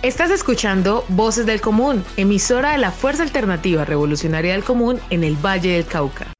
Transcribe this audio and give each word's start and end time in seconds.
Estás 0.00 0.30
escuchando 0.30 1.04
Voces 1.08 1.44
del 1.44 1.60
Común, 1.60 2.04
emisora 2.16 2.70
de 2.70 2.78
la 2.78 2.92
Fuerza 2.92 3.24
Alternativa 3.24 3.84
Revolucionaria 3.84 4.52
del 4.52 4.62
Común 4.62 5.00
en 5.10 5.24
el 5.24 5.34
Valle 5.34 5.72
del 5.72 5.86
Cauca. 5.86 6.32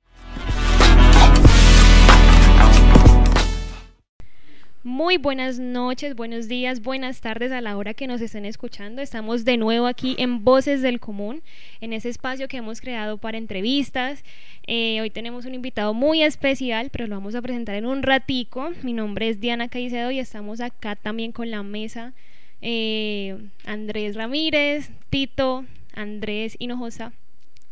Muy 4.84 5.16
buenas 5.16 5.58
noches, 5.58 6.14
buenos 6.14 6.46
días, 6.46 6.82
buenas 6.82 7.20
tardes 7.20 7.50
a 7.50 7.60
la 7.60 7.76
hora 7.76 7.94
que 7.94 8.06
nos 8.06 8.20
estén 8.20 8.44
escuchando. 8.44 9.02
Estamos 9.02 9.44
de 9.44 9.56
nuevo 9.56 9.88
aquí 9.88 10.14
en 10.20 10.44
Voces 10.44 10.80
del 10.80 11.00
Común, 11.00 11.42
en 11.80 11.92
ese 11.92 12.10
espacio 12.10 12.46
que 12.46 12.58
hemos 12.58 12.80
creado 12.80 13.18
para 13.18 13.38
entrevistas. 13.38 14.22
Eh, 14.68 15.00
hoy 15.00 15.10
tenemos 15.10 15.46
un 15.46 15.56
invitado 15.56 15.94
muy 15.94 16.22
especial, 16.22 16.90
pero 16.92 17.08
lo 17.08 17.16
vamos 17.16 17.34
a 17.34 17.42
presentar 17.42 17.74
en 17.74 17.86
un 17.86 18.04
ratico. 18.04 18.70
Mi 18.84 18.92
nombre 18.92 19.28
es 19.28 19.40
Diana 19.40 19.66
Caicedo 19.66 20.12
y 20.12 20.20
estamos 20.20 20.60
acá 20.60 20.94
también 20.94 21.32
con 21.32 21.50
la 21.50 21.64
mesa 21.64 22.14
eh, 22.60 23.38
Andrés 23.64 24.16
Ramírez, 24.16 24.90
Tito, 25.10 25.64
Andrés 25.94 26.56
Hinojosa. 26.58 27.12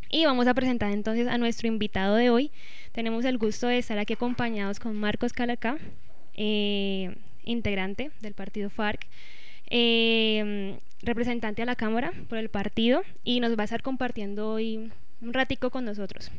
Y 0.09 0.25
vamos 0.25 0.47
a 0.47 0.55
presentar 0.55 0.93
entonces 0.93 1.27
a 1.29 1.39
nuestro 1.39 1.69
invitado 1.69 2.15
de 2.17 2.31
hoy. 2.31 2.51
Tenemos 2.93 3.25
el 3.25 3.39
gusto 3.39 3.67
de 3.67 3.79
estar 3.79 3.99
aquí 3.99 4.15
acompañados 4.15 4.79
con 4.79 4.97
Marcos 4.97 5.33
Calacá, 5.33 5.79
eh, 6.35 7.17
integrante 7.45 8.11
del 8.21 8.35
partido 8.35 8.71
FARC, 8.71 9.07
eh, 9.69 10.79
representante 11.03 11.63
a 11.63 11.67
la 11.67 11.77
Cámara 11.77 12.13
por 12.29 12.39
el 12.39 12.49
partido, 12.49 13.03
y 13.25 13.41
nos 13.41 13.57
va 13.59 13.63
a 13.63 13.65
estar 13.65 13.83
compartiendo 13.83 14.51
hoy 14.51 14.91
un 15.21 15.33
ratico 15.33 15.71
con 15.71 15.85
nosotros. 15.85 16.31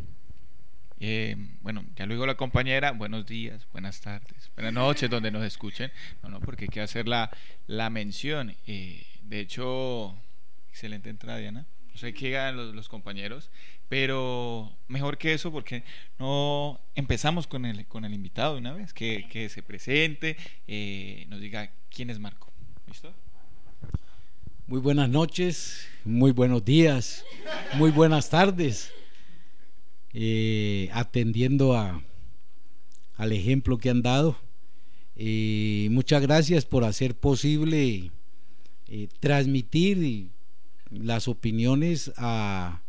Eh, 0.99 1.35
bueno, 1.61 1.85
ya 1.95 2.07
luego 2.07 2.25
la 2.25 2.35
compañera, 2.35 2.91
buenos 2.91 3.27
días, 3.27 3.67
buenas 3.71 4.01
tardes, 4.01 4.49
buenas 4.55 4.73
noches, 4.73 5.09
donde 5.09 5.29
nos 5.29 5.43
escuchen. 5.43 5.91
No, 6.23 6.29
no, 6.29 6.39
porque 6.39 6.65
hay 6.65 6.69
que 6.69 6.81
hacer 6.81 7.07
la, 7.07 7.29
la 7.67 7.89
mención. 7.89 8.55
Eh, 8.65 9.05
de 9.21 9.39
hecho, 9.39 10.15
excelente 10.69 11.09
entrada, 11.09 11.37
Diana. 11.37 11.65
No 11.91 11.97
sé 11.97 12.13
qué 12.13 12.37
hagan 12.37 12.57
los, 12.57 12.75
los, 12.75 12.89
compañeros, 12.89 13.51
pero 13.89 14.75
mejor 14.87 15.17
que 15.17 15.33
eso, 15.33 15.51
porque 15.51 15.83
no 16.19 16.79
empezamos 16.95 17.45
con 17.47 17.65
el, 17.65 17.85
con 17.85 18.05
el 18.05 18.13
invitado 18.13 18.57
una 18.57 18.73
vez, 18.73 18.93
que, 18.93 19.27
que 19.29 19.49
se 19.49 19.61
presente, 19.63 20.37
eh, 20.67 21.25
nos 21.29 21.39
diga 21.41 21.71
quién 21.89 22.09
es 22.09 22.19
Marco. 22.19 22.51
¿Listo? 22.87 23.13
Muy 24.67 24.79
buenas 24.79 25.09
noches, 25.09 25.87
muy 26.05 26.31
buenos 26.31 26.65
días, 26.65 27.23
muy 27.75 27.91
buenas 27.91 28.29
tardes 28.29 28.91
eh, 30.13 30.89
atendiendo 30.93 31.75
a, 31.75 32.03
al 33.15 33.31
ejemplo 33.31 33.77
que 33.77 33.89
han 33.89 34.01
dado. 34.01 34.37
Eh, 35.15 35.87
muchas 35.91 36.21
gracias 36.21 36.65
por 36.65 36.83
hacer 36.83 37.15
posible 37.15 38.11
eh, 38.87 39.07
transmitir 39.19 40.29
las 40.89 41.27
opiniones 41.27 42.11
a, 42.17 42.81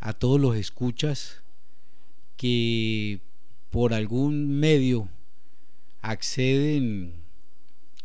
a 0.00 0.12
todos 0.14 0.40
los 0.40 0.56
escuchas 0.56 1.42
que 2.36 3.20
por 3.70 3.94
algún 3.94 4.58
medio 4.58 5.08
acceden 6.00 7.14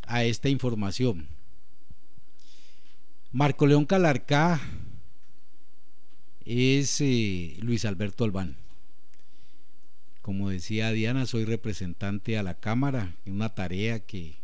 a 0.08 0.24
esta 0.24 0.50
información. 0.50 1.28
Marco 3.32 3.68
León 3.68 3.86
Calarcá 3.86 4.60
es 6.50 7.00
Luis 7.62 7.86
Alberto 7.86 8.24
Albán. 8.24 8.56
Como 10.24 10.50
decía 10.50 10.92
Diana, 10.92 11.28
soy 11.28 11.46
representante 11.46 12.40
a 12.40 12.44
la 12.44 12.56
Cámara 12.56 13.16
una 13.28 13.54
tarea 13.54 14.00
que 14.00 14.38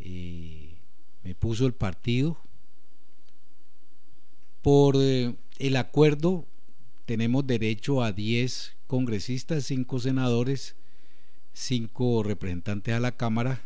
eh, 0.00 0.74
me 1.24 1.34
puso 1.34 1.64
el 1.64 1.72
partido. 1.72 2.36
Por 4.60 4.96
eh, 4.98 5.34
el 5.58 5.76
acuerdo 5.76 6.44
tenemos 7.06 7.46
derecho 7.46 8.02
a 8.02 8.12
10 8.12 8.76
congresistas, 8.86 9.64
5 9.64 10.00
senadores, 10.00 10.76
5 11.54 12.22
representantes 12.22 12.92
a 12.92 13.00
la 13.00 13.12
Cámara. 13.12 13.62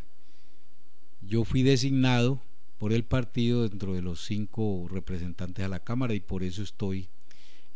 Yo 1.21 1.43
fui 1.43 1.61
designado 1.61 2.39
por 2.77 2.93
el 2.93 3.03
partido 3.03 3.67
dentro 3.67 3.95
de 3.95 4.01
los 4.01 4.23
5 4.23 4.87
representantes 4.89 5.65
a 5.65 5.67
la 5.67 5.81
Cámara 5.81 6.13
y 6.13 6.21
por 6.21 6.43
eso 6.43 6.63
estoy 6.63 7.09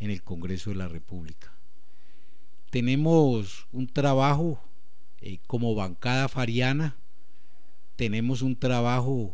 en 0.00 0.10
el 0.10 0.22
Congreso 0.22 0.70
de 0.70 0.76
la 0.76 0.88
República. 0.88 1.52
Tenemos 2.70 3.66
un 3.72 3.86
trabajo 3.86 4.60
eh, 5.20 5.38
como 5.46 5.74
bancada 5.74 6.28
fariana, 6.28 6.96
tenemos 7.96 8.42
un 8.42 8.56
trabajo 8.56 9.32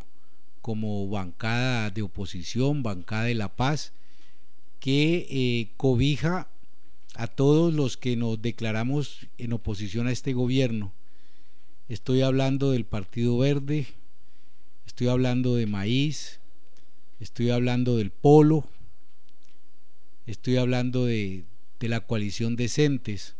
como 0.62 1.08
bancada 1.08 1.90
de 1.90 2.02
oposición, 2.02 2.82
bancada 2.82 3.24
de 3.24 3.34
la 3.34 3.54
paz, 3.54 3.92
que 4.80 5.26
eh, 5.28 5.72
cobija 5.76 6.48
a 7.14 7.26
todos 7.26 7.74
los 7.74 7.96
que 7.96 8.16
nos 8.16 8.40
declaramos 8.40 9.26
en 9.38 9.52
oposición 9.52 10.06
a 10.06 10.12
este 10.12 10.32
gobierno. 10.32 10.92
Estoy 11.88 12.22
hablando 12.22 12.70
del 12.70 12.86
Partido 12.86 13.36
Verde, 13.36 13.86
estoy 14.86 15.08
hablando 15.08 15.54
de 15.54 15.66
Maíz, 15.66 16.40
estoy 17.20 17.50
hablando 17.50 17.96
del 17.96 18.10
Polo, 18.10 18.66
estoy 20.26 20.56
hablando 20.56 21.04
de, 21.04 21.44
la 21.80 22.00
coalición 22.00 22.56
decentes 22.56 23.36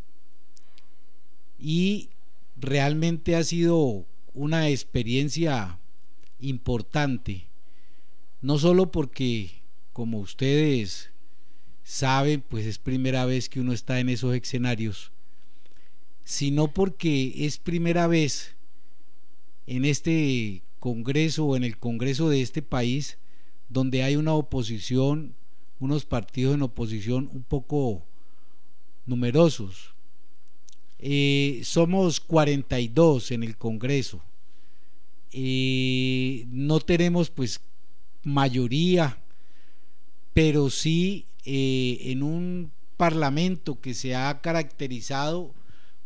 y 1.59 2.11
realmente 2.56 3.37
ha 3.37 3.43
sido 3.43 4.05
una 4.34 4.69
experiencia 4.69 5.78
importante, 6.41 7.47
no 8.43 8.59
solo 8.59 8.91
porque, 8.91 9.62
como 9.95 10.19
ustedes 10.19 11.11
saben, 11.84 12.43
pues 12.43 12.67
es 12.67 12.77
primera 12.77 13.25
vez 13.25 13.49
que 13.49 13.61
uno 13.61 13.72
está 13.72 13.99
en 13.99 14.11
esos 14.11 14.34
escenarios, 14.34 15.11
sino 16.22 16.69
porque 16.75 17.47
es 17.47 17.56
primera 17.56 18.06
vez 18.06 18.56
en 19.66 19.87
este 19.87 20.65
Congreso 20.81 21.47
o 21.47 21.56
en 21.56 21.65
el 21.65 21.78
Congreso 21.78 22.28
de 22.28 22.43
este 22.43 22.61
país 22.61 23.16
donde 23.71 24.03
hay 24.03 24.16
una 24.16 24.34
oposición 24.34 25.34
unos 25.81 26.05
partidos 26.05 26.55
en 26.55 26.62
oposición 26.62 27.29
un 27.33 27.43
poco 27.43 28.05
numerosos. 29.07 29.95
Eh, 30.99 31.61
somos 31.65 32.21
42 32.21 33.31
en 33.33 33.43
el 33.43 33.57
Congreso. 33.57 34.23
Eh, 35.33 36.47
no 36.49 36.81
tenemos 36.81 37.31
pues 37.31 37.61
mayoría, 38.23 39.19
pero 40.33 40.71
sí 40.71 41.27
eh, 41.45 41.99
en 42.05 42.23
un 42.23 42.73
parlamento 42.97 43.81
que 43.81 43.93
se 43.93 44.15
ha 44.15 44.41
caracterizado 44.41 45.53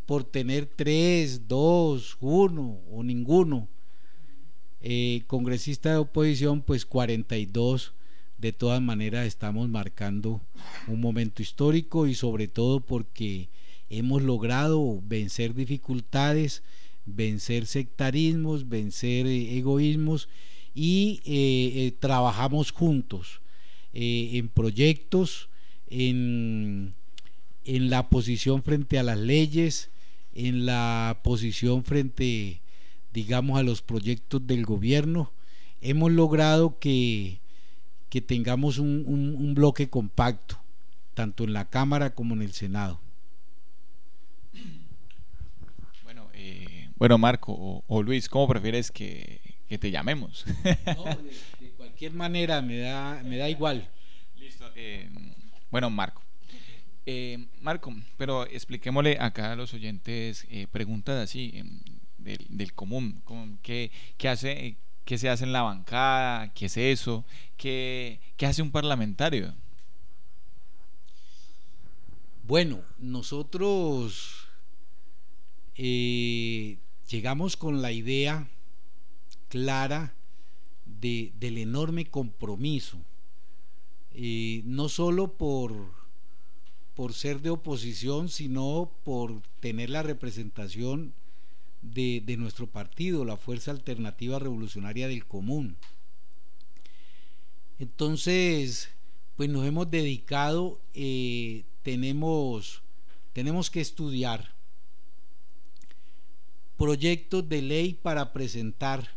por 0.07 0.25
tener 0.25 0.67
tres, 0.67 1.47
dos, 1.47 2.17
uno 2.21 2.81
o 2.91 3.03
ninguno 3.03 3.69
congresista 5.27 5.91
de 5.91 5.99
oposición, 5.99 6.63
pues 6.63 6.87
42 6.87 7.93
de 8.39 8.53
todas 8.53 8.81
maneras 8.81 9.27
estamos 9.27 9.69
marcando 9.69 10.41
un 10.87 11.01
momento 11.01 11.43
histórico 11.43 12.07
y 12.07 12.15
sobre 12.15 12.47
todo 12.47 12.81
porque 12.81 13.49
hemos 13.91 14.23
logrado 14.23 15.03
vencer 15.03 15.55
dificultades, 15.55 16.63
vencer 17.05 17.67
sectarismos, 17.67 18.69
vencer 18.69 19.27
eh, 19.27 19.57
egoísmos 19.59 20.29
y 20.75 21.21
eh, 21.25 21.87
eh, 21.87 21.93
trabajamos 21.99 22.71
juntos 22.71 23.41
en 24.01 24.49
proyectos, 24.49 25.49
en, 25.89 26.95
en 27.65 27.91
la 27.91 28.09
posición 28.11 28.63
frente 28.63 28.99
a 28.99 29.03
las 29.03 29.19
leyes, 29.19 29.91
en 30.35 30.67
la 30.67 31.19
posición 31.25 31.83
frente, 31.83 32.61
digamos, 33.13 33.59
a 33.59 33.65
los 33.65 33.83
proyectos 33.83 34.47
del 34.47 34.65
gobierno. 34.65 35.33
Hemos 35.81 36.13
logrado 36.13 36.79
que 36.79 37.41
que 38.11 38.21
tengamos 38.21 38.79
un, 38.79 39.05
un, 39.07 39.55
bloque 39.55 39.89
compacto, 39.91 40.59
tanto 41.15 41.45
en 41.45 41.53
la 41.53 41.69
Cámara 41.69 42.15
como 42.15 42.35
en 42.35 42.43
el 42.43 42.53
Senado. 42.53 43.01
Bueno, 46.05 46.29
eh, 46.33 46.91
bueno 46.97 47.19
Marco 47.19 47.85
o, 47.87 48.03
Luis, 48.03 48.29
¿cómo 48.29 48.49
prefieres 48.49 48.91
que, 48.91 49.41
que 49.69 49.79
te 49.79 49.91
llamemos? 49.91 50.47
No, 50.97 51.05
de, 51.61 51.71
cualquier 51.77 52.13
manera, 52.13 52.63
me 52.63 52.79
da, 52.79 53.23
me 53.25 53.37
da 53.37 53.49
igual. 53.49 53.89
Listo. 54.37 54.71
Eh, 54.75 55.11
bueno, 55.71 55.91
Marco. 55.91 56.23
Eh, 57.05 57.47
Marco, 57.61 57.95
pero 58.17 58.47
expliquémosle 58.47 59.19
acá 59.19 59.53
a 59.53 59.57
los 59.57 59.73
oyentes 59.75 60.47
preguntas 60.71 61.17
así 61.23 61.53
em, 61.55 61.81
del, 62.19 62.47
del, 62.49 62.75
común, 62.75 63.23
¿qué, 63.63 63.91
qué 64.19 64.29
hace, 64.29 64.77
qué 65.09 65.17
se 65.17 65.31
hace 65.31 65.45
en 65.45 65.55
la 65.55 65.63
bancada, 65.63 66.53
qué 66.53 66.67
es 66.67 66.77
eso, 66.77 67.25
qué, 67.57 68.21
hace 68.43 68.61
un 68.61 68.71
parlamentario. 68.71 69.55
Bueno, 72.43 72.83
nosotros 72.99 74.49
eh, 75.77 76.77
llegamos 77.09 77.57
con 77.57 77.81
la 77.81 77.91
idea 77.91 78.51
clara 79.49 80.13
del 80.85 81.57
enorme 81.57 82.05
compromiso, 82.05 82.99
eh, 84.13 84.61
no 84.67 84.91
solo 84.91 85.39
por, 85.39 85.91
por 86.95 87.15
ser 87.15 87.41
de 87.41 87.49
oposición, 87.49 88.29
sino 88.29 88.93
por 89.05 89.41
tener 89.61 89.89
la 89.89 90.03
representación 90.03 91.15
de, 91.83 92.37
nuestro 92.39 92.67
partido, 92.67 93.25
la 93.25 93.37
Fuerza 93.37 93.71
Alternativa 93.71 94.39
Revolucionaria 94.39 95.09
del 95.09 95.27
Común. 95.27 95.77
Entonces, 97.79 98.91
pues 99.37 99.49
nos 99.49 99.67
hemos 99.67 99.91
dedicado, 99.91 100.81
eh, 100.95 101.65
tenemos, 101.83 102.83
tenemos 103.33 103.71
que 103.71 103.81
estudiar 103.81 104.53
proyectos 106.77 107.49
de 107.49 107.63
ley 107.63 107.95
para 107.95 108.33
presentar 108.33 109.11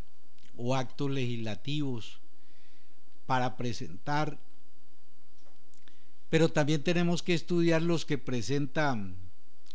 o 0.57 0.75
actos 0.75 1.09
legislativos 1.09 2.19
para 3.25 3.55
presentar, 3.55 4.37
pero 6.29 6.49
también 6.49 6.83
tenemos 6.83 7.23
que 7.23 7.33
estudiar 7.33 7.81
los 7.81 8.05
que 8.05 8.17
presentan 8.17 9.15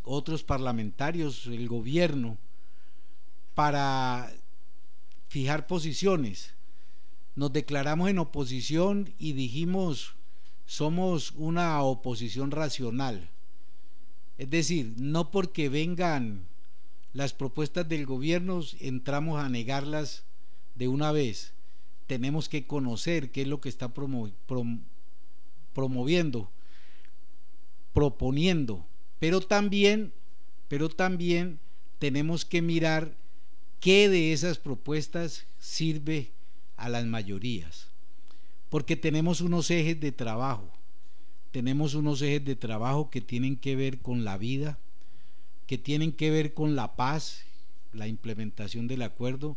otros 0.02 0.42
parlamentarios, 0.42 1.46
el 1.46 1.66
gobierno, 1.68 2.38
para 3.56 4.32
fijar 5.28 5.66
posiciones. 5.66 6.54
Nos 7.34 7.52
declaramos 7.54 8.10
en 8.10 8.18
oposición 8.18 9.14
y 9.18 9.32
dijimos, 9.32 10.14
somos 10.66 11.32
una 11.32 11.82
oposición 11.82 12.50
racional. 12.50 13.30
Es 14.36 14.50
decir, 14.50 14.92
no 14.98 15.30
porque 15.30 15.70
vengan 15.70 16.44
las 17.14 17.32
propuestas 17.32 17.88
del 17.88 18.04
gobierno 18.04 18.60
entramos 18.78 19.42
a 19.42 19.48
negarlas 19.48 20.24
de 20.74 20.88
una 20.88 21.10
vez. 21.10 21.54
Tenemos 22.06 22.50
que 22.50 22.66
conocer 22.66 23.30
qué 23.30 23.42
es 23.42 23.48
lo 23.48 23.62
que 23.62 23.70
está 23.70 23.94
promoviendo, 23.94 26.50
proponiendo, 27.94 28.86
pero 29.18 29.40
también, 29.40 30.12
pero 30.68 30.90
también 30.90 31.58
tenemos 31.98 32.44
que 32.44 32.60
mirar 32.60 33.16
qué 33.80 34.08
de 34.08 34.32
esas 34.32 34.58
propuestas 34.58 35.46
sirve 35.58 36.32
a 36.76 36.88
las 36.88 37.06
mayorías. 37.06 37.88
Porque 38.68 38.96
tenemos 38.96 39.40
unos 39.40 39.70
ejes 39.70 40.00
de 40.00 40.12
trabajo, 40.12 40.68
tenemos 41.52 41.94
unos 41.94 42.20
ejes 42.22 42.44
de 42.44 42.56
trabajo 42.56 43.10
que 43.10 43.20
tienen 43.20 43.56
que 43.56 43.76
ver 43.76 44.00
con 44.00 44.24
la 44.24 44.36
vida, 44.36 44.78
que 45.66 45.78
tienen 45.78 46.12
que 46.12 46.30
ver 46.30 46.54
con 46.54 46.76
la 46.76 46.96
paz, 46.96 47.44
la 47.92 48.08
implementación 48.08 48.88
del 48.88 49.02
acuerdo, 49.02 49.56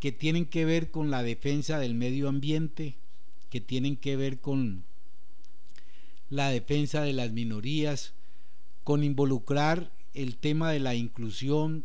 que 0.00 0.12
tienen 0.12 0.46
que 0.46 0.64
ver 0.64 0.90
con 0.90 1.10
la 1.10 1.22
defensa 1.22 1.78
del 1.78 1.94
medio 1.94 2.28
ambiente, 2.28 2.96
que 3.50 3.60
tienen 3.60 3.96
que 3.96 4.16
ver 4.16 4.40
con 4.40 4.84
la 6.30 6.50
defensa 6.50 7.02
de 7.02 7.12
las 7.12 7.32
minorías, 7.32 8.12
con 8.84 9.02
involucrar 9.02 9.90
el 10.14 10.36
tema 10.36 10.70
de 10.72 10.80
la 10.80 10.94
inclusión 10.94 11.84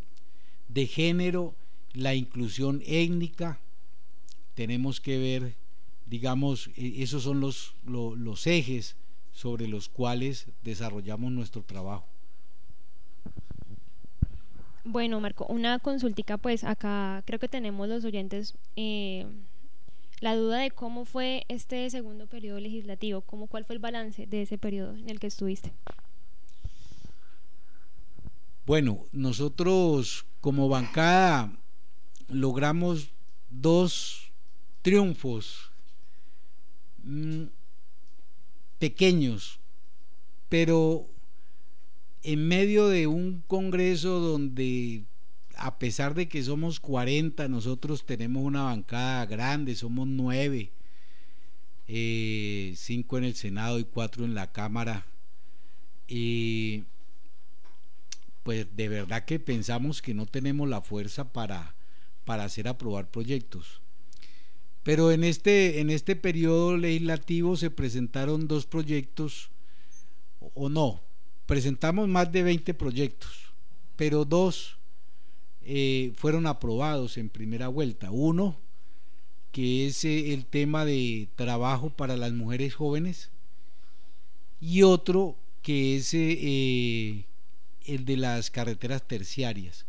de 0.68 0.88
género, 0.88 1.56
la 1.94 2.16
inclusión 2.16 2.82
étnica. 2.86 3.60
Tenemos 4.56 5.00
que 5.00 5.18
ver, 5.18 5.56
digamos, 6.06 6.70
e-, 6.76 7.04
esos 7.04 7.24
son 7.24 7.40
los, 7.40 7.76
los, 7.86 8.48
ejes 8.48 8.96
sobre 9.32 9.68
los 9.68 9.90
cuales 9.90 10.48
desarrollamos 10.64 11.32
nuestro 11.32 11.64
trabajo. 11.64 12.06
Bueno, 14.86 15.22
Marco, 15.22 15.46
una 15.48 15.80
consultica, 15.80 16.38
pues 16.38 16.64
acá 16.64 17.24
creo 17.26 17.40
que 17.40 17.48
tenemos 17.48 17.88
los 17.88 18.04
oyentes 18.04 18.54
eh, 18.76 19.26
la 20.20 20.36
duda 20.36 20.60
de 20.60 20.72
cómo 20.72 21.06
fue 21.06 21.46
este 21.48 21.90
segundo 21.90 22.28
periodo 22.28 22.60
legislativo, 22.60 23.22
cómo, 23.22 23.48
cuál 23.48 23.66
fue 23.66 23.76
el 23.76 23.82
balance 23.82 24.26
de 24.26 24.42
ese 24.42 24.58
periodo 24.58 24.96
en 24.96 25.10
el 25.10 25.20
que 25.20 25.28
estuviste. 25.28 25.74
Bueno, 28.66 29.06
nosotros 29.12 30.26
como 30.40 30.70
bancada 30.70 31.52
logramos 32.30 33.10
dos 33.50 34.32
triunfos 34.82 35.72
mm, 37.04 37.44
pequeños, 38.80 39.60
pero 40.50 41.08
en 42.24 42.48
medio 42.48 42.88
de 42.88 43.08
un 43.08 43.44
congreso 43.48 44.20
donde 44.20 45.04
a 45.56 45.78
pesar 45.78 46.14
de 46.14 46.28
que 46.28 46.44
somos 46.44 46.80
40, 46.80 47.48
nosotros 47.48 48.06
tenemos 48.06 48.44
una 48.44 48.64
bancada 48.64 49.26
grande, 49.26 49.76
somos 49.76 50.08
nueve, 50.08 50.72
eh, 51.88 52.74
cinco 52.76 53.18
en 53.18 53.26
el 53.26 53.36
Senado 53.36 53.80
y 53.80 53.84
cuatro 53.84 54.26
en 54.26 54.36
la 54.36 54.52
Cámara. 54.52 55.06
Y 56.08 56.84
pues 58.44 58.68
de 58.76 58.90
verdad 58.90 59.26
que 59.26 59.40
pensamos 59.40 60.02
que 60.02 60.14
no 60.14 60.26
tenemos 60.26 60.68
la 60.68 60.82
fuerza 60.82 61.32
para, 61.32 61.76
para 62.26 62.44
hacer 62.44 62.68
aprobar 62.68 63.10
proyectos. 63.10 63.82
Pero 64.84 65.12
en 65.12 65.24
este, 65.24 65.80
en 65.80 65.90
este 65.90 66.16
periodo 66.16 66.76
legislativo 66.78 67.56
se 67.56 67.72
presentaron 67.72 68.48
dos 68.48 68.66
proyectos, 68.66 69.50
o 70.54 70.68
no, 70.68 71.02
presentamos 71.46 72.08
más 72.10 72.32
de 72.32 72.44
20 72.44 72.74
proyectos, 72.74 73.54
pero 73.96 74.26
dos 74.26 74.78
eh, 75.62 76.12
fueron 76.18 76.48
aprobados 76.48 77.18
en 77.18 77.30
primera 77.30 77.70
vuelta. 77.70 78.12
Uno, 78.12 78.60
que 79.54 79.88
es 79.88 80.04
eh, 80.04 80.34
el 80.34 80.46
tema 80.46 80.84
de 80.84 81.30
trabajo 81.36 81.90
para 81.90 82.18
las 82.18 82.34
mujeres 82.34 82.76
jóvenes, 82.76 83.30
y 84.60 84.84
otro, 84.84 85.38
que 85.62 85.96
es 85.96 86.14
eh, 86.14 87.26
el 87.86 88.06
de 88.06 88.18
las 88.18 88.50
carreteras 88.50 89.08
terciarias. 89.08 89.86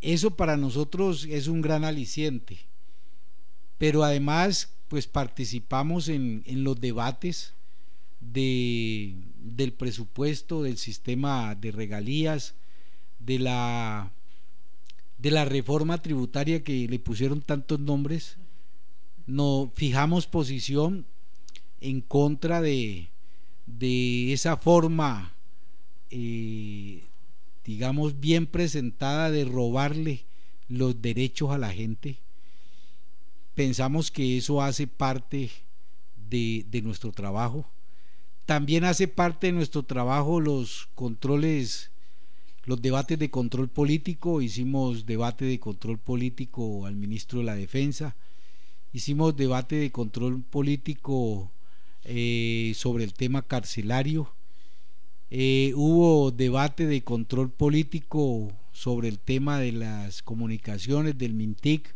Eso 0.00 0.36
para 0.36 0.56
nosotros 0.56 1.26
es 1.28 1.48
un 1.48 1.60
gran 1.60 1.84
aliciente, 1.84 2.58
pero 3.78 4.04
además 4.04 4.70
pues 4.88 5.06
participamos 5.06 6.08
en, 6.08 6.42
en 6.46 6.64
los 6.64 6.80
debates 6.80 7.54
de, 8.20 9.14
del 9.38 9.72
presupuesto, 9.72 10.62
del 10.62 10.78
sistema 10.78 11.54
de 11.54 11.72
regalías, 11.72 12.54
de 13.18 13.38
la, 13.38 14.12
de 15.18 15.30
la 15.30 15.44
reforma 15.44 16.00
tributaria 16.00 16.62
que 16.62 16.88
le 16.88 16.98
pusieron 16.98 17.42
tantos 17.42 17.80
nombres, 17.80 18.36
no 19.26 19.70
fijamos 19.74 20.26
posición 20.26 21.04
en 21.80 22.00
contra 22.00 22.60
de, 22.60 23.08
de 23.66 24.32
esa 24.32 24.56
forma, 24.56 25.34
eh, 26.10 27.04
digamos, 27.68 28.18
bien 28.18 28.46
presentada 28.46 29.30
de 29.30 29.44
robarle 29.44 30.24
los 30.68 31.00
derechos 31.00 31.50
a 31.50 31.58
la 31.58 31.70
gente. 31.70 32.16
Pensamos 33.54 34.10
que 34.10 34.38
eso 34.38 34.60
hace 34.60 34.88
parte 34.88 35.50
de, 36.28 36.64
de 36.68 36.82
nuestro 36.82 37.12
trabajo 37.12 37.66
también 38.48 38.84
hace 38.84 39.08
parte 39.08 39.48
de 39.48 39.52
nuestro 39.52 39.82
trabajo 39.82 40.40
los 40.40 40.88
controles, 40.94 41.90
los 42.64 42.80
debates 42.80 43.18
de 43.18 43.28
control 43.28 43.68
político. 43.68 44.40
Hicimos 44.40 45.04
debate 45.04 45.44
de 45.44 45.60
control 45.60 45.98
político 45.98 46.86
al 46.86 46.96
ministro 46.96 47.40
de 47.40 47.44
la 47.44 47.54
Defensa. 47.54 48.16
Hicimos 48.94 49.36
debate 49.36 49.76
de 49.76 49.92
control 49.92 50.42
político 50.44 51.52
eh, 52.04 52.72
sobre 52.74 53.04
el 53.04 53.12
tema 53.12 53.42
carcelario. 53.42 54.32
Eh, 55.30 55.72
hubo 55.76 56.30
debate 56.30 56.86
de 56.86 57.02
control 57.02 57.50
político 57.50 58.50
sobre 58.72 59.08
el 59.08 59.18
tema 59.18 59.58
de 59.58 59.72
las 59.72 60.22
comunicaciones 60.22 61.18
del 61.18 61.34
MINTIC 61.34 61.94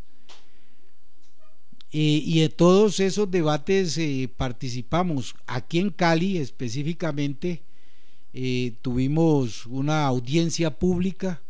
eh, 1.92 1.98
y 2.24 2.40
de 2.40 2.50
todos 2.50 3.00
esos 3.00 3.30
debates 3.30 3.96
eh, 3.96 4.28
participamos. 4.36 5.34
Aquí 5.46 5.78
en 5.78 5.90
Cali 5.90 6.36
específicamente 6.36 7.62
tuvimos 8.80 9.66
una 9.66 10.06
audiencia 10.06 10.78
pública 10.78 11.42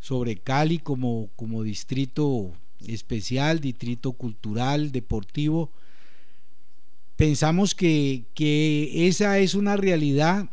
sobre 0.00 0.36
Cali 0.36 0.78
como, 0.78 1.28
como 1.36 1.62
distrito 1.62 2.52
especial, 2.86 3.60
distrito 3.60 4.12
cultural, 4.12 4.90
deportivo. 4.90 5.70
Pensamos 7.16 7.74
que, 7.74 8.24
que 8.34 9.06
esa 9.06 9.38
es 9.38 9.54
una 9.54 9.76
realidad 9.76 10.50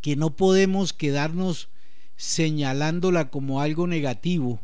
que 0.00 0.16
no 0.16 0.36
podemos 0.36 0.92
quedarnos 0.92 1.68
señalándola 2.16 3.30
como 3.30 3.60
algo 3.60 3.86
negativo. 3.86 4.60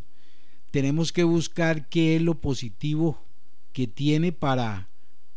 Tenemos 0.71 1.12
que 1.12 1.25
buscar 1.25 1.88
qué 1.88 2.17
es 2.17 2.23
lo 2.23 2.41
positivo 2.41 3.23
que 3.73 3.87
tiene 3.87 4.33
para, 4.33 4.88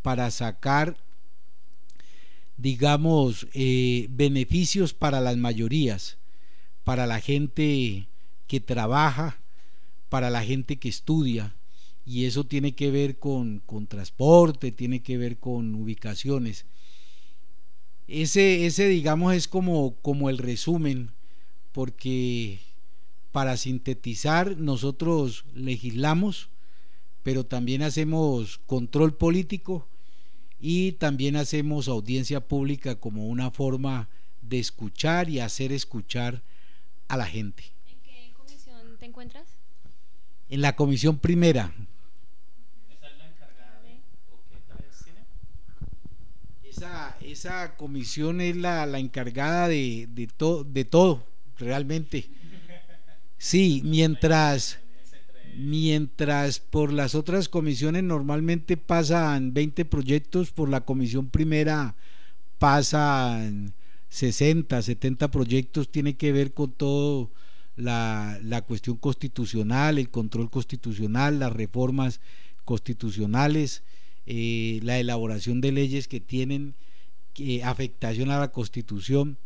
para 0.01 0.31
sacar, 0.31 0.97
digamos, 2.57 3.47
eh, 3.53 4.07
beneficios 4.09 4.93
para 4.93 5.21
las 5.21 5.37
mayorías, 5.37 6.17
para 6.83 7.05
la 7.05 7.19
gente 7.19 8.07
que 8.47 8.59
trabaja, 8.59 9.37
para 10.09 10.29
la 10.29 10.43
gente 10.43 10.77
que 10.77 10.89
estudia. 10.89 11.53
y 12.05 12.23
eso 12.23 12.45
tiene 12.45 12.73
que 12.73 12.89
ver 12.89 13.19
con, 13.19 13.59
con 13.65 13.85
transporte, 13.85 14.71
tiene 14.71 15.01
que 15.01 15.17
ver 15.17 15.37
con 15.37 15.75
ubicaciones. 15.75 16.65
Ese, 18.07 18.65
ese 18.65 18.87
digamos, 18.87 19.33
es 19.35 19.47
como, 19.47 19.95
como 20.01 20.29
el 20.29 20.37
resumen, 20.37 21.11
porque 21.71 22.59
para 23.31 23.57
sintetizar, 23.57 24.57
nosotros 24.57 25.45
legislamos, 25.53 26.49
pero 27.23 27.45
también 27.45 27.83
hacemos 27.83 28.57
control 28.65 29.15
político 29.15 29.87
y 30.59 30.93
también 30.93 31.35
hacemos 31.35 31.87
audiencia 31.87 32.39
pública 32.39 32.95
como 32.95 33.27
una 33.27 33.51
forma 33.51 34.09
de 34.41 34.59
escuchar 34.59 35.29
y 35.29 35.39
hacer 35.39 35.71
escuchar 35.71 36.41
a 37.07 37.17
la 37.17 37.25
gente. 37.25 37.63
¿En 37.87 37.99
qué 37.99 38.33
comisión 38.35 38.97
te 38.97 39.05
encuentras? 39.05 39.45
En 40.49 40.61
la 40.61 40.75
comisión 40.75 41.19
primera. 41.19 41.73
¿Esa 42.89 43.07
es 43.07 43.17
la 43.17 43.27
encargada 43.27 43.81
de 43.81 43.99
o 44.31 44.39
qué 44.49 44.57
tareas 44.67 45.03
tiene? 45.03 45.19
Esa, 46.77 47.17
esa 47.21 47.75
comisión 47.75 48.39
es 48.39 48.55
la, 48.55 48.85
la 48.85 48.99
encargada 48.99 49.67
de, 49.67 50.07
de, 50.11 50.29
de 50.67 50.85
todo, 50.85 51.23
realmente. 51.57 52.29
Sí, 53.39 53.81
mientras, 53.83 54.77
mientras 55.57 56.59
por 56.59 56.93
las 56.93 57.15
otras 57.15 57.49
comisiones 57.49 58.03
normalmente 58.03 58.77
pasan 58.77 59.55
20 59.55 59.85
proyectos, 59.85 60.51
por 60.51 60.69
la 60.69 60.81
comisión 60.81 61.29
primera 61.29 61.95
pasan 62.59 63.73
60, 64.09 64.79
70 64.79 65.31
proyectos, 65.31 65.89
tiene 65.89 66.15
que 66.15 66.31
ver 66.31 66.53
con 66.53 66.71
todo 66.73 67.31
la, 67.75 68.37
la 68.43 68.61
cuestión 68.61 68.97
constitucional, 68.97 69.97
el 69.97 70.11
control 70.11 70.51
constitucional, 70.51 71.39
las 71.39 71.53
reformas 71.53 72.21
constitucionales, 72.65 73.81
eh, 74.29 74.81
la 74.83 74.99
elaboración 74.99 75.61
de 75.61 75.71
leyes 75.71 76.09
que 76.09 76.19
tienen 76.19 76.75
eh, 77.37 77.63
afectación 77.63 78.29
a 78.29 78.39
la 78.39 78.51
constitución. 78.51 79.37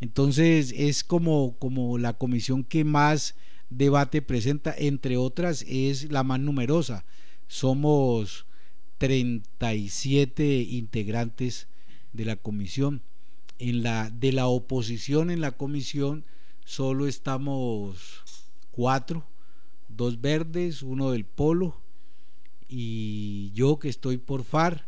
Entonces 0.00 0.74
es 0.76 1.04
como, 1.04 1.54
como 1.60 1.98
la 1.98 2.14
comisión 2.14 2.64
que 2.64 2.82
más 2.82 3.36
debate 3.70 4.22
presenta, 4.22 4.74
entre 4.76 5.16
otras 5.18 5.64
es 5.68 6.10
la 6.10 6.24
más 6.24 6.40
numerosa. 6.40 7.04
Somos 7.46 8.46
37 8.98 10.62
integrantes 10.62 11.68
de 12.12 12.24
la 12.24 12.34
comisión. 12.34 13.02
En 13.60 13.84
la, 13.84 14.10
de 14.10 14.32
la 14.32 14.48
oposición 14.48 15.30
en 15.30 15.40
la 15.40 15.52
comisión 15.52 16.24
solo 16.64 17.06
estamos 17.06 18.24
cuatro, 18.72 19.24
dos 19.86 20.20
verdes, 20.20 20.82
uno 20.82 21.12
del 21.12 21.24
polo 21.24 21.83
y 22.76 23.52
yo 23.52 23.78
que 23.78 23.88
estoy 23.88 24.18
por 24.18 24.42
FAR. 24.42 24.84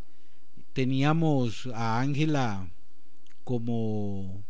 Teníamos 0.73 1.69
a 1.73 2.01
Ángela 2.01 2.69
como 3.45 4.43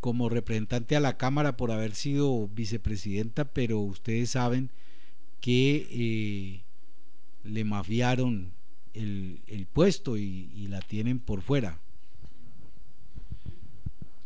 como 0.00 0.28
representante 0.28 0.96
a 0.96 1.00
la 1.00 1.16
Cámara 1.16 1.56
por 1.56 1.70
haber 1.70 1.94
sido 1.94 2.48
vicepresidenta, 2.48 3.44
pero 3.44 3.78
ustedes 3.80 4.30
saben 4.30 4.70
que 5.40 5.86
eh, 5.90 6.62
le 7.44 7.64
mafiaron 7.64 8.52
el, 8.92 9.42
el 9.46 9.66
puesto 9.66 10.16
y, 10.16 10.66
la 10.68 10.80
tienen 10.80 11.20
por 11.20 11.40
fuera. 11.40 11.78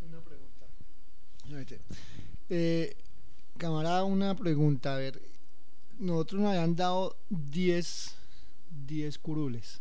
Una 0.09 0.21
pregunta. 0.23 0.67
Eh, 2.49 2.97
camarada, 3.59 4.05
una 4.05 4.35
pregunta. 4.35 4.95
A 4.95 4.99
ver, 4.99 5.30
nosotros 6.01 6.41
nos 6.41 6.51
habían 6.51 6.75
dado 6.75 7.17
10 7.29 8.17
10 8.87 9.19
curules. 9.19 9.81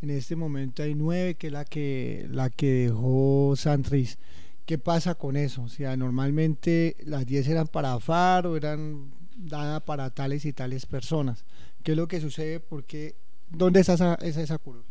En 0.00 0.10
este 0.10 0.34
momento 0.34 0.82
hay 0.82 0.94
9, 0.94 1.36
que 1.36 1.48
es 1.48 1.52
la 1.52 1.64
que, 1.64 2.26
la 2.30 2.50
que 2.50 2.86
dejó 2.86 3.54
Santris. 3.56 4.18
¿Qué 4.66 4.78
pasa 4.78 5.14
con 5.14 5.36
eso? 5.36 5.62
O 5.62 5.68
sea, 5.68 5.96
normalmente 5.96 6.96
las 7.04 7.26
10 7.26 7.48
eran 7.48 7.66
para 7.68 7.98
FAR 8.00 8.46
o 8.46 8.56
eran 8.56 9.12
dadas 9.36 9.82
para 9.82 10.10
tales 10.10 10.44
y 10.44 10.52
tales 10.52 10.86
personas. 10.86 11.44
¿Qué 11.82 11.92
es 11.92 11.96
lo 11.96 12.08
que 12.08 12.20
sucede? 12.20 12.58
Porque, 12.58 13.14
¿Dónde 13.50 13.80
está 13.80 13.94
esa, 13.94 14.14
esa, 14.16 14.42
esa 14.42 14.58
curul? 14.58 14.82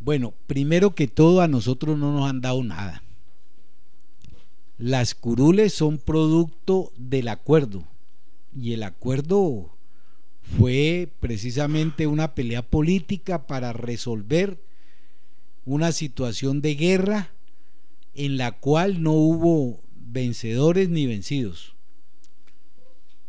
Bueno, 0.00 0.34
primero 0.46 0.94
que 0.94 1.08
todo 1.08 1.40
a 1.40 1.48
nosotros 1.48 1.98
no 1.98 2.12
nos 2.12 2.28
han 2.28 2.40
dado 2.40 2.62
nada. 2.62 3.02
Las 4.78 5.14
curules 5.14 5.72
son 5.72 5.98
producto 5.98 6.92
del 6.96 7.28
acuerdo 7.28 7.84
y 8.58 8.72
el 8.72 8.82
acuerdo 8.82 9.76
fue 10.58 11.12
precisamente 11.20 12.06
una 12.06 12.34
pelea 12.34 12.62
política 12.62 13.46
para 13.46 13.72
resolver 13.72 14.62
una 15.64 15.92
situación 15.92 16.62
de 16.62 16.74
guerra 16.74 17.34
en 18.14 18.38
la 18.38 18.52
cual 18.52 19.02
no 19.02 19.12
hubo 19.12 19.82
vencedores 19.94 20.88
ni 20.88 21.06
vencidos. 21.06 21.74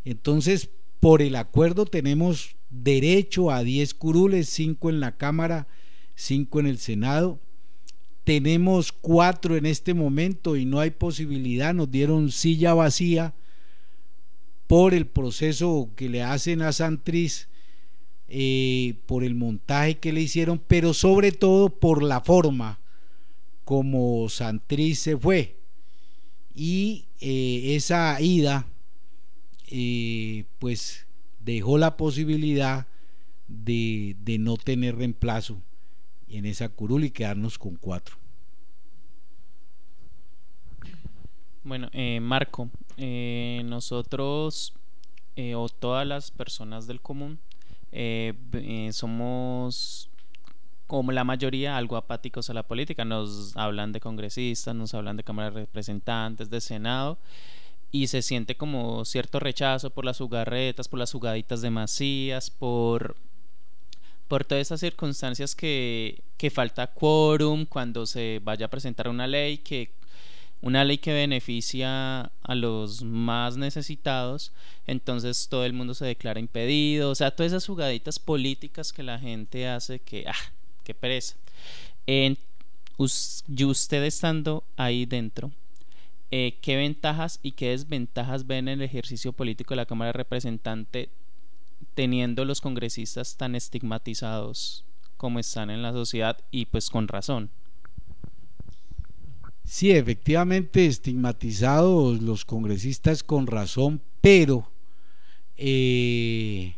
Entonces, 0.05 0.69
por 0.99 1.21
el 1.21 1.35
acuerdo 1.35 1.85
tenemos 1.85 2.55
derecho 2.69 3.51
a 3.51 3.63
10 3.63 3.93
curules, 3.95 4.47
5 4.49 4.89
en 4.89 4.99
la 4.99 5.17
Cámara, 5.17 5.67
5 6.15 6.59
en 6.61 6.67
el 6.67 6.77
Senado. 6.77 7.39
Tenemos 8.23 8.91
4 8.93 9.57
en 9.57 9.65
este 9.65 9.93
momento 9.93 10.55
y 10.55 10.65
no 10.65 10.79
hay 10.79 10.91
posibilidad, 10.91 11.73
nos 11.73 11.91
dieron 11.91 12.31
silla 12.31 12.73
vacía 12.73 13.33
por 14.67 14.93
el 14.93 15.07
proceso 15.07 15.89
que 15.95 16.09
le 16.09 16.21
hacen 16.23 16.61
a 16.61 16.73
Santriz, 16.73 17.47
eh, 18.27 18.95
por 19.05 19.23
el 19.23 19.35
montaje 19.35 19.97
que 19.97 20.11
le 20.11 20.21
hicieron, 20.21 20.59
pero 20.59 20.93
sobre 20.93 21.31
todo 21.31 21.69
por 21.69 22.03
la 22.03 22.21
forma 22.21 22.79
como 23.63 24.29
Santriz 24.29 24.99
se 24.99 25.17
fue. 25.17 25.57
Y 26.53 27.05
eh, 27.21 27.75
esa 27.75 28.19
ida, 28.21 28.67
eh, 29.69 30.45
pues 30.59 31.07
dejó 31.39 31.77
la 31.77 31.97
posibilidad 31.97 32.87
de, 33.47 34.15
de, 34.19 34.37
no 34.37 34.57
tener 34.57 34.97
reemplazo 34.97 35.61
en 36.27 36.45
esa 36.45 36.69
curul 36.69 37.05
y 37.05 37.11
quedarnos 37.11 37.57
con 37.57 37.75
cuatro. 37.75 38.17
Bueno, 41.63 41.89
eh, 41.91 42.19
Marco, 42.21 42.69
eh, 42.97 43.61
nosotros 43.65 44.73
eh, 45.35 45.55
o 45.55 45.69
todas 45.69 46.05
las 46.05 46.31
personas 46.31 46.87
del 46.87 47.01
común 47.01 47.39
somos 48.91 50.09
como 50.87 51.11
la 51.11 51.23
mayoría 51.23 51.77
algo 51.77 51.97
apáticos 51.97 52.49
a 52.49 52.53
la 52.53 52.63
política. 52.63 53.05
Nos 53.05 53.55
hablan 53.55 53.91
de 53.91 53.99
congresistas, 53.99 54.73
nos 54.73 54.93
hablan 54.93 55.17
de 55.17 55.23
Cámara 55.23 55.51
de 55.51 55.61
Representantes, 55.61 56.49
de 56.49 56.61
Senado 56.61 57.17
y 57.91 58.07
se 58.07 58.21
siente 58.21 58.55
como 58.55 59.05
cierto 59.05 59.39
rechazo 59.39 59.89
por 59.89 60.05
las 60.05 60.17
jugarretas, 60.17 60.87
por 60.87 60.99
las 60.99 61.11
jugaditas 61.11 61.61
de 61.61 61.69
Macías, 61.69 62.49
por 62.49 63.15
por 64.27 64.43
todas 64.43 64.63
esas 64.63 64.81
circunstancias 64.81 65.55
que, 65.55 66.21
que 66.35 66.49
falta 66.49 66.87
quórum 66.87 67.65
cuando 67.65 68.05
se 68.05 68.41
vaya 68.43 68.65
a 68.65 68.69
presentar 68.69 69.07
una 69.07 69.25
ley 69.25 69.59
que 69.59 69.89
una 70.61 70.83
ley 70.83 70.97
que 70.97 71.13
beneficia 71.13 72.31
a 72.41 72.55
los 72.55 73.03
más 73.03 73.57
necesitados, 73.57 74.51
entonces 74.87 75.47
todo 75.49 75.65
el 75.65 75.73
mundo 75.73 75.93
se 75.93 76.05
declara 76.05 76.39
impedido, 76.39 77.11
o 77.11 77.15
sea, 77.15 77.31
todas 77.31 77.51
esas 77.51 77.67
jugaditas 77.67 78.19
políticas 78.19 78.91
que 78.91 79.03
la 79.03 79.19
gente 79.19 79.67
hace 79.67 79.99
que, 79.99 80.25
ah, 80.27 80.51
qué 80.83 80.93
pereza. 80.93 81.35
Y 82.05 82.37
usted 83.65 84.03
estando 84.03 84.63
ahí 84.75 85.05
dentro, 85.05 85.51
eh, 86.31 86.57
¿qué 86.61 86.75
ventajas 86.77 87.39
y 87.43 87.51
qué 87.51 87.69
desventajas 87.69 88.47
ven 88.47 88.67
en 88.67 88.79
el 88.79 88.85
ejercicio 88.85 89.33
político 89.33 89.73
de 89.73 89.77
la 89.77 89.85
Cámara 89.85 90.09
de 90.09 90.13
Representantes 90.13 91.09
teniendo 91.93 92.43
los 92.45 92.59
congresistas 92.59 93.37
tan 93.37 93.55
estigmatizados 93.55 94.83
como 95.17 95.39
están 95.39 95.69
en 95.69 95.81
la 95.81 95.93
sociedad 95.93 96.37
y 96.51 96.65
pues 96.65 96.89
con 96.89 97.07
razón? 97.07 97.51
Sí, 99.69 99.91
efectivamente 99.91 100.85
estigmatizados 100.85 102.21
los 102.21 102.45
congresistas 102.45 103.21
con 103.21 103.47
razón, 103.47 104.01
pero 104.21 104.71
eh, 105.57 106.77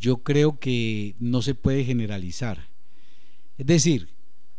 yo 0.00 0.16
creo 0.24 0.58
que 0.58 1.14
no 1.20 1.42
se 1.42 1.54
puede 1.54 1.84
generalizar. 1.84 2.68
Es 3.56 3.66
decir, 3.66 4.08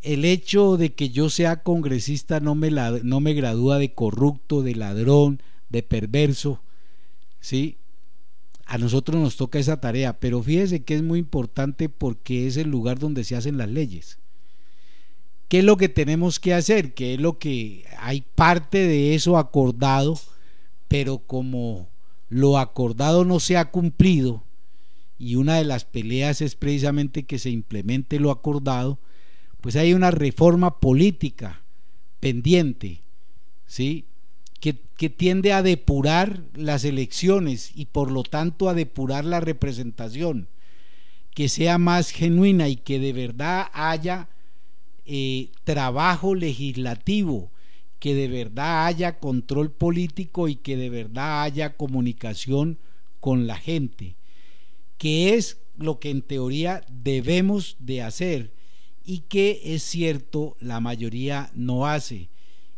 el 0.02 0.24
hecho 0.24 0.78
de 0.78 0.94
que 0.94 1.10
yo 1.10 1.30
sea 1.30 1.64
congresista 1.64 2.40
no 2.40 2.56
me, 2.56 2.72
la, 2.72 2.92
no 3.04 3.20
me 3.20 3.34
gradúa 3.34 3.78
de 3.78 3.94
corrupto, 3.94 4.62
de 4.62 4.76
ladrón, 4.76 5.42
de 5.68 5.84
perverso, 5.84 6.62
¿sí? 7.42 7.76
A 8.66 8.78
nosotros 8.78 9.22
nos 9.22 9.36
toca 9.36 9.60
esa 9.60 9.82
tarea, 9.82 10.18
pero 10.18 10.42
fíjese 10.42 10.86
que 10.86 10.96
es 10.96 11.04
muy 11.04 11.20
importante 11.20 11.90
porque 11.90 12.48
es 12.48 12.56
el 12.56 12.70
lugar 12.70 13.00
donde 13.00 13.26
se 13.26 13.36
hacen 13.36 13.58
las 13.58 13.68
leyes. 13.68 14.18
¿Qué 15.54 15.60
es 15.60 15.66
lo 15.66 15.78
que 15.78 15.88
tenemos 15.88 16.40
que 16.40 16.56
hacer? 16.56 16.96
¿Qué 16.96 17.14
es 17.14 17.22
lo 17.22 17.38
que 17.38 17.86
hay 18.00 18.22
parte 18.22 18.88
de 18.88 19.14
eso 19.14 19.38
acordado, 19.38 20.20
pero 20.88 21.20
como 21.20 21.90
lo 22.28 22.58
acordado 22.58 23.24
no 23.24 23.40
se 23.40 23.56
ha 23.56 23.70
cumplido 23.70 24.44
y 25.20 25.36
una 25.36 25.58
de 25.58 25.64
las 25.64 25.86
peleas 25.86 26.42
es 26.42 26.56
precisamente 26.56 27.28
que 27.28 27.38
se 27.38 27.52
implemente 27.52 28.20
lo 28.20 28.32
acordado, 28.32 28.98
pues 29.62 29.76
hay 29.76 29.94
una 29.94 30.10
reforma 30.10 30.80
política 30.80 31.62
pendiente, 32.20 33.04
¿sí? 33.68 34.06
Que, 34.60 34.82
que, 34.98 35.12
tiende 35.12 35.54
a 35.54 35.62
depurar 35.62 36.42
las 36.56 36.84
elecciones 36.84 37.74
y 37.76 37.86
por 37.86 38.10
lo 38.10 38.24
tanto 38.24 38.70
a 38.70 38.74
depurar 38.74 39.24
la 39.24 39.40
representación, 39.40 40.48
que 41.36 41.48
sea 41.48 41.78
más 41.78 42.10
genuina 42.10 42.70
y 42.70 42.76
que 42.76 42.98
de 42.98 43.14
verdad 43.14 43.68
haya 43.72 44.30
eh, 45.06 45.50
trabajo 45.64 46.36
legislativo, 46.36 47.52
que 48.00 48.16
de 48.16 48.28
verdad 48.28 48.86
haya 48.86 49.20
control 49.20 49.72
político 49.72 50.48
y 50.48 50.56
que 50.56 50.76
de 50.76 50.90
verdad 50.90 51.44
haya 51.44 51.76
comunicación 51.76 52.78
con 53.20 53.48
la 53.48 53.56
gente, 53.56 54.16
que 54.98 55.36
es 55.36 55.60
lo 55.78 56.00
que 56.00 56.10
en 56.10 56.22
teoría 56.22 56.86
debemos 56.90 57.78
de 57.80 58.02
hacer 58.02 58.52
y 59.06 59.20
que 59.20 59.62
es 59.64 59.84
cierto 59.84 60.56
la 60.60 60.80
mayoría 60.80 61.52
no 61.54 61.88
hace. 61.88 62.30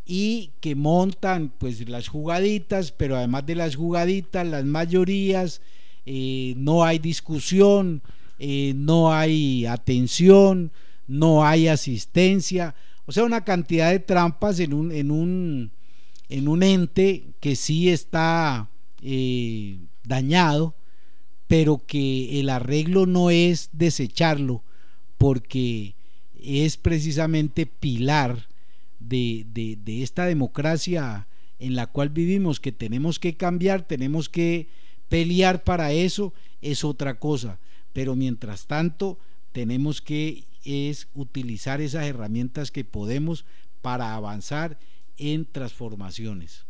Y 0.07 0.51
que 0.59 0.75
montan 0.75 1.51
pues 1.57 1.87
las 1.89 2.07
jugaditas, 2.07 2.91
pero 2.91 3.15
además 3.15 3.45
de 3.45 3.55
las 3.55 3.75
jugaditas, 3.75 4.45
las 4.45 4.63
mayorías, 4.63 5.61
eh, 6.05 6.53
no 6.57 6.83
hay 6.83 6.99
discusión, 6.99 8.03
eh, 8.37 8.73
no 8.75 9.11
hay 9.11 9.65
atención, 9.65 10.71
no 11.07 11.45
hay 11.45 11.67
asistencia, 11.67 12.75
o 13.05 13.11
sea, 13.11 13.23
una 13.23 13.43
cantidad 13.43 13.91
de 13.91 13.99
trampas 13.99 14.59
en 14.59 14.73
un, 14.73 14.91
en 14.91 15.11
un, 15.11 15.71
en 16.29 16.47
un 16.47 16.63
ente 16.63 17.25
que 17.39 17.55
sí 17.55 17.89
está 17.89 18.69
eh, 19.01 19.77
dañado, 20.03 20.75
pero 21.47 21.85
que 21.85 22.39
el 22.39 22.49
arreglo 22.49 23.05
no 23.05 23.29
es 23.29 23.69
desecharlo, 23.71 24.63
porque 25.17 25.95
es 26.41 26.77
precisamente 26.77 27.65
pilar 27.65 28.47
de, 28.99 29.45
de 29.53 30.01
esta 30.01 30.25
democracia 30.25 31.27
en 31.59 31.75
la 31.75 31.87
cual 31.87 32.09
vivimos, 32.09 32.59
que 32.59 32.71
tenemos 32.71 33.19
que 33.19 33.37
cambiar, 33.37 33.83
tenemos 33.83 34.29
que 34.29 34.67
pelear 35.09 35.63
para 35.63 35.91
eso, 35.91 36.33
es 36.61 36.83
otra 36.83 37.19
cosa. 37.19 37.59
Pero 37.93 38.15
mientras 38.15 38.67
tanto, 38.67 39.17
tenemos 39.51 40.01
que 40.01 40.43
es 40.65 41.07
utilizar 41.13 41.79
esas 41.79 42.05
herramientas 42.05 42.71
que 42.71 42.83
podemos 42.83 43.45
para 43.81 44.15
avanzar 44.15 44.77
en 45.17 45.45
transformaciones. 45.45 46.65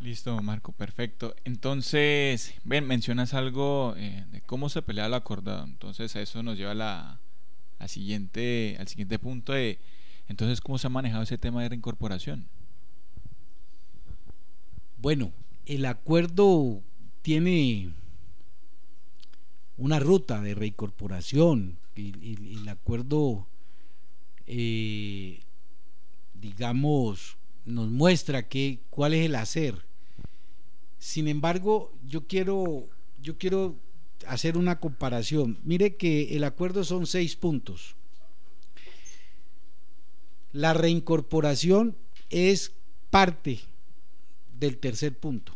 Listo, 0.00 0.40
Marco, 0.42 0.72
perfecto. 0.72 1.34
Entonces, 1.44 2.54
ven, 2.64 2.86
mencionas 2.86 3.32
algo 3.32 3.94
eh, 3.96 4.24
de 4.30 4.40
cómo 4.42 4.68
se 4.68 4.82
pelea 4.82 5.06
el 5.06 5.14
acordado. 5.14 5.64
Entonces, 5.64 6.14
a 6.16 6.20
eso 6.20 6.42
nos 6.42 6.58
lleva 6.58 6.72
a 6.72 6.74
la, 6.74 7.88
siguiente, 7.88 8.76
al 8.78 8.88
siguiente 8.88 9.18
punto 9.18 9.52
de, 9.52 9.78
entonces, 10.28 10.60
¿cómo 10.60 10.78
se 10.78 10.86
ha 10.86 10.90
manejado 10.90 11.22
ese 11.22 11.38
tema 11.38 11.62
de 11.62 11.70
reincorporación? 11.70 12.46
Bueno, 14.98 15.32
el 15.64 15.84
acuerdo 15.86 16.82
tiene 17.22 17.90
una 19.76 19.98
ruta 19.98 20.40
de 20.40 20.54
reincorporación. 20.54 21.78
y 21.94 22.56
el 22.56 22.68
acuerdo, 22.68 23.46
eh, 24.46 25.40
digamos, 26.34 27.36
nos 27.64 27.88
muestra 27.88 28.48
que, 28.48 28.80
cuál 28.90 29.14
es 29.14 29.26
el 29.26 29.34
hacer. 29.34 29.84
Sin 30.98 31.28
embargo, 31.28 31.92
yo 32.06 32.26
quiero, 32.26 32.84
yo 33.20 33.36
quiero 33.38 33.76
hacer 34.26 34.56
una 34.56 34.80
comparación. 34.80 35.58
Mire 35.64 35.96
que 35.96 36.36
el 36.36 36.44
acuerdo 36.44 36.84
son 36.84 37.06
seis 37.06 37.36
puntos. 37.36 37.96
La 40.52 40.72
reincorporación 40.72 41.96
es 42.30 42.72
parte 43.10 43.60
del 44.58 44.78
tercer 44.78 45.18
punto. 45.18 45.52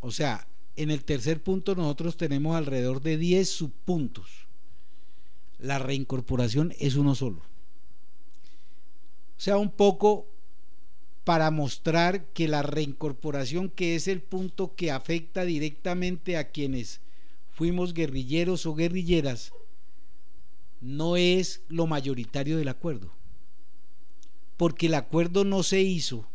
O 0.00 0.10
sea, 0.10 0.46
en 0.76 0.90
el 0.90 1.04
tercer 1.04 1.42
punto 1.42 1.74
nosotros 1.74 2.16
tenemos 2.16 2.56
alrededor 2.56 3.00
de 3.00 3.16
10 3.16 3.48
subpuntos. 3.48 4.46
La 5.58 5.78
reincorporación 5.78 6.74
es 6.78 6.94
uno 6.94 7.14
solo. 7.14 7.38
O 9.36 9.42
sea, 9.42 9.56
un 9.56 9.70
poco 9.70 10.26
para 11.24 11.50
mostrar 11.50 12.26
que 12.26 12.48
la 12.48 12.62
reincorporación, 12.62 13.68
que 13.68 13.94
es 13.94 14.08
el 14.08 14.22
punto 14.22 14.74
que 14.74 14.90
afecta 14.90 15.44
directamente 15.44 16.36
a 16.36 16.50
quienes 16.50 17.00
fuimos 17.50 17.92
guerrilleros 17.92 18.64
o 18.66 18.74
guerrilleras, 18.74 19.52
no 20.80 21.16
es 21.16 21.62
lo 21.68 21.86
mayoritario 21.86 22.56
del 22.56 22.68
acuerdo. 22.68 23.12
Porque 24.56 24.86
el 24.86 24.94
acuerdo 24.94 25.44
no 25.44 25.62
se 25.62 25.80
hizo 25.82 26.29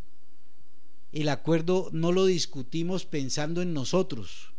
el 1.15 1.29
acuerdo 1.29 1.87
no 1.93 2.11
lo 2.11 2.25
discutimos 2.25 3.05
pensando 3.05 3.61
en 3.61 3.73
nosotros. 3.73 4.51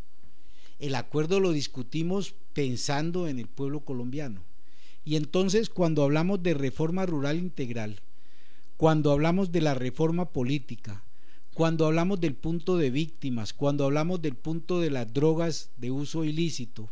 El 0.79 0.95
acuerdo 0.95 1.39
lo 1.39 1.53
discutimos 1.53 2.35
pensando 2.55 3.29
en 3.29 3.39
el 3.39 3.47
pueblo 3.47 3.81
colombiano. 3.81 4.41
Y 5.05 5.17
entonces 5.17 5.69
cuando 5.69 6.03
hablamos 6.03 6.43
de 6.43 6.55
reforma 6.55 7.05
rural 7.05 7.37
integral, 7.37 8.01
cuando 8.79 9.13
hablamos 9.13 9.53
de 9.53 9.61
la 9.61 9.75
reforma 9.75 10.31
política, 10.31 11.03
cuando 11.53 11.85
hablamos 11.85 12.23
del 12.23 12.35
punto 12.35 12.79
de 12.79 12.91
víctimas, 12.91 13.53
cuando 13.53 13.85
hablamos 13.85 14.23
del 14.23 14.35
punto 14.35 14.81
de 14.81 14.89
las 14.89 15.13
drogas 15.13 15.69
de 15.77 15.91
uso 15.91 16.25
ilícito, 16.25 16.89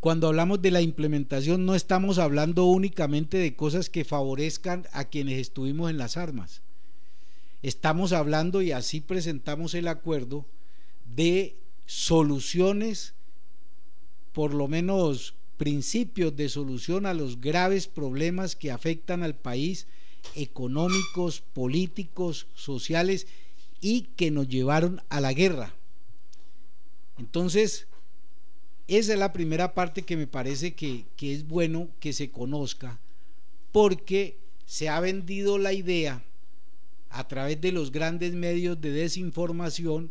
cuando 0.00 0.26
hablamos 0.26 0.60
de 0.60 0.72
la 0.72 0.82
implementación 0.82 1.66
no 1.66 1.76
estamos 1.76 2.18
hablando 2.18 2.64
únicamente 2.64 3.36
de 3.36 3.54
cosas 3.54 3.88
que 3.88 4.04
favorezcan 4.04 4.88
a 4.92 5.04
quienes 5.04 5.38
estuvimos 5.38 5.88
en 5.88 5.98
las 5.98 6.16
armas 6.16 6.62
Estamos 7.62 8.12
hablando, 8.12 8.60
y 8.60 8.72
así 8.72 9.00
presentamos 9.00 9.74
el 9.74 9.86
acuerdo, 9.86 10.46
de 11.14 11.56
soluciones, 11.86 13.14
por 14.32 14.52
lo 14.52 14.66
menos 14.66 15.34
principios 15.58 16.34
de 16.34 16.48
solución 16.48 17.06
a 17.06 17.14
los 17.14 17.40
graves 17.40 17.86
problemas 17.86 18.56
que 18.56 18.72
afectan 18.72 19.22
al 19.22 19.36
país, 19.36 19.86
económicos, 20.34 21.40
políticos, 21.40 22.48
sociales, 22.54 23.28
y 23.80 24.02
que 24.16 24.32
nos 24.32 24.48
llevaron 24.48 25.00
a 25.08 25.20
la 25.20 25.32
guerra. 25.32 25.74
Entonces, 27.18 27.86
esa 28.88 29.12
es 29.12 29.18
la 29.18 29.32
primera 29.32 29.74
parte 29.74 30.02
que 30.02 30.16
me 30.16 30.26
parece 30.26 30.74
que, 30.74 31.04
que 31.16 31.32
es 31.32 31.46
bueno 31.46 31.90
que 32.00 32.12
se 32.12 32.32
conozca, 32.32 32.98
porque 33.70 34.40
se 34.66 34.88
ha 34.88 34.98
vendido 34.98 35.58
la 35.58 35.72
idea 35.72 36.24
a 37.12 37.28
través 37.28 37.60
de 37.60 37.72
los 37.72 37.92
grandes 37.92 38.32
medios 38.32 38.80
de 38.80 38.90
desinformación 38.90 40.10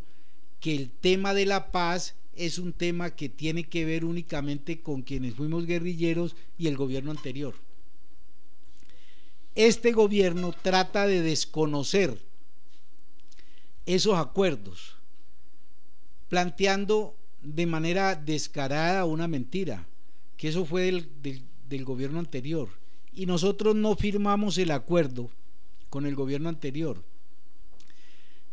que 0.59 0.75
el 0.75 0.91
tema 0.91 1.33
de 1.33 1.47
la 1.47 1.71
paz 1.71 2.15
es 2.35 2.59
un 2.59 2.73
tema 2.73 3.15
que 3.15 3.27
tiene 3.27 3.63
que 3.63 3.85
ver 3.85 4.05
únicamente 4.05 4.81
con 4.81 5.01
quienes 5.01 5.33
fuimos 5.33 5.65
guerrilleros 5.65 6.35
y 6.57 6.67
el 6.67 6.77
gobierno 6.77 7.11
anterior. 7.11 7.55
Este 9.55 9.91
gobierno 9.91 10.53
trata 10.61 11.07
de 11.07 11.21
desconocer 11.21 12.21
esos 13.85 14.15
acuerdos, 14.15 14.95
planteando 16.29 17.15
de 17.41 17.65
manera 17.65 18.15
descarada 18.15 19.05
una 19.05 19.27
mentira, 19.27 19.87
que 20.37 20.49
eso 20.49 20.65
fue 20.65 20.83
del, 20.83 21.09
del 21.67 21.83
gobierno 21.83 22.19
anterior. 22.19 22.69
Y 23.11 23.25
nosotros 23.25 23.75
no 23.75 23.95
firmamos 23.95 24.57
el 24.57 24.71
acuerdo 24.71 25.31
con 25.91 26.07
el 26.07 26.15
gobierno 26.15 26.49
anterior. 26.49 27.03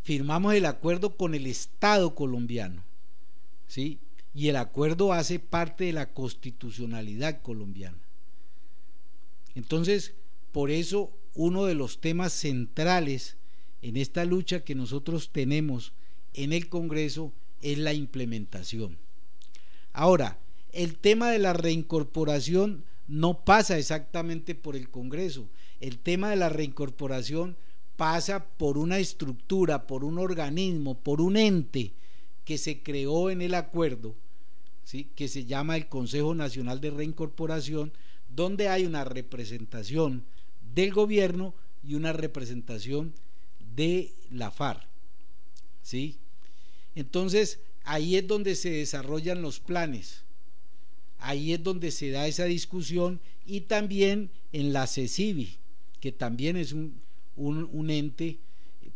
Firmamos 0.02 0.54
el 0.54 0.66
acuerdo 0.66 1.16
con 1.16 1.34
el 1.34 1.46
Estado 1.46 2.14
colombiano, 2.14 2.82
¿sí? 3.68 4.00
Y 4.34 4.48
el 4.48 4.56
acuerdo 4.56 5.12
hace 5.12 5.38
parte 5.38 5.84
de 5.84 5.92
la 5.92 6.12
constitucionalidad 6.12 7.40
colombiana. 7.40 7.96
Entonces, 9.54 10.14
por 10.52 10.70
eso 10.70 11.12
uno 11.34 11.64
de 11.64 11.74
los 11.74 12.00
temas 12.00 12.32
centrales 12.32 13.36
en 13.82 13.96
esta 13.96 14.24
lucha 14.24 14.64
que 14.64 14.74
nosotros 14.74 15.30
tenemos 15.30 15.92
en 16.34 16.52
el 16.52 16.68
Congreso 16.68 17.32
es 17.62 17.78
la 17.78 17.92
implementación. 17.92 18.98
Ahora, 19.92 20.38
el 20.72 20.96
tema 20.96 21.30
de 21.30 21.38
la 21.38 21.52
reincorporación 21.52 22.84
no 23.06 23.44
pasa 23.44 23.78
exactamente 23.78 24.56
por 24.56 24.74
el 24.74 24.90
Congreso, 24.90 25.48
el 25.80 25.98
tema 25.98 26.30
de 26.30 26.36
la 26.36 26.48
reincorporación 26.48 27.56
pasa 27.96 28.44
por 28.44 28.78
una 28.78 28.98
estructura, 28.98 29.86
por 29.86 30.04
un 30.04 30.18
organismo, 30.18 30.98
por 30.98 31.20
un 31.20 31.36
ente 31.36 31.92
que 32.44 32.58
se 32.58 32.82
creó 32.82 33.30
en 33.30 33.42
el 33.42 33.54
acuerdo, 33.54 34.14
¿sí? 34.84 35.08
que 35.14 35.28
se 35.28 35.44
llama 35.44 35.76
el 35.76 35.88
Consejo 35.88 36.34
Nacional 36.34 36.80
de 36.80 36.90
Reincorporación, 36.90 37.92
donde 38.28 38.68
hay 38.68 38.86
una 38.86 39.04
representación 39.04 40.24
del 40.74 40.92
gobierno 40.92 41.54
y 41.82 41.94
una 41.94 42.12
representación 42.12 43.14
de 43.74 44.14
la 44.30 44.50
FARC. 44.50 44.86
¿Sí? 45.82 46.18
Entonces, 46.94 47.60
ahí 47.84 48.16
es 48.16 48.26
donde 48.26 48.54
se 48.54 48.70
desarrollan 48.70 49.42
los 49.42 49.60
planes. 49.60 50.24
Ahí 51.18 51.52
es 51.52 51.62
donde 51.62 51.90
se 51.90 52.10
da 52.10 52.26
esa 52.26 52.44
discusión 52.44 53.20
y 53.44 53.62
también 53.62 54.30
en 54.52 54.72
la 54.72 54.86
CECIBI, 54.86 55.58
que 56.00 56.12
también 56.12 56.56
es 56.56 56.72
un, 56.72 57.00
un 57.36 57.90
ente 57.90 58.38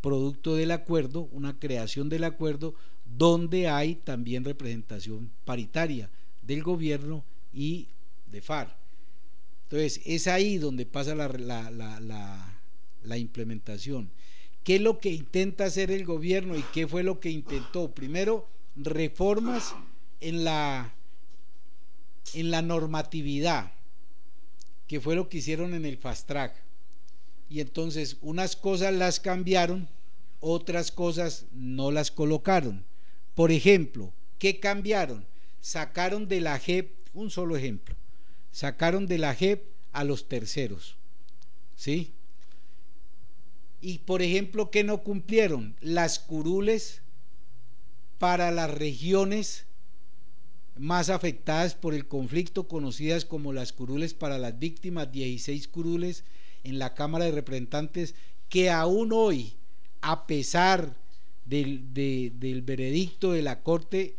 producto 0.00 0.56
del 0.56 0.72
acuerdo, 0.72 1.28
una 1.32 1.58
creación 1.58 2.08
del 2.08 2.24
acuerdo, 2.24 2.74
donde 3.16 3.68
hay 3.68 3.94
también 3.94 4.44
representación 4.44 5.30
paritaria 5.44 6.10
del 6.42 6.62
gobierno 6.62 7.24
y 7.52 7.88
de 8.30 8.40
FARC. 8.40 8.74
Entonces, 9.64 10.02
es 10.04 10.26
ahí 10.26 10.58
donde 10.58 10.84
pasa 10.84 11.14
la, 11.14 11.28
la, 11.30 13.18
implementación. 13.18 14.10
¿Qué 14.64 14.76
es 14.76 14.82
lo 14.82 14.98
que 14.98 15.10
intenta 15.10 15.64
hacer 15.64 15.90
el 15.90 16.04
gobierno 16.04 16.56
y 16.56 16.62
qué 16.74 16.86
fue 16.86 17.02
lo 17.02 17.20
que 17.20 17.30
intentó? 17.30 17.90
Primero, 17.90 18.46
reformas 18.76 19.74
en 20.20 20.44
la, 20.44 20.94
en 22.34 22.50
la 22.50 22.60
normatividad, 22.60 23.72
que 24.86 25.00
fue 25.00 25.14
lo 25.14 25.28
que 25.28 25.38
hicieron 25.38 25.72
en 25.74 25.86
el 25.86 25.96
fast 25.96 26.28
track. 26.28 26.61
Y 27.52 27.60
entonces 27.60 28.16
unas 28.22 28.56
cosas 28.56 28.94
las 28.94 29.20
cambiaron, 29.20 29.86
otras 30.40 30.90
cosas 30.90 31.44
no 31.52 31.90
las 31.90 32.10
colocaron. 32.10 32.82
Por 33.34 33.52
ejemplo, 33.52 34.10
¿qué 34.38 34.58
cambiaron? 34.58 35.26
Sacaron 35.60 36.28
de 36.28 36.40
la 36.40 36.58
JEP, 36.58 36.90
un 37.12 37.30
solo 37.30 37.54
ejemplo, 37.54 37.94
sacaron 38.52 39.06
de 39.06 39.18
la 39.18 39.34
JEP 39.34 39.64
a 39.92 40.02
los 40.02 40.30
terceros. 40.30 40.96
¿Sí? 41.76 42.14
Y 43.82 43.98
por 43.98 44.22
ejemplo, 44.22 44.70
¿qué 44.70 44.82
no 44.82 45.02
cumplieron? 45.02 45.76
Las 45.82 46.20
curules 46.20 47.02
para 48.16 48.50
las 48.50 48.70
regiones 48.70 49.66
más 50.78 51.10
afectadas 51.10 51.74
por 51.74 51.92
el 51.92 52.08
conflicto, 52.08 52.66
conocidas 52.66 53.26
como 53.26 53.52
las 53.52 53.74
curules 53.74 54.14
para 54.14 54.38
las 54.38 54.58
víctimas, 54.58 55.12
16 55.12 55.68
curules 55.68 56.24
en 56.64 56.78
la 56.78 56.94
Cámara 56.94 57.24
de 57.24 57.32
Representantes, 57.32 58.14
que 58.48 58.70
aún 58.70 59.12
hoy, 59.12 59.54
a 60.00 60.26
pesar 60.26 60.96
del, 61.44 61.92
del 61.92 62.62
veredicto 62.62 63.32
de 63.32 63.42
la 63.42 63.62
Corte 63.62 64.16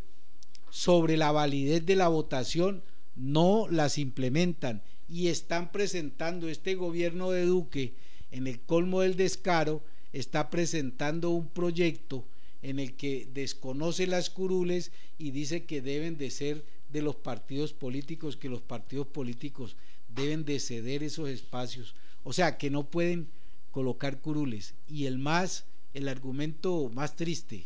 sobre 0.69 1.17
la 1.17 1.32
validez 1.32 1.86
de 1.86 1.95
la 1.95 2.08
votación, 2.08 2.84
no 3.15 3.67
las 3.69 3.97
implementan. 3.97 4.82
Y 5.08 5.27
están 5.27 5.71
presentando 5.71 6.49
este 6.49 6.75
gobierno 6.75 7.32
de 7.32 7.45
Duque 7.45 7.93
en 8.32 8.47
el 8.47 8.60
colmo 8.62 9.01
del 9.01 9.15
descaro, 9.15 9.84
está 10.12 10.49
presentando 10.49 11.29
un 11.29 11.47
proyecto 11.47 12.25
en 12.63 12.79
el 12.79 12.93
que 12.93 13.27
desconoce 13.34 14.08
las 14.08 14.29
curules 14.29 14.91
y 15.19 15.32
dice 15.32 15.65
que 15.65 15.82
deben 15.82 16.17
de 16.17 16.32
ser 16.32 16.65
de 16.91 17.01
los 17.01 17.15
partidos 17.15 17.73
políticos, 17.73 18.38
que 18.38 18.49
los 18.49 18.62
partidos 18.62 19.08
políticos 19.08 19.75
deben 20.15 20.45
de 20.45 20.60
ceder 20.60 21.03
esos 21.03 21.29
espacios, 21.29 21.93
o 22.23 22.33
sea, 22.33 22.57
que 22.57 22.69
no 22.69 22.89
pueden 22.89 23.27
colocar 23.71 24.21
curules. 24.21 24.75
Y 24.88 25.05
el 25.05 25.17
más, 25.17 25.65
el 25.93 26.07
argumento 26.07 26.89
más 26.89 27.15
triste, 27.15 27.65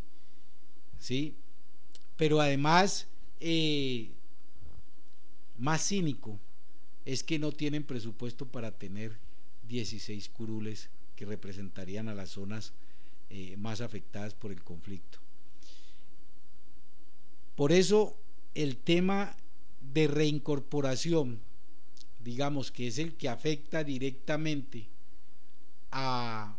¿sí? 1.00 1.36
Pero 2.16 2.42
además, 2.42 3.08
eh, 3.40 4.12
más 5.58 5.88
cínico, 5.88 6.40
es 7.06 7.24
que 7.24 7.40
no 7.40 7.52
tienen 7.52 7.84
presupuesto 7.84 8.48
para 8.48 8.72
tener 8.72 9.18
16 9.68 10.30
curules 10.30 10.90
que 11.16 11.26
representarían 11.26 12.10
a 12.10 12.16
las 12.16 12.30
zonas 12.30 12.74
eh, 13.30 13.56
más 13.58 13.82
afectadas 13.82 14.34
por 14.34 14.52
el 14.52 14.64
conflicto. 14.64 15.20
Por 17.56 17.72
eso 17.72 18.16
el 18.56 18.78
tema 18.78 19.36
de 19.82 20.08
reincorporación, 20.08 21.40
digamos 22.24 22.72
que 22.72 22.88
es 22.88 22.98
el 22.98 23.14
que 23.14 23.30
afecta 23.30 23.84
directamente 23.84 24.88
a, 25.92 26.56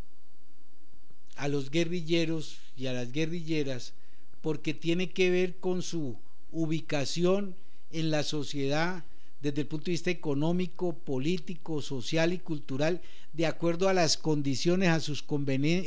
a 1.37 1.49
los 1.49 1.71
guerrilleros 1.71 2.59
y 2.77 2.87
a 2.87 2.93
las 2.93 3.13
guerrilleras, 3.13 3.95
porque 4.41 4.75
tiene 4.75 5.11
que 5.11 5.31
ver 5.31 5.57
con 5.57 5.83
su 5.83 6.17
ubicación 6.53 7.55
en 7.91 8.11
la 8.11 8.23
sociedad 8.23 9.05
desde 9.41 9.61
el 9.61 9.67
punto 9.67 9.87
de 9.87 9.93
vista 9.93 10.11
económico, 10.11 10.95
político, 10.95 11.81
social 11.81 12.33
y 12.33 12.39
cultural, 12.39 13.01
de 13.33 13.47
acuerdo 13.47 13.89
a 13.89 13.95
las 13.95 14.17
condiciones, 14.17 14.89
a 14.89 15.01
sus, 15.01 15.25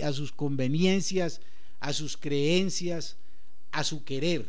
a 0.04 0.14
sus 0.14 0.32
conveniencias, 0.32 1.42
a 1.80 1.92
sus 1.92 2.16
creencias, 2.16 3.18
a 3.72 3.84
su 3.84 4.04
querer. 4.04 4.48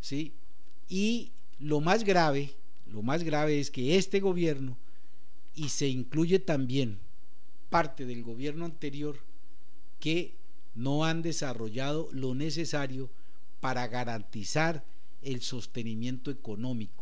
¿sí? 0.00 0.32
Y 0.88 1.30
lo 1.58 1.80
más 1.80 2.04
grave, 2.04 2.54
lo 2.90 3.02
más 3.02 3.22
grave 3.22 3.60
es 3.60 3.70
que 3.70 3.96
este 3.96 4.20
gobierno, 4.20 4.76
y 5.54 5.70
se 5.70 5.88
incluye 5.88 6.38
también 6.38 6.98
parte 7.68 8.06
del 8.06 8.22
gobierno 8.22 8.64
anterior, 8.64 9.18
que 9.98 10.34
no 10.74 11.04
han 11.04 11.22
desarrollado 11.22 12.08
lo 12.12 12.34
necesario 12.34 13.10
para 13.60 13.86
garantizar 13.88 14.84
el 15.22 15.42
sostenimiento 15.42 16.30
económico 16.30 17.00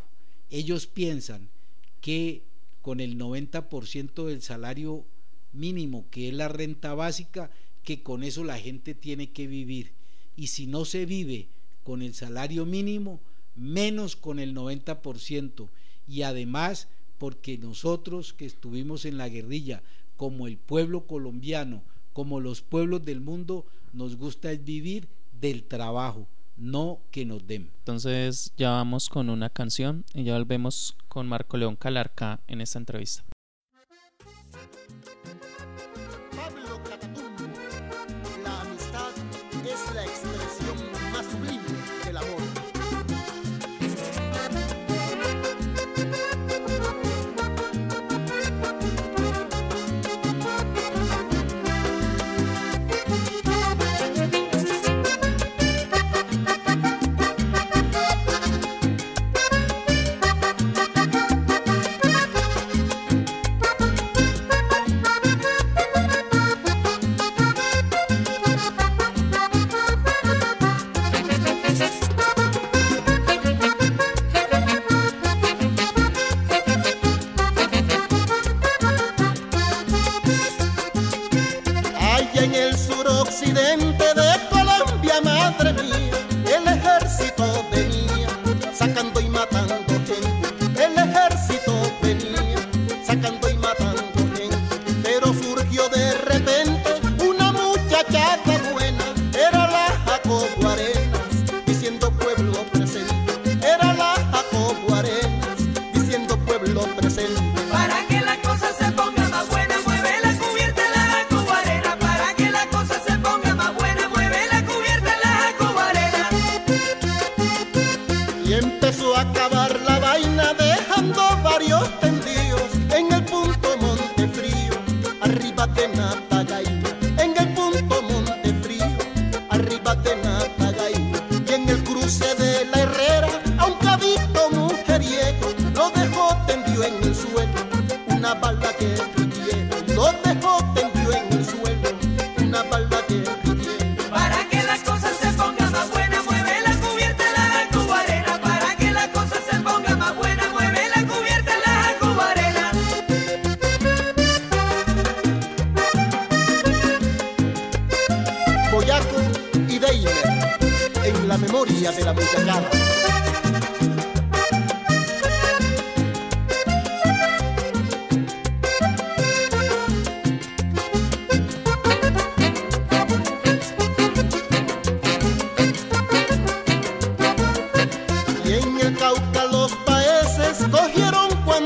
ellos 0.51 0.87
piensan 0.87 1.49
que 2.01 2.45
con 2.83 3.01
el 3.01 3.19
90% 3.19 4.27
del 4.27 4.43
salario 4.43 5.05
mínimo, 5.53 6.07
que 6.11 6.29
es 6.29 6.35
la 6.35 6.49
renta 6.49 6.95
básica, 6.95 7.51
que 7.83 8.03
con 8.03 8.23
eso 8.23 8.45
la 8.45 8.59
gente 8.59 8.95
tiene 8.95 9.31
que 9.31 9.47
vivir. 9.47 9.93
Y 10.37 10.49
si 10.49 10.67
no 10.67 10.85
se 10.85 11.05
vive 11.07 11.49
con 11.85 12.03
el 12.03 12.15
salario 12.15 12.65
mínimo, 12.65 13.21
menos 13.57 14.17
con 14.17 14.39
el 14.39 14.55
90%. 14.55 15.69
Y 16.09 16.23
además, 16.23 16.89
porque 17.19 17.59
nosotros 17.59 18.33
que 18.33 18.47
estuvimos 18.47 19.05
en 19.05 19.19
la 19.19 19.29
guerrilla, 19.29 19.83
como 20.17 20.47
el 20.47 20.57
pueblo 20.57 21.07
colombiano, 21.07 21.83
como 22.13 22.41
los 22.41 22.63
pueblos 22.63 23.05
del 23.05 23.21
mundo, 23.21 23.67
nos 23.93 24.17
gusta 24.17 24.51
vivir 24.53 25.09
del 25.41 25.65
trabajo 25.65 26.27
no 26.59 26.99
que 27.11 27.25
nos 27.25 27.47
den. 27.47 27.71
Entonces 27.79 28.53
ya 28.57 28.71
vamos 28.71 29.09
con 29.09 29.31
una 29.31 29.49
canción 29.49 30.05
y 30.13 30.25
ya 30.25 30.37
volvemos 30.37 30.97
con 31.09 31.27
Marco 31.27 31.57
León 31.57 31.77
Calarca 31.77 32.41
en 32.49 32.61
esta 32.61 32.79
entrevista. 32.79 33.25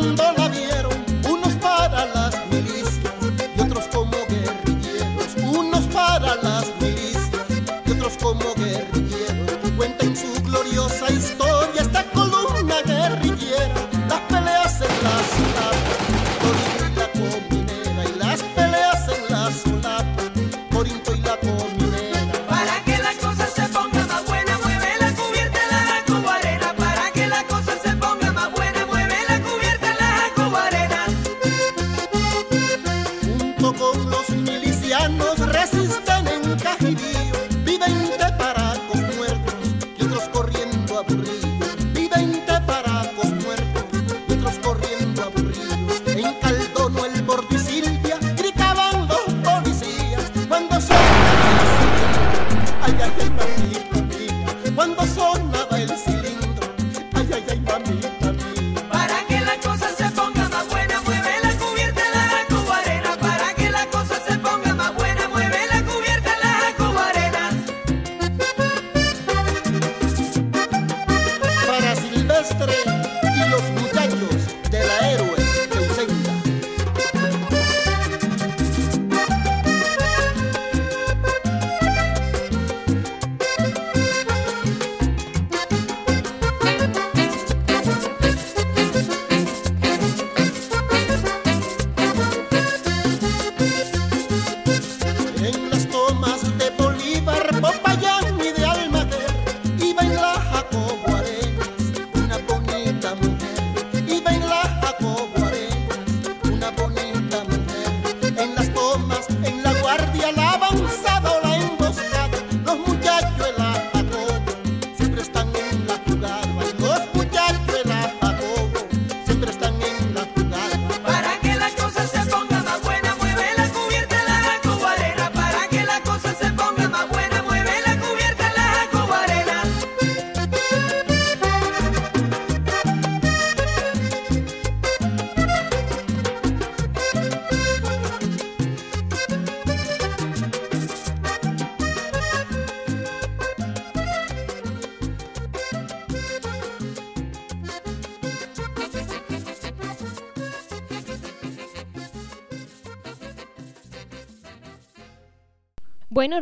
Bueno, 0.02 0.41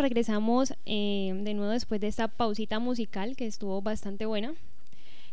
regresamos 0.03 0.75
eh, 0.87 1.33
de 1.43 1.55
nuevo 1.55 1.73
después 1.73 2.01
de 2.01 2.09
esta 2.09 2.29
pausita 2.29 2.79
musical 2.79 3.37
que 3.37 3.47
estuvo 3.47 3.81
bastante 3.83 4.27
buena. 4.27 4.55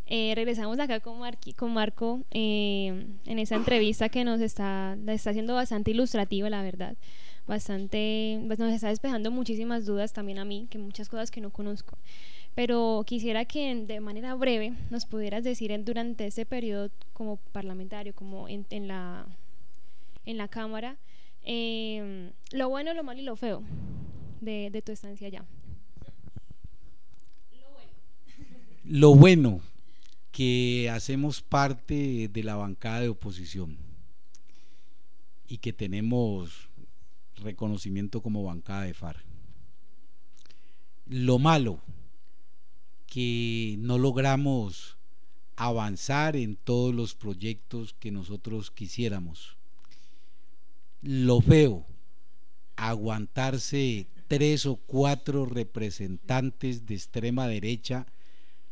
Eh, 0.05 0.33
regresamos 0.35 0.79
acá 0.79 0.99
con, 1.01 1.19
con 1.55 1.73
Marco 1.73 2.21
eh, 2.31 3.07
en 3.25 3.39
esa 3.39 3.55
entrevista 3.55 4.07
que 4.09 4.23
nos 4.23 4.39
está, 4.39 4.97
está 5.07 5.31
haciendo 5.31 5.53
bastante 5.55 5.91
ilustrativa, 5.91 6.49
la 6.49 6.61
verdad. 6.61 6.95
Bastante, 7.45 8.41
pues 8.47 8.59
nos 8.59 8.73
está 8.73 8.89
despejando 8.89 9.31
muchísimas 9.31 9.85
dudas 9.85 10.13
también 10.13 10.39
a 10.39 10.45
mí, 10.45 10.67
que 10.69 10.77
muchas 10.77 11.09
cosas 11.09 11.31
que 11.31 11.41
no 11.41 11.49
conozco. 11.49 11.97
Pero 12.55 13.03
quisiera 13.05 13.45
que 13.45 13.73
de 13.75 13.99
manera 13.99 14.33
breve 14.35 14.73
nos 14.89 15.05
pudieras 15.05 15.43
decir 15.43 15.71
durante 15.83 16.27
ese 16.27 16.45
periodo 16.45 16.89
como 17.13 17.37
parlamentario, 17.51 18.13
como 18.13 18.47
en, 18.47 18.65
en 18.69 18.87
la, 18.87 19.25
en 20.25 20.37
la 20.37 20.47
Cámara, 20.47 20.97
lo 22.51 22.69
bueno, 22.69 22.93
lo 22.93 23.03
malo 23.03 23.21
y 23.21 23.23
lo 23.23 23.35
feo 23.35 23.63
de, 24.41 24.81
tu 24.85 24.91
estancia 24.91 25.27
allá? 25.27 25.45
Lo 28.83 29.15
bueno. 29.15 29.61
Que 30.31 30.91
hacemos 30.91 31.41
parte 31.41 32.27
de 32.27 32.43
la 32.43 32.55
bancada 32.55 32.99
de 32.99 33.09
oposición 33.09 33.79
y 35.47 35.57
que 35.57 35.73
tenemos 35.73 36.69
reconocimiento 37.37 38.21
como 38.21 38.43
bancada 38.43 38.83
de 38.83 38.93
FAR. 38.93 39.23
Lo 41.07 41.39
malo, 41.39 41.81
que 43.07 43.77
no 43.79 43.97
logramos 43.97 44.97
avanzar 45.55 46.35
en 46.35 46.55
todos 46.55 46.93
los 46.93 47.15
proyectos 47.15 47.93
que 47.93 48.11
nosotros 48.11 48.69
quisiéramos. 48.69 49.57
Lo 51.01 51.41
feo, 51.41 51.87
aguantarse 52.77 54.07
tres 54.27 54.65
o 54.65 54.77
cuatro 54.77 55.45
representantes 55.45 56.85
de 56.85 56.95
extrema 56.95 57.47
derecha 57.47 58.07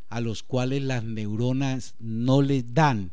a 0.10 0.22
los 0.22 0.44
cuales 0.44 0.84
las 0.84 1.04
neuronas 1.04 1.96
no 2.00 2.42
les 2.42 2.74
dan 2.74 3.12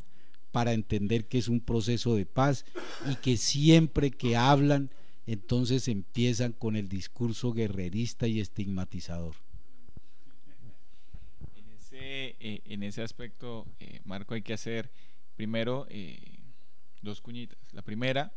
para 0.53 0.73
entender 0.73 1.25
que 1.25 1.39
es 1.39 1.49
un 1.49 1.61
proceso 1.61 2.15
de 2.15 2.27
paz 2.27 2.65
y 3.11 3.17
que 3.17 3.37
siempre 3.37 4.11
que 4.11 4.37
hablan 4.37 4.91
entonces 5.27 5.89
empiezan 5.89 6.53
con 6.53 6.77
el 6.77 6.89
discurso 6.89 7.53
guerrerista 7.53 8.27
y 8.27 8.41
estigmatizador. 8.41 9.35
En 11.57 11.71
ese, 11.71 12.37
eh, 12.41 12.61
en 12.65 12.83
ese 12.83 13.03
aspecto, 13.03 13.67
eh, 13.79 14.01
Marco, 14.05 14.35
hay 14.35 14.43
que 14.43 14.53
hacer 14.53 14.91
primero 15.37 15.87
eh, 15.91 16.21
dos 17.03 17.21
cuñitas. 17.21 17.59
La 17.73 17.83
primera, 17.83 18.33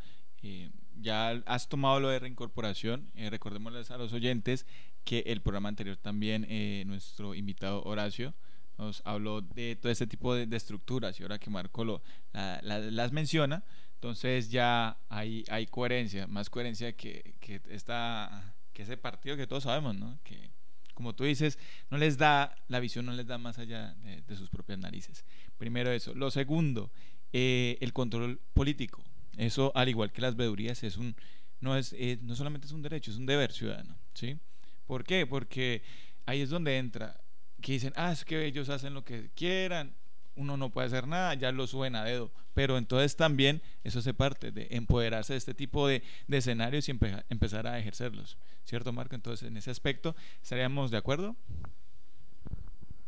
ya 1.02 1.42
has 1.46 1.70
tomado 1.70 2.00
lo 2.00 2.10
de 2.10 2.20
reincorporación, 2.20 3.12
eh, 3.16 3.30
recordémosles 3.30 3.92
a 3.92 3.98
los 3.98 4.14
oyentes 4.14 4.66
que 5.04 5.20
el 5.28 5.42
programa 5.42 5.70
anterior 5.70 5.98
también 5.98 6.46
eh, 6.50 6.84
nuestro 6.88 7.36
invitado 7.36 7.84
Horacio 7.84 8.34
nos 8.78 9.02
habló 9.06 9.42
de 9.42 9.76
todo 9.76 9.92
este 9.92 10.08
tipo 10.08 10.36
de, 10.36 10.54
estructuras 10.56 11.20
y 11.20 11.24
ahora 11.24 11.40
que 11.40 11.50
Marco 11.50 11.86
lo, 11.86 12.02
las 12.34 13.12
menciona, 13.14 13.64
entonces 13.94 14.50
ya 14.50 14.98
hay, 15.08 15.46
hay 15.50 15.68
coherencia, 15.68 16.28
más 16.28 16.50
coherencia 16.50 16.94
que, 16.94 17.36
que, 17.40 17.62
esta, 17.70 18.54
que 18.74 18.84
ese 18.84 18.98
partido 18.98 19.38
que 19.38 19.48
todos 19.48 19.64
sabemos, 19.64 19.96
¿no? 19.96 20.20
que 20.24 20.50
como 20.96 21.14
tú 21.14 21.26
dices, 21.26 21.60
no 21.92 21.98
les 21.98 22.18
da, 22.18 22.56
la 22.68 22.80
visión 22.80 23.06
no 23.06 23.12
les 23.12 23.28
da 23.28 23.38
más 23.38 23.60
allá 23.60 23.94
de, 23.96 24.36
sus 24.36 24.50
propias 24.50 24.80
narices. 24.80 25.26
Primero 25.58 25.92
eso. 25.92 26.16
Lo 26.16 26.32
segundo, 26.32 26.90
eh, 27.34 27.78
el 27.82 27.94
control 27.94 28.40
político. 28.54 29.04
Eso, 29.38 29.72
al 29.76 29.90
igual 29.90 30.12
que 30.12 30.22
las 30.22 30.36
vedurías, 30.36 30.84
es 30.84 30.98
un, 30.98 31.16
no, 31.60 31.78
es, 31.78 31.94
eh, 31.94 32.20
no 32.22 32.36
solamente 32.36 32.68
es 32.68 32.74
un 32.74 32.82
derecho, 32.82 33.12
es 33.12 33.18
un 33.18 33.26
deber 33.26 33.52
ciudadano. 33.52 33.98
¿sí? 34.14 34.38
¿Por 34.86 35.04
qué? 35.04 35.26
Porque 35.26 35.84
ahí 36.26 36.42
es 36.42 36.50
donde 36.50 36.78
entra, 36.78 37.20
que 37.62 37.74
dicen, 37.74 37.94
ah, 37.96 38.12
es 38.12 38.24
que 38.24 38.46
ellos 38.46 38.70
hacen 38.70 38.94
lo 38.94 39.04
que 39.04 39.30
quieran, 39.36 39.96
uno 40.36 40.58
no 40.58 40.70
puede 40.70 40.88
hacer 40.88 41.08
nada, 41.08 41.34
ya 41.34 41.52
lo 41.52 41.66
suben 41.68 41.96
a 41.96 42.04
dedo. 42.04 42.32
Pero 42.54 42.78
entonces 42.78 43.16
también 43.16 43.62
eso 43.84 44.02
se 44.02 44.14
parte 44.14 44.52
de 44.52 44.68
empoderarse 44.72 45.34
de 45.34 45.38
este 45.38 45.54
tipo 45.54 45.88
de, 45.88 46.04
escenarios 46.30 46.88
y 46.88 46.98
empezar 47.30 47.68
a 47.68 47.80
ejercerlos. 47.80 48.38
¿Cierto, 48.64 48.92
Marco? 48.94 49.16
Entonces, 49.16 49.48
en 49.48 49.58
ese 49.58 49.72
aspecto, 49.72 50.16
¿estaríamos 50.42 50.92
de 50.92 50.98
acuerdo? 50.98 51.36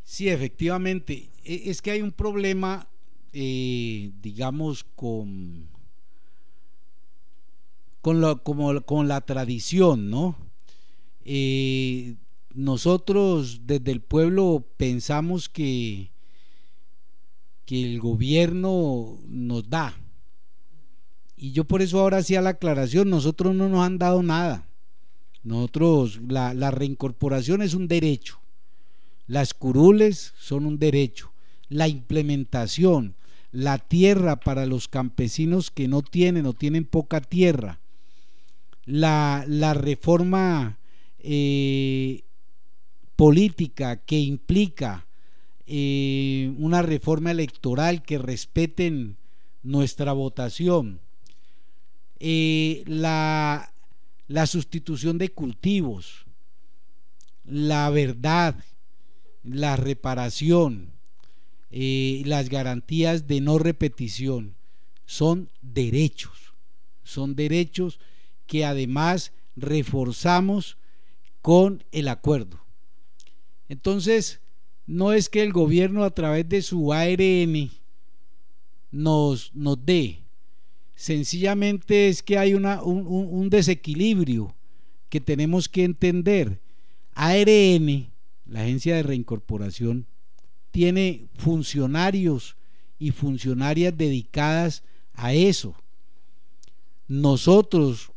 Sí, 0.03 0.29
efectivamente. 0.29 1.29
E, 1.43 1.69
es 1.69 1.81
que 1.81 1.91
hay 1.91 2.01
un 2.01 2.11
problema, 2.11 2.87
eh, 3.33 4.11
digamos, 4.21 4.83
con, 4.83 5.69
con, 8.01 8.21
lo, 8.21 8.43
como, 8.43 8.81
con 8.81 9.07
la 9.07 9.21
tradición, 9.21 10.09
¿no? 10.09 10.37
Eh, 11.23 12.15
nosotros 12.53 13.61
desde 13.65 13.91
el 13.91 14.01
pueblo 14.01 14.65
pensamos 14.77 15.49
que, 15.49 16.11
que 17.65 17.83
el 17.83 17.99
gobierno 17.99 19.19
nos 19.27 19.69
da. 19.69 19.95
Y 21.35 21.51
yo 21.51 21.65
por 21.65 21.81
eso 21.81 21.99
ahora 21.99 22.17
hacía 22.17 22.41
la 22.41 22.51
aclaración, 22.51 23.09
nosotros 23.09 23.53
no 23.53 23.69
nos 23.69 23.85
han 23.85 23.99
dado 23.99 24.23
nada. 24.23 24.67
Nosotros, 25.43 26.19
la, 26.27 26.53
la 26.53 26.71
reincorporación 26.71 27.61
es 27.61 27.73
un 27.73 27.87
derecho, 27.87 28.39
las 29.27 29.53
curules 29.53 30.33
son 30.39 30.65
un 30.65 30.79
derecho, 30.79 31.31
la 31.69 31.87
implementación, 31.87 33.15
la 33.51 33.77
tierra 33.77 34.39
para 34.39 34.65
los 34.65 34.87
campesinos 34.87 35.71
que 35.71 35.87
no 35.87 36.01
tienen 36.01 36.45
o 36.47 36.53
tienen 36.53 36.85
poca 36.85 37.21
tierra, 37.21 37.79
la, 38.87 39.43
la 39.47 39.75
reforma 39.75 40.79
eh, 41.19 42.23
política 43.15 43.97
que 43.97 44.19
implica 44.19 45.05
eh, 45.67 46.53
una 46.57 46.81
reforma 46.81 47.29
electoral 47.31 48.01
que 48.01 48.17
respeten 48.17 49.17
nuestra 49.61 50.13
votación, 50.13 51.01
eh, 52.19 52.83
la, 52.87 53.73
la 54.27 54.47
sustitución 54.47 55.17
de 55.17 55.29
cultivos, 55.29 56.25
la 57.43 57.89
verdad, 57.89 58.55
la 59.43 59.75
reparación, 59.75 60.93
eh, 61.69 62.21
las 62.25 62.47
garantías 62.47 63.27
de 63.27 63.41
no 63.41 63.59
repetición, 63.59 64.55
son 65.05 65.49
derechos, 65.61 66.53
son 67.03 67.35
derechos 67.35 67.99
que 68.47 68.65
además 68.65 69.31
reforzamos 69.55 70.77
con 71.41 71.83
el 71.91 72.07
acuerdo. 72.07 72.59
Entonces, 73.69 74.39
no 74.85 75.11
es 75.11 75.29
que 75.29 75.43
el 75.43 75.51
gobierno 75.51 76.03
a 76.03 76.11
través 76.11 76.47
de 76.47 76.61
su 76.61 76.93
ARN 76.93 77.69
nos, 78.91 79.53
nos 79.53 79.85
dé, 79.85 80.21
sencillamente 80.95 82.07
es 82.07 82.23
que 82.23 82.37
hay 82.37 82.53
una, 82.53 82.81
un, 82.81 83.05
un 83.05 83.49
desequilibrio 83.49 84.55
que 85.09 85.21
tenemos 85.21 85.69
que 85.69 85.83
entender. 85.83 86.59
ARN, 87.13 88.09
la 88.45 88.61
agencia 88.61 88.95
de 88.95 89.03
reincorporación, 89.03 90.07
tiene 90.71 91.27
funcionarios 91.35 92.55
y 92.99 93.11
funcionarias 93.11 93.97
dedicadas 93.97 94.83
a 95.13 95.33
eso. 95.33 95.75
Nosotros, 97.07 98.11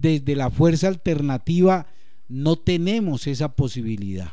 desde 0.00 0.36
la 0.36 0.50
fuerza 0.50 0.88
alternativa, 0.88 1.86
no 2.28 2.56
tenemos 2.56 3.26
esa 3.26 3.54
posibilidad. 3.54 4.32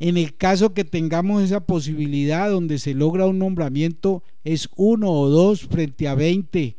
En 0.00 0.16
el 0.16 0.36
caso 0.36 0.74
que 0.74 0.84
tengamos 0.84 1.42
esa 1.42 1.60
posibilidad 1.60 2.50
donde 2.50 2.78
se 2.78 2.94
logra 2.94 3.26
un 3.26 3.38
nombramiento, 3.38 4.22
es 4.44 4.68
uno 4.76 5.10
o 5.10 5.28
dos 5.28 5.62
frente 5.62 6.06
a 6.06 6.14
20 6.14 6.76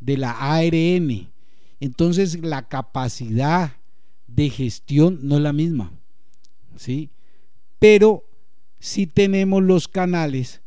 de 0.00 0.16
la 0.16 0.32
ARN. 0.32 1.30
Entonces 1.80 2.42
la 2.42 2.68
capacidad 2.68 3.76
de 4.26 4.50
gestión 4.50 5.20
no 5.22 5.36
es 5.36 5.42
la 5.42 5.54
misma. 5.54 5.92
¿sí? 6.76 7.10
Pero 7.78 8.24
sí 8.78 9.06
tenemos 9.06 9.62
los 9.62 9.88
canales 9.88 10.60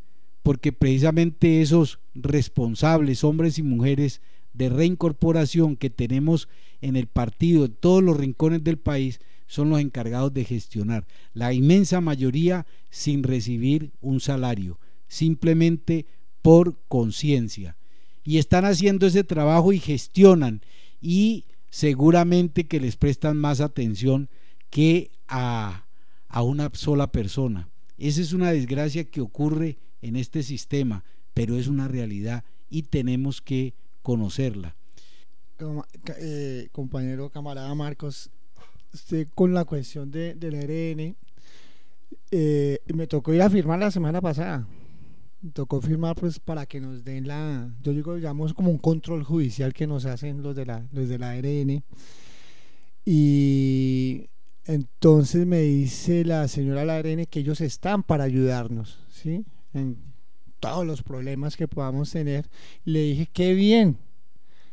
porque 0.44 0.74
precisamente 0.74 1.62
esos 1.62 2.00
responsables, 2.16 3.24
hombres 3.24 3.60
y 3.60 3.64
mujeres 3.64 4.22
de 4.54 4.70
reincorporación 4.70 5.76
que 5.76 5.90
tenemos 5.90 6.48
en 6.82 6.96
el 6.96 7.08
partido, 7.08 7.66
en 7.66 7.74
todos 7.74 8.04
los 8.04 8.18
rincones 8.18 8.64
del 8.64 8.78
país, 8.78 9.20
son 9.48 9.70
los 9.70 9.80
encargados 9.80 10.34
de 10.34 10.46
gestionar. 10.46 11.06
La 11.34 11.54
inmensa 11.54 12.02
mayoría 12.02 12.66
sin 12.90 13.24
recibir 13.24 13.92
un 14.00 14.20
salario, 14.20 14.80
simplemente 15.08 16.06
por 16.42 16.78
conciencia. 16.88 17.78
Y 18.24 18.38
están 18.38 18.66
haciendo 18.66 19.08
ese 19.08 19.24
trabajo 19.24 19.74
y 19.74 19.80
gestionan 19.80 20.62
y 21.02 21.46
seguramente 21.70 22.68
que 22.68 22.80
les 22.80 22.96
prestan 22.96 23.38
más 23.38 23.62
atención 23.62 24.30
que 24.70 25.12
a, 25.28 25.86
a 26.28 26.44
una 26.44 26.70
sola 26.74 27.12
persona. 27.12 27.70
Esa 27.98 28.22
es 28.22 28.34
una 28.34 28.52
desgracia 28.52 29.04
que 29.04 29.22
ocurre 29.22 29.78
en 30.02 30.16
este 30.16 30.44
sistema, 30.44 31.04
pero 31.34 31.58
es 31.58 31.68
una 31.68 31.88
realidad 31.88 32.44
y 32.70 32.84
tenemos 32.84 33.42
que 33.42 33.74
conocerla. 34.02 34.76
Eh, 36.20 36.70
compañero 36.72 37.30
camarada 37.30 37.74
Marcos, 37.76 38.30
con 39.36 39.54
la 39.54 39.66
cuestión 39.66 40.12
de, 40.12 40.34
del 40.34 40.56
ARN, 40.56 41.16
eh, 42.32 42.80
me 42.94 43.08
tocó 43.08 43.34
ir 43.34 43.42
a 43.42 43.50
firmar 43.50 43.80
la 43.80 43.92
semana 43.92 44.22
pasada. 44.22 44.68
Me 45.42 45.52
tocó 45.52 45.82
firmar 45.82 46.16
pues 46.16 46.40
para 46.40 46.66
que 46.66 46.80
nos 46.80 47.04
den 47.04 47.28
la, 47.28 47.70
yo 47.82 47.94
digo, 47.94 48.16
digamos 48.16 48.54
como 48.54 48.70
un 48.70 48.78
control 48.78 49.24
judicial 49.24 49.74
que 49.74 49.88
nos 49.88 50.06
hacen 50.06 50.42
los 50.42 50.56
de 50.56 50.66
la, 50.66 50.88
los 50.92 51.10
de 51.10 51.18
la 51.18 51.32
ARN. 51.32 51.84
Y 53.06 54.30
entonces 54.66 55.46
me 55.48 55.62
dice 55.62 56.24
la 56.24 56.48
señora 56.48 56.86
la 56.86 56.98
ARN 56.98 57.26
que 57.26 57.40
ellos 57.40 57.62
están 57.62 58.04
para 58.04 58.24
ayudarnos, 58.24 59.00
¿sí? 59.10 59.46
Todos 60.62 60.88
los 60.88 61.04
problemas 61.04 61.58
que 61.58 61.67
podamos 61.67 62.12
tener. 62.12 62.50
Le 62.86 63.02
dije, 63.02 63.28
qué 63.34 63.54
bien. 63.54 63.97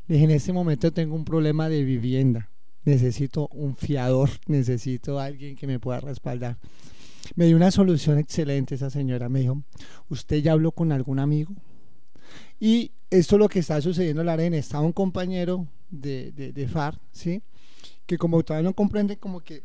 Le 0.06 0.14
dije, 0.14 0.26
en 0.26 0.30
este 0.30 0.52
momento 0.52 0.92
tengo 0.92 1.16
un 1.16 1.24
problema 1.24 1.68
de 1.68 1.82
vivienda 1.82 2.48
necesito 2.88 3.48
un 3.52 3.76
fiador, 3.76 4.30
necesito 4.46 5.20
alguien 5.20 5.56
que 5.56 5.66
me 5.66 5.78
pueda 5.78 6.00
respaldar. 6.00 6.56
Me 7.34 7.46
dio 7.46 7.56
una 7.56 7.70
solución 7.70 8.18
excelente 8.18 8.74
esa 8.74 8.90
señora. 8.90 9.28
Me 9.28 9.40
dijo, 9.40 9.62
¿usted 10.08 10.38
ya 10.38 10.52
habló 10.52 10.72
con 10.72 10.92
algún 10.92 11.18
amigo? 11.18 11.52
Y 12.58 12.92
esto 13.10 13.36
es 13.36 13.40
lo 13.40 13.48
que 13.48 13.58
está 13.58 13.80
sucediendo 13.80 14.22
en 14.22 14.26
la 14.26 14.32
arena. 14.32 14.56
Estaba 14.56 14.84
un 14.84 14.92
compañero 14.92 15.66
de, 15.90 16.32
de, 16.32 16.68
FAR, 16.68 16.98
¿sí? 17.12 17.42
que 18.06 18.18
como 18.18 18.42
todavía 18.42 18.68
no 18.68 18.74
comprende 18.74 19.18
como 19.18 19.40
que 19.40 19.62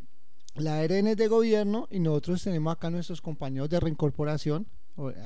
la 0.55 0.80
ARN 0.80 1.07
es 1.07 1.17
de 1.17 1.28
gobierno 1.28 1.88
y 1.89 1.99
nosotros 1.99 2.43
tenemos 2.43 2.74
acá 2.74 2.89
nuestros 2.89 3.21
compañeros 3.21 3.69
de 3.69 3.80
reincorporación, 3.80 4.67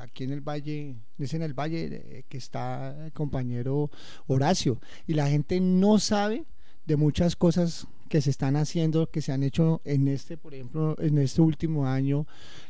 aquí 0.02 0.24
en 0.24 0.32
el 0.32 0.42
valle, 0.42 0.96
es 1.18 1.34
en 1.34 1.42
el 1.42 1.54
valle 1.54 2.26
que 2.30 2.38
está 2.38 3.06
el 3.06 3.12
compañero 3.14 3.90
Horacio, 4.28 4.80
y 5.06 5.14
la 5.14 5.30
gente 5.30 5.60
no 5.60 6.00
sabe 6.00 6.46
de 6.86 6.96
muchas 6.96 7.36
cosas 7.36 7.88
que 8.08 8.22
se 8.22 8.30
están 8.30 8.56
haciendo, 8.56 9.10
que 9.10 9.22
se 9.22 9.32
han 9.32 9.44
hecho 9.44 9.82
en 9.84 10.08
este, 10.08 10.38
por 10.38 10.54
ejemplo, 10.54 10.96
en 11.00 11.18
este 11.18 11.42
último 11.42 11.88
año, 11.88 12.26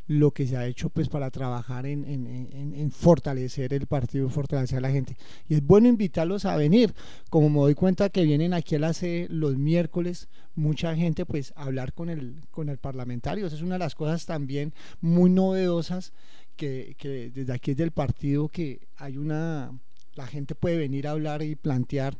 lo 0.07 0.31
que 0.31 0.47
se 0.47 0.57
ha 0.57 0.65
hecho 0.65 0.89
pues 0.89 1.09
para 1.09 1.29
trabajar 1.31 1.85
en, 1.85 2.05
en, 2.05 2.91
fortalecer 2.91 3.73
el 3.73 3.87
partido, 3.87 4.29
fortalecer 4.29 4.79
a 4.79 4.81
la 4.81 4.91
gente. 4.91 5.17
Y 5.47 5.55
es 5.55 5.65
bueno 5.65 5.87
invitarlos 5.87 6.45
a 6.45 6.55
venir, 6.55 6.93
como 7.29 7.49
me 7.49 7.59
doy 7.59 7.75
cuenta 7.75 8.09
que 8.09 8.23
vienen 8.23 8.53
aquí 8.53 8.75
a 8.75 8.79
la 8.79 8.93
los 9.29 9.57
miércoles, 9.57 10.29
mucha 10.55 10.95
gente 10.95 11.25
pues 11.25 11.53
a 11.55 11.63
hablar 11.63 11.93
con 11.93 12.09
el, 12.09 12.41
con 12.51 12.69
el 12.69 12.77
parlamentario. 12.77 13.45
Esa 13.45 13.57
es 13.57 13.61
una 13.61 13.75
de 13.75 13.79
las 13.79 13.95
cosas 13.95 14.25
también 14.25 14.73
muy 15.01 15.29
novedosas 15.29 16.13
que, 16.57 16.95
que 16.97 17.29
desde 17.29 17.53
aquí 17.53 17.73
del 17.73 17.91
partido 17.91 18.49
que 18.49 18.87
hay 18.97 19.17
una, 19.17 19.71
la 20.15 20.27
gente 20.27 20.55
puede 20.55 20.77
venir 20.77 21.07
a 21.07 21.11
hablar 21.11 21.41
y 21.43 21.55
plantear 21.55 22.17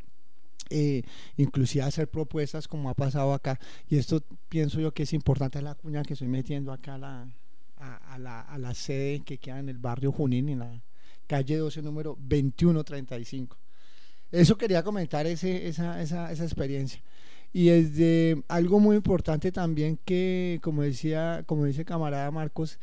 eh, 0.69 1.03
inclusive 1.37 1.83
hacer 1.83 2.09
propuestas 2.09 2.67
como 2.67 2.89
ha 2.89 2.93
pasado 2.93 3.33
acá. 3.33 3.59
Y 3.89 3.97
esto 3.97 4.23
pienso 4.49 4.79
yo 4.79 4.93
que 4.93 5.03
es 5.03 5.13
importante 5.13 5.61
la 5.61 5.75
cuña 5.75 6.03
que 6.03 6.13
estoy 6.13 6.27
metiendo 6.27 6.71
acá 6.71 6.95
a 6.95 6.97
la, 6.97 7.27
a, 7.77 8.17
la, 8.17 8.41
a 8.41 8.57
la 8.57 8.73
sede 8.73 9.21
que 9.21 9.37
queda 9.37 9.59
en 9.59 9.69
el 9.69 9.77
barrio 9.77 10.11
Junín, 10.11 10.49
en 10.49 10.59
la 10.59 10.81
calle 11.27 11.57
12, 11.57 11.81
número 11.81 12.17
2135. 12.19 13.57
Eso 14.31 14.57
quería 14.57 14.83
comentar 14.83 15.25
ese, 15.25 15.67
esa, 15.67 16.01
esa, 16.01 16.31
esa 16.31 16.43
experiencia. 16.43 17.01
Y 17.53 17.69
es 17.69 17.95
de 17.95 18.43
algo 18.49 18.79
muy 18.79 18.97
importante 18.97 19.51
también 19.51 19.97
que, 20.03 20.59
como 20.61 20.81
decía, 20.81 21.43
como 21.45 21.65
dice 21.65 21.85
camarada 21.85 22.29
Marcos, 22.29 22.77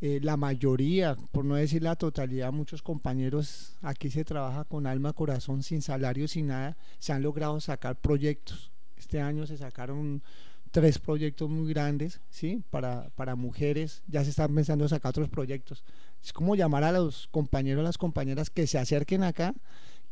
eh, 0.00 0.20
la 0.22 0.36
mayoría, 0.36 1.16
por 1.32 1.44
no 1.44 1.54
decir 1.54 1.82
la 1.82 1.96
totalidad, 1.96 2.52
muchos 2.52 2.82
compañeros 2.82 3.76
aquí 3.82 4.10
se 4.10 4.24
trabaja 4.24 4.64
con 4.64 4.86
alma, 4.86 5.12
corazón, 5.12 5.62
sin 5.62 5.82
salario, 5.82 6.28
sin 6.28 6.48
nada, 6.48 6.76
se 6.98 7.12
han 7.12 7.22
logrado 7.22 7.60
sacar 7.60 7.96
proyectos. 7.96 8.70
Este 8.96 9.20
año 9.20 9.46
se 9.46 9.56
sacaron 9.56 10.22
tres 10.70 10.98
proyectos 10.98 11.48
muy 11.48 11.72
grandes, 11.72 12.20
¿sí? 12.30 12.62
Para, 12.70 13.08
para 13.10 13.36
mujeres, 13.36 14.02
ya 14.08 14.24
se 14.24 14.30
están 14.30 14.54
pensando 14.54 14.84
en 14.84 14.88
sacar 14.88 15.10
otros 15.10 15.28
proyectos. 15.28 15.84
Es 16.22 16.32
como 16.32 16.56
llamar 16.56 16.84
a 16.84 16.92
los 16.92 17.28
compañeros, 17.28 17.80
a 17.80 17.84
las 17.84 17.98
compañeras 17.98 18.50
que 18.50 18.66
se 18.66 18.78
acerquen 18.78 19.22
acá 19.22 19.54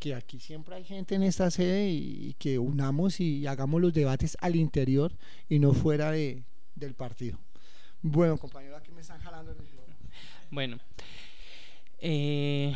que 0.02 0.16
aquí 0.16 0.40
siempre 0.40 0.74
hay 0.74 0.82
gente 0.82 1.14
en 1.14 1.22
esta 1.22 1.48
sede 1.52 1.88
y, 1.88 2.34
que 2.40 2.58
unamos 2.58 3.20
y 3.20 3.46
hagamos 3.46 3.80
los 3.80 3.92
debates 3.92 4.36
al 4.40 4.56
interior 4.56 5.12
y 5.48 5.60
no 5.60 5.74
fuera 5.74 6.10
de, 6.10 6.42
del 6.74 6.94
partido. 6.94 7.38
Bueno, 8.02 8.36
compañero, 8.36 8.76
aquí 8.76 8.90
me 8.90 9.00
están 9.00 9.20
jalando 9.20 9.52
el 9.52 9.58
micrófono. 9.58 9.96
Bueno, 10.50 10.78
eh, 12.00 12.74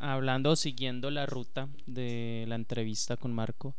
hablando, 0.00 0.54
siguiendo 0.54 1.10
la 1.10 1.24
ruta 1.24 1.70
de 1.86 2.44
la 2.46 2.56
entrevista 2.56 3.16
con 3.16 3.32
Marco, 3.32 3.74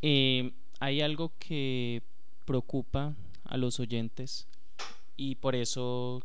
eh, 0.00 0.52
hay 0.80 1.02
algo 1.02 1.32
que 1.38 2.02
preocupa 2.46 3.14
a 3.44 3.56
los 3.58 3.78
oyentes 3.78 4.48
y 5.18 5.34
por 5.34 5.54
eso 5.54 6.22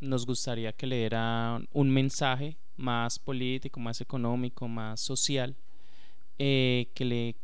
nos 0.00 0.24
gustaría 0.24 0.72
que 0.72 0.86
le 0.86 0.96
dieran 0.96 1.68
un 1.74 1.90
mensaje 1.90 2.56
más 2.78 3.18
político, 3.18 3.80
más 3.80 4.00
económico, 4.00 4.66
más 4.66 5.02
social, 5.02 5.54
eh, 6.38 6.88
que, 6.94 7.04
le, 7.04 7.36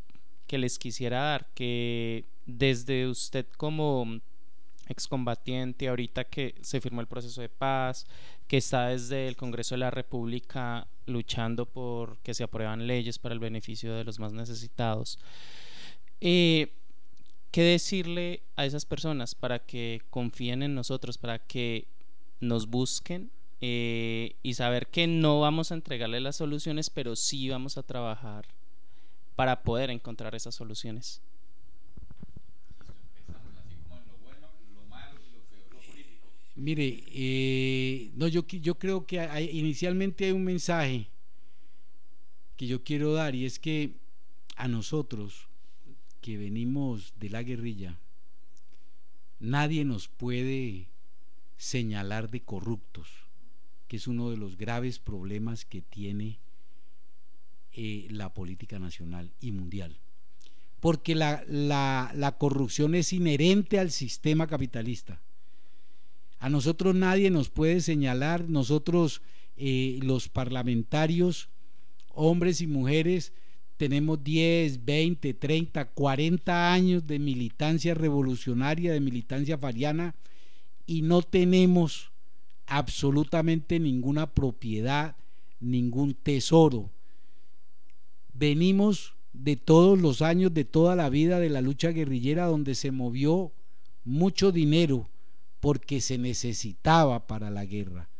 que 0.46 0.56
les 0.56 0.78
quisiera 0.78 1.20
dar, 1.20 1.46
que 1.54 2.24
desde 2.46 3.08
usted 3.08 3.46
como 3.58 4.20
excombatiente, 4.88 5.88
ahorita 5.88 6.24
que 6.24 6.54
se 6.60 6.80
firmó 6.80 7.00
el 7.00 7.06
proceso 7.06 7.40
de 7.40 7.48
paz, 7.48 8.06
que 8.48 8.56
está 8.56 8.88
desde 8.88 9.28
el 9.28 9.36
Congreso 9.36 9.74
de 9.74 9.80
la 9.80 9.90
República 9.90 10.86
luchando 11.06 11.66
por 11.66 12.18
que 12.18 12.34
se 12.34 12.44
aprueban 12.44 12.86
leyes 12.86 13.18
para 13.18 13.32
el 13.32 13.38
beneficio 13.38 13.94
de 13.94 14.04
los 14.04 14.18
más 14.18 14.32
necesitados. 14.32 15.18
Eh, 16.20 16.72
¿Qué 17.50 17.62
decirle 17.62 18.42
a 18.56 18.64
esas 18.64 18.86
personas 18.86 19.34
para 19.34 19.58
que 19.58 20.02
confíen 20.10 20.62
en 20.62 20.74
nosotros, 20.74 21.18
para 21.18 21.38
que 21.38 21.86
nos 22.40 22.68
busquen 22.68 23.30
eh, 23.60 24.34
y 24.42 24.54
saber 24.54 24.88
que 24.88 25.06
no 25.06 25.40
vamos 25.40 25.70
a 25.70 25.74
entregarle 25.74 26.20
las 26.20 26.36
soluciones, 26.36 26.90
pero 26.90 27.14
sí 27.14 27.48
vamos 27.48 27.78
a 27.78 27.82
trabajar 27.82 28.46
para 29.36 29.62
poder 29.62 29.90
encontrar 29.90 30.34
esas 30.34 30.54
soluciones. 30.54 31.22
Mire, 36.54 37.04
eh, 37.08 38.10
no, 38.14 38.28
yo, 38.28 38.46
yo 38.46 38.78
creo 38.78 39.06
que 39.06 39.16
inicialmente 39.52 40.26
hay 40.26 40.32
un 40.32 40.44
mensaje 40.44 41.08
que 42.56 42.66
yo 42.66 42.84
quiero 42.84 43.14
dar 43.14 43.34
y 43.34 43.46
es 43.46 43.58
que 43.58 43.96
a 44.56 44.68
nosotros 44.68 45.48
que 46.20 46.36
venimos 46.36 47.14
de 47.18 47.30
la 47.30 47.42
guerrilla, 47.42 47.98
nadie 49.40 49.84
nos 49.84 50.08
puede 50.08 50.88
señalar 51.56 52.30
de 52.30 52.42
corruptos 52.42 53.08
que 53.92 53.98
es 53.98 54.06
uno 54.06 54.30
de 54.30 54.38
los 54.38 54.56
graves 54.56 54.98
problemas 54.98 55.66
que 55.66 55.82
tiene 55.82 56.38
eh, 57.74 58.06
la 58.08 58.32
política 58.32 58.78
nacional 58.78 59.30
y 59.38 59.52
mundial. 59.52 59.98
Porque 60.80 61.14
la, 61.14 62.36
corrupción 62.38 62.94
es 62.94 63.12
inherente 63.12 63.78
al 63.78 63.90
sistema 63.90 64.46
capitalista. 64.46 65.20
A 66.42 66.48
nosotros 66.48 66.96
nadie 66.96 67.30
nos 67.30 67.50
puede 67.50 67.80
señalar, 67.80 68.48
nosotros 68.48 69.22
eh, 69.56 70.00
los 70.02 70.28
parlamentarios, 70.28 71.48
hombres 72.08 72.60
y 72.60 72.66
mujeres, 72.66 73.32
tenemos 73.76 74.24
10, 74.24 74.84
20, 74.84 75.34
30, 75.34 75.84
40 75.84 76.72
años 76.72 77.06
de 77.06 77.20
militancia 77.20 77.94
revolucionaria, 77.94 78.92
de 78.92 78.98
militancia 78.98 79.56
fariana, 79.56 80.16
y 80.84 81.02
no 81.02 81.22
tenemos 81.22 82.10
absolutamente 82.66 83.78
ninguna 83.78 84.34
propiedad, 84.34 85.14
ningún 85.60 86.12
tesoro. 86.12 86.90
Venimos 88.34 89.14
de 89.32 89.54
todos 89.54 89.96
los 89.96 90.22
años, 90.22 90.52
de 90.52 90.64
toda 90.64 90.96
la 90.96 91.08
vida 91.08 91.38
de 91.38 91.50
la 91.50 91.60
lucha 91.60 91.90
guerrillera 91.90 92.46
donde 92.46 92.74
se 92.74 92.90
movió 92.90 93.52
mucho 94.04 94.50
dinero 94.50 95.08
porque 95.62 96.00
se 96.00 96.18
necesitaba 96.18 97.28
para 97.28 97.48
la 97.48 97.64
guerra, 97.64 98.10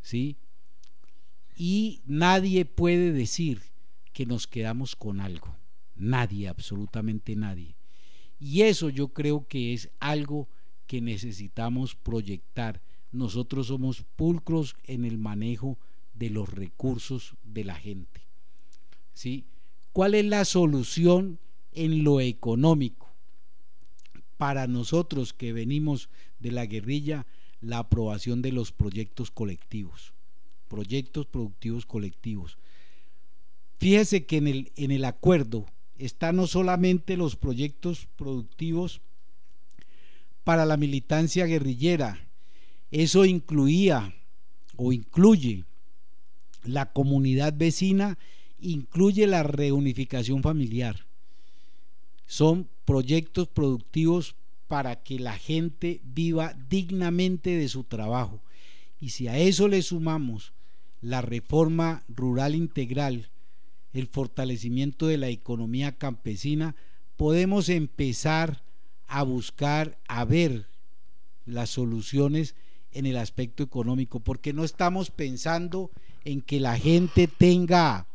¿sí? 0.00 0.36
Y 1.54 2.02
nadie 2.06 2.64
puede 2.64 3.12
decir 3.12 3.62
que 4.12 4.26
nos 4.26 4.48
quedamos 4.48 4.96
con 4.96 5.20
algo, 5.20 5.54
nadie, 5.94 6.48
absolutamente 6.48 7.36
nadie. 7.36 7.76
Y 8.40 8.62
eso 8.62 8.88
yo 8.88 9.12
creo 9.12 9.46
que 9.46 9.74
es 9.74 9.90
algo 10.00 10.48
que 10.88 11.00
necesitamos 11.00 11.94
proyectar 11.94 12.82
nosotros 13.12 13.68
somos 13.68 14.02
pulcros 14.16 14.74
en 14.82 15.04
el 15.04 15.18
manejo 15.18 15.78
de 16.14 16.30
los 16.30 16.48
recursos 16.48 17.36
de 17.44 17.62
la 17.62 17.76
gente. 17.76 18.26
¿Sí? 19.14 19.44
¿Cuál 19.92 20.16
es 20.16 20.24
la 20.24 20.44
solución 20.44 21.38
en 21.70 22.02
lo 22.02 22.20
económico? 22.20 23.08
Para 24.36 24.66
nosotros 24.66 25.32
que 25.32 25.52
venimos 25.52 26.10
de 26.38 26.52
la 26.52 26.66
guerrilla, 26.66 27.26
la 27.60 27.78
aprobación 27.78 28.42
de 28.42 28.52
los 28.52 28.72
proyectos 28.72 29.30
colectivos, 29.30 30.12
proyectos 30.68 31.26
productivos 31.26 31.86
colectivos. 31.86 32.58
Fíjese 33.78 34.26
que 34.26 34.36
en 34.36 34.48
el, 34.48 34.72
en 34.76 34.90
el 34.90 35.04
acuerdo 35.04 35.66
están 35.98 36.36
no 36.36 36.46
solamente 36.46 37.16
los 37.16 37.36
proyectos 37.36 38.06
productivos 38.16 39.00
para 40.44 40.64
la 40.64 40.76
militancia 40.76 41.46
guerrillera, 41.46 42.28
eso 42.90 43.24
incluía 43.24 44.14
o 44.76 44.92
incluye 44.92 45.64
la 46.64 46.92
comunidad 46.92 47.54
vecina, 47.56 48.18
incluye 48.60 49.26
la 49.26 49.42
reunificación 49.42 50.42
familiar. 50.42 51.06
Son 52.26 52.68
proyectos 52.84 53.48
productivos 53.48 54.36
para 54.68 54.96
que 54.96 55.18
la 55.18 55.36
gente 55.36 56.00
viva 56.04 56.54
dignamente 56.68 57.56
de 57.56 57.68
su 57.68 57.84
trabajo. 57.84 58.40
Y 59.00 59.10
si 59.10 59.26
a 59.28 59.38
eso 59.38 59.66
le 59.66 59.82
sumamos 59.82 60.52
la 61.00 61.22
reforma 61.22 62.04
rural 62.08 62.54
integral, 62.54 63.30
el 63.92 64.06
fortalecimiento 64.06 65.06
de 65.06 65.16
la 65.16 65.28
economía 65.28 65.96
campesina, 65.96 66.76
podemos 67.16 67.68
empezar 67.68 68.62
a 69.06 69.22
buscar, 69.22 69.98
a 70.06 70.24
ver 70.24 70.66
las 71.46 71.70
soluciones 71.70 72.54
en 72.92 73.06
el 73.06 73.16
aspecto 73.16 73.62
económico, 73.62 74.20
porque 74.20 74.52
no 74.52 74.64
estamos 74.64 75.10
pensando 75.10 75.90
en 76.24 76.42
que 76.42 76.60
la 76.60 76.76
gente 76.78 77.26
tenga 77.26 78.06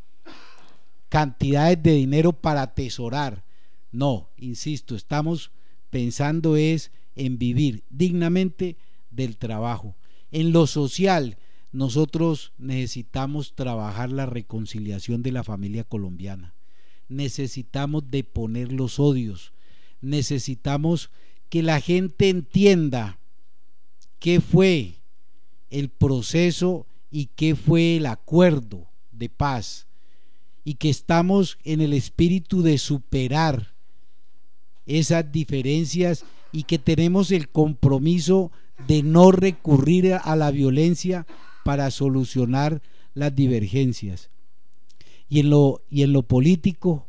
cantidades 1.09 1.81
de 1.81 1.93
dinero 1.93 2.33
para 2.33 2.61
atesorar. 2.61 3.43
No, 3.91 4.29
insisto, 4.37 4.95
estamos 4.95 5.51
pensando 5.93 6.55
es 6.55 6.91
en 7.15 7.37
vivir 7.37 7.83
dignamente 7.91 8.77
del 9.11 9.37
trabajo. 9.37 9.95
En 10.31 10.51
lo 10.51 10.65
social, 10.65 11.37
nosotros 11.71 12.51
necesitamos 12.57 13.53
trabajar 13.53 14.11
la 14.11 14.25
reconciliación 14.25 15.21
de 15.21 15.31
la 15.31 15.43
familia 15.43 15.83
colombiana. 15.83 16.55
Necesitamos 17.09 18.09
deponer 18.09 18.71
los 18.71 18.99
odios. 18.99 19.53
Necesitamos 20.01 21.11
que 21.49 21.61
la 21.61 21.79
gente 21.79 22.29
entienda 22.29 23.19
qué 24.17 24.41
fue 24.41 24.95
el 25.69 25.89
proceso 25.89 26.87
y 27.11 27.27
qué 27.35 27.55
fue 27.55 27.97
el 27.97 28.07
acuerdo 28.07 28.87
de 29.11 29.29
paz 29.29 29.85
y 30.63 30.73
que 30.75 30.89
estamos 30.89 31.59
en 31.63 31.81
el 31.81 31.93
espíritu 31.93 32.63
de 32.63 32.79
superar 32.79 33.72
esas 34.85 35.31
diferencias 35.31 36.25
y 36.51 36.63
que 36.63 36.79
tenemos 36.79 37.31
el 37.31 37.49
compromiso 37.49 38.51
de 38.87 39.03
no 39.03 39.31
recurrir 39.31 40.13
a 40.13 40.35
la 40.35 40.51
violencia 40.51 41.25
para 41.63 41.89
solucionar 41.91 42.81
las 43.13 43.33
divergencias. 43.35 44.29
Y 45.29 45.39
en 45.39 45.49
lo, 45.49 45.81
y 45.89 46.03
en 46.03 46.13
lo 46.13 46.23
político, 46.23 47.07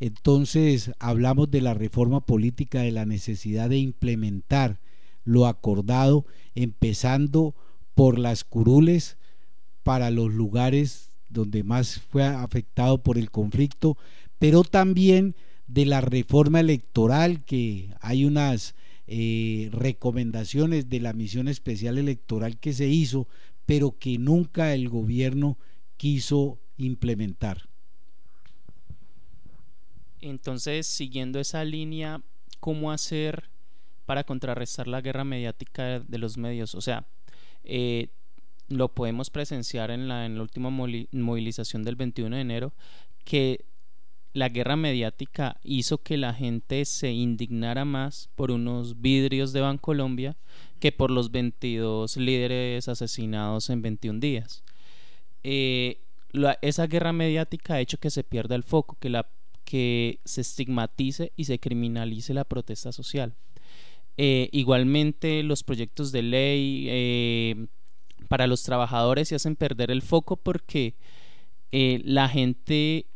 Entonces 0.00 0.92
hablamos 0.98 1.50
de 1.50 1.60
la 1.60 1.74
reforma 1.74 2.24
política, 2.24 2.80
de 2.80 2.90
la 2.90 3.04
necesidad 3.04 3.68
de 3.68 3.76
implementar 3.78 4.80
lo 5.24 5.46
acordado, 5.46 6.24
empezando 6.54 7.54
por 7.94 8.18
las 8.18 8.42
curules 8.42 9.18
para 9.82 10.10
los 10.10 10.32
lugares 10.32 11.10
donde 11.28 11.62
más 11.62 12.00
fue 12.00 12.24
afectado 12.24 13.02
por 13.02 13.18
el 13.18 13.30
conflicto, 13.30 13.98
pero 14.38 14.64
también 14.64 15.36
de 15.72 15.86
la 15.86 16.00
reforma 16.00 16.60
electoral, 16.60 17.44
que 17.44 17.90
hay 18.00 18.24
unas 18.24 18.74
eh, 19.06 19.68
recomendaciones 19.72 20.88
de 20.88 21.00
la 21.00 21.12
misión 21.12 21.46
especial 21.46 21.96
electoral 21.96 22.58
que 22.58 22.72
se 22.72 22.88
hizo, 22.88 23.28
pero 23.66 23.96
que 23.96 24.18
nunca 24.18 24.74
el 24.74 24.88
gobierno 24.88 25.58
quiso 25.96 26.58
implementar. 26.76 27.68
Entonces, 30.20 30.88
siguiendo 30.88 31.38
esa 31.38 31.64
línea, 31.64 32.20
¿cómo 32.58 32.90
hacer 32.90 33.48
para 34.06 34.24
contrarrestar 34.24 34.88
la 34.88 35.00
guerra 35.00 35.24
mediática 35.24 36.00
de 36.00 36.18
los 36.18 36.36
medios? 36.36 36.74
O 36.74 36.80
sea, 36.80 37.06
eh, 37.62 38.08
lo 38.68 38.88
podemos 38.88 39.30
presenciar 39.30 39.92
en 39.92 40.08
la, 40.08 40.26
en 40.26 40.34
la 40.34 40.42
última 40.42 40.68
movilización 40.70 41.84
del 41.84 41.94
21 41.94 42.34
de 42.34 42.42
enero, 42.42 42.72
que 43.24 43.64
la 44.32 44.48
guerra 44.48 44.76
mediática 44.76 45.56
hizo 45.64 45.98
que 45.98 46.16
la 46.16 46.32
gente 46.32 46.84
se 46.84 47.10
indignara 47.10 47.84
más 47.84 48.28
por 48.36 48.50
unos 48.50 49.00
vidrios 49.00 49.52
de 49.52 49.60
Bancolombia 49.60 50.36
que 50.78 50.92
por 50.92 51.10
los 51.10 51.30
22 51.30 52.16
líderes 52.16 52.88
asesinados 52.88 53.70
en 53.70 53.82
21 53.82 54.20
días. 54.20 54.62
Eh, 55.42 55.98
esa 56.62 56.86
guerra 56.86 57.12
mediática 57.12 57.74
ha 57.74 57.80
hecho 57.80 57.98
que 57.98 58.10
se 58.10 58.22
pierda 58.22 58.54
el 58.54 58.62
foco, 58.62 58.96
que, 59.00 59.10
la, 59.10 59.26
que 59.64 60.20
se 60.24 60.42
estigmatice 60.42 61.32
y 61.36 61.44
se 61.44 61.58
criminalice 61.58 62.32
la 62.32 62.44
protesta 62.44 62.92
social. 62.92 63.34
Eh, 64.16 64.48
igualmente 64.52 65.42
los 65.42 65.64
proyectos 65.64 66.12
de 66.12 66.22
ley 66.22 66.86
eh, 66.88 67.66
para 68.28 68.46
los 68.46 68.62
trabajadores 68.62 69.28
se 69.28 69.34
hacen 69.34 69.56
perder 69.56 69.90
el 69.90 70.02
foco 70.02 70.36
porque 70.36 70.94
la 71.72 72.28
gente 72.28 73.06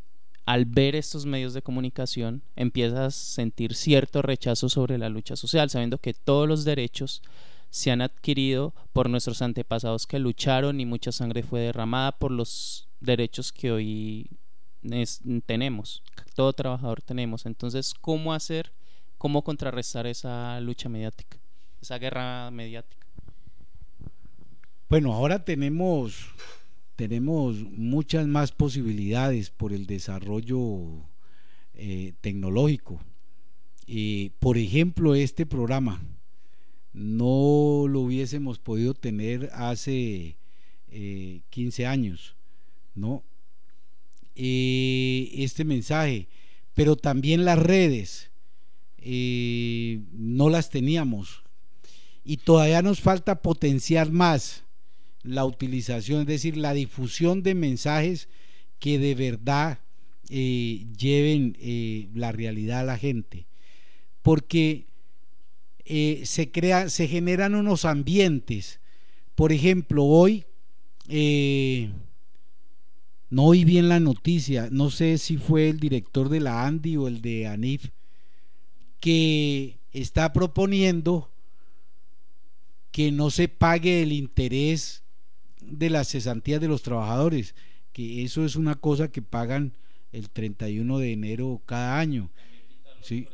al 0.46 0.66
ver 0.66 0.94
estos 0.94 1.24
medios 1.26 1.54
de 1.54 1.62
comunicación 1.62 2.42
empieza 2.56 3.06
a 3.06 3.10
sentir 3.10 3.74
cierto 3.74 4.22
rechazo 4.22 4.68
sobre 4.68 4.98
la 4.98 5.08
lucha 5.08 5.36
social, 5.36 5.70
sabiendo 5.70 5.98
que 5.98 6.14
todos 6.14 6.46
los 6.46 6.64
derechos 6.64 7.22
se 7.70 7.90
han 7.90 8.02
adquirido 8.02 8.74
por 8.92 9.08
nuestros 9.08 9.42
antepasados 9.42 10.06
que 10.06 10.18
lucharon 10.18 10.80
y 10.80 10.86
mucha 10.86 11.12
sangre 11.12 11.42
fue 11.42 11.60
derramada 11.60 12.12
por 12.12 12.30
los 12.30 12.88
derechos 13.00 13.52
que 13.52 13.72
hoy 13.72 14.30
tenemos, 15.46 16.02
todo 16.34 16.52
trabajador 16.52 17.00
tenemos. 17.00 17.46
Entonces, 17.46 17.94
¿cómo 17.94 18.34
hacer, 18.34 18.70
cómo 19.18 19.42
contrarrestar 19.42 20.06
esa 20.06 20.60
lucha 20.60 20.88
mediática, 20.88 21.38
esa 21.80 21.98
guerra 21.98 22.50
mediática? 22.50 23.06
Bueno, 24.88 25.12
ahora 25.14 25.44
tenemos 25.44 26.28
tenemos 26.96 27.56
muchas 27.62 28.26
más 28.26 28.52
posibilidades 28.52 29.50
por 29.50 29.72
el 29.72 29.86
desarrollo 29.86 31.08
eh, 31.74 32.12
tecnológico. 32.20 33.00
por 34.38 34.58
ejemplo, 34.58 35.14
este 35.14 35.46
programa 35.46 36.00
no 36.92 37.86
lo 37.88 38.00
hubiésemos 38.00 38.58
podido 38.58 38.94
tener 38.94 39.50
hace 39.52 40.36
15 41.50 41.82
eh, 41.82 41.86
años, 41.86 42.36
¿no? 42.94 43.24
este 44.36 45.64
mensaje, 45.64 46.28
pero 46.74 46.96
también 46.96 47.44
las 47.44 47.58
redes 47.58 48.30
eh, 48.98 50.00
no 50.12 50.48
las 50.48 50.70
teníamos 50.70 51.44
y 52.24 52.38
todavía 52.38 52.82
nos 52.82 53.00
falta 53.00 53.42
potenciar 53.42 54.10
más 54.10 54.63
la 55.24 55.44
utilización, 55.44 56.20
es 56.20 56.26
decir, 56.26 56.56
la 56.56 56.74
difusión 56.74 57.42
de 57.42 57.54
mensajes 57.54 58.28
que 58.78 58.98
de 58.98 59.14
verdad 59.14 59.80
eh, 60.28 60.86
lleven 60.96 61.56
eh, 61.60 62.08
la 62.14 62.30
realidad 62.30 62.80
a 62.80 62.84
la 62.84 62.98
gente. 62.98 63.46
Porque 64.22 64.86
eh, 65.84 66.22
se, 66.24 66.50
crea, 66.50 66.88
se 66.90 67.08
generan 67.08 67.54
unos 67.54 67.84
ambientes. 67.84 68.80
Por 69.34 69.52
ejemplo, 69.52 70.04
hoy 70.04 70.44
no 73.30 73.44
oí 73.44 73.64
bien 73.64 73.88
la 73.88 74.00
noticia, 74.00 74.68
no 74.70 74.90
sé 74.90 75.18
si 75.18 75.36
fue 75.36 75.68
el 75.68 75.80
director 75.80 76.28
de 76.28 76.40
la 76.40 76.66
ANDI 76.66 76.96
o 76.96 77.08
el 77.08 77.20
de 77.20 77.46
ANIF, 77.46 77.90
que 79.00 79.76
está 79.92 80.32
proponiendo 80.32 81.30
que 82.90 83.10
no 83.10 83.30
se 83.30 83.48
pague 83.48 84.02
el 84.02 84.12
interés 84.12 85.03
de 85.66 85.90
las 85.90 86.08
cesantías 86.08 86.60
de 86.60 86.68
los 86.68 86.82
trabajadores, 86.82 87.54
que 87.92 88.24
eso 88.24 88.44
es 88.44 88.56
una 88.56 88.74
cosa 88.74 89.10
que 89.10 89.22
pagan 89.22 89.72
el 90.12 90.30
31 90.30 90.98
de 90.98 91.12
enero 91.12 91.62
cada 91.66 91.98
año. 91.98 92.30
¿sí? 93.00 93.26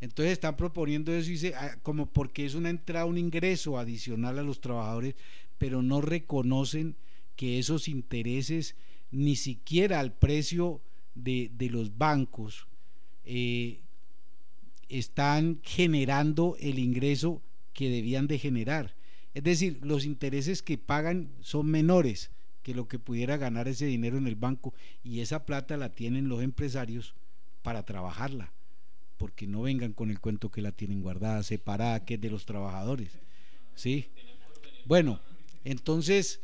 Entonces 0.00 0.32
están 0.32 0.56
proponiendo 0.56 1.12
eso 1.12 1.30
dice, 1.30 1.54
ah, 1.54 1.76
como 1.82 2.06
porque 2.06 2.44
es 2.44 2.54
una 2.54 2.70
entrada, 2.70 3.06
un 3.06 3.18
ingreso 3.18 3.78
adicional 3.78 4.38
a 4.38 4.42
los 4.42 4.60
trabajadores, 4.60 5.14
pero 5.58 5.82
no 5.82 6.00
reconocen 6.00 6.96
que 7.34 7.58
esos 7.58 7.88
intereses 7.88 8.76
ni 9.10 9.36
siquiera 9.36 10.00
al 10.00 10.12
precio 10.12 10.80
de, 11.14 11.50
los 11.70 11.96
bancos 11.96 12.66
eh, 13.24 13.80
están 14.88 15.60
generando 15.62 16.56
el 16.60 16.78
ingreso 16.78 17.42
que 17.72 17.88
debían 17.88 18.26
de 18.26 18.38
generar. 18.38 18.95
Es 19.36 19.42
decir, 19.42 19.80
los 19.82 20.06
intereses 20.06 20.62
que 20.62 20.78
pagan 20.78 21.28
son 21.42 21.66
menores 21.66 22.30
que 22.62 22.74
lo 22.74 22.88
que 22.88 22.98
pudiera 22.98 23.36
ganar 23.36 23.68
ese 23.68 23.84
dinero 23.84 24.16
en 24.16 24.26
el 24.26 24.34
banco 24.34 24.72
y 25.04 25.20
esa 25.20 25.44
plata 25.44 25.76
la 25.76 25.90
tienen 25.90 26.30
los 26.30 26.42
empresarios 26.42 27.14
para 27.60 27.82
trabajarla, 27.82 28.50
porque 29.18 29.46
no 29.46 29.60
vengan 29.60 29.92
con 29.92 30.08
el 30.08 30.20
cuento 30.20 30.50
que 30.50 30.62
la 30.62 30.72
tienen 30.72 31.02
guardada, 31.02 31.42
separada, 31.42 32.06
que 32.06 32.14
es 32.14 32.20
de 32.22 32.30
los 32.30 32.46
trabajadores. 32.46 33.10
¿Sí? 33.74 34.06
Bueno, 34.86 35.20
entonces, 35.64 36.40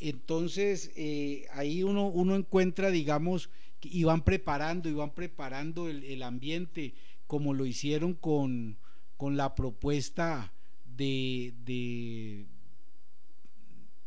entonces 0.00 0.90
eh, 0.96 1.46
ahí 1.52 1.84
uno, 1.84 2.08
uno 2.08 2.34
encuentra, 2.34 2.90
digamos, 2.90 3.50
y 3.82 4.02
van 4.02 4.24
preparando, 4.24 4.88
y 4.88 4.94
van 4.94 5.14
preparando 5.14 5.88
el, 5.88 6.20
ambiente, 6.24 6.94
como 7.28 7.54
lo 7.54 7.66
hicieron 7.66 8.14
con, 8.14 8.78
con 9.16 9.36
la 9.36 9.54
propuesta 9.54 10.52
de, 10.96 12.46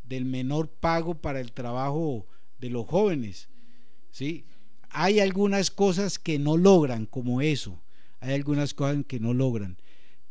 del 0.03 0.25
menor 0.25 0.69
pago 0.69 1.15
para 1.15 1.39
el 1.39 1.51
trabajo 1.51 2.27
de 2.59 2.69
los 2.69 2.87
jóvenes. 2.87 3.49
¿sí? 4.11 4.45
Hay 4.89 5.19
algunas 5.19 5.71
cosas 5.71 6.19
que 6.19 6.39
no 6.39 6.57
logran, 6.57 7.05
como 7.05 7.41
eso, 7.41 7.81
hay 8.19 8.33
algunas 8.33 8.73
cosas 8.73 9.05
que 9.07 9.19
no 9.19 9.33
logran, 9.33 9.77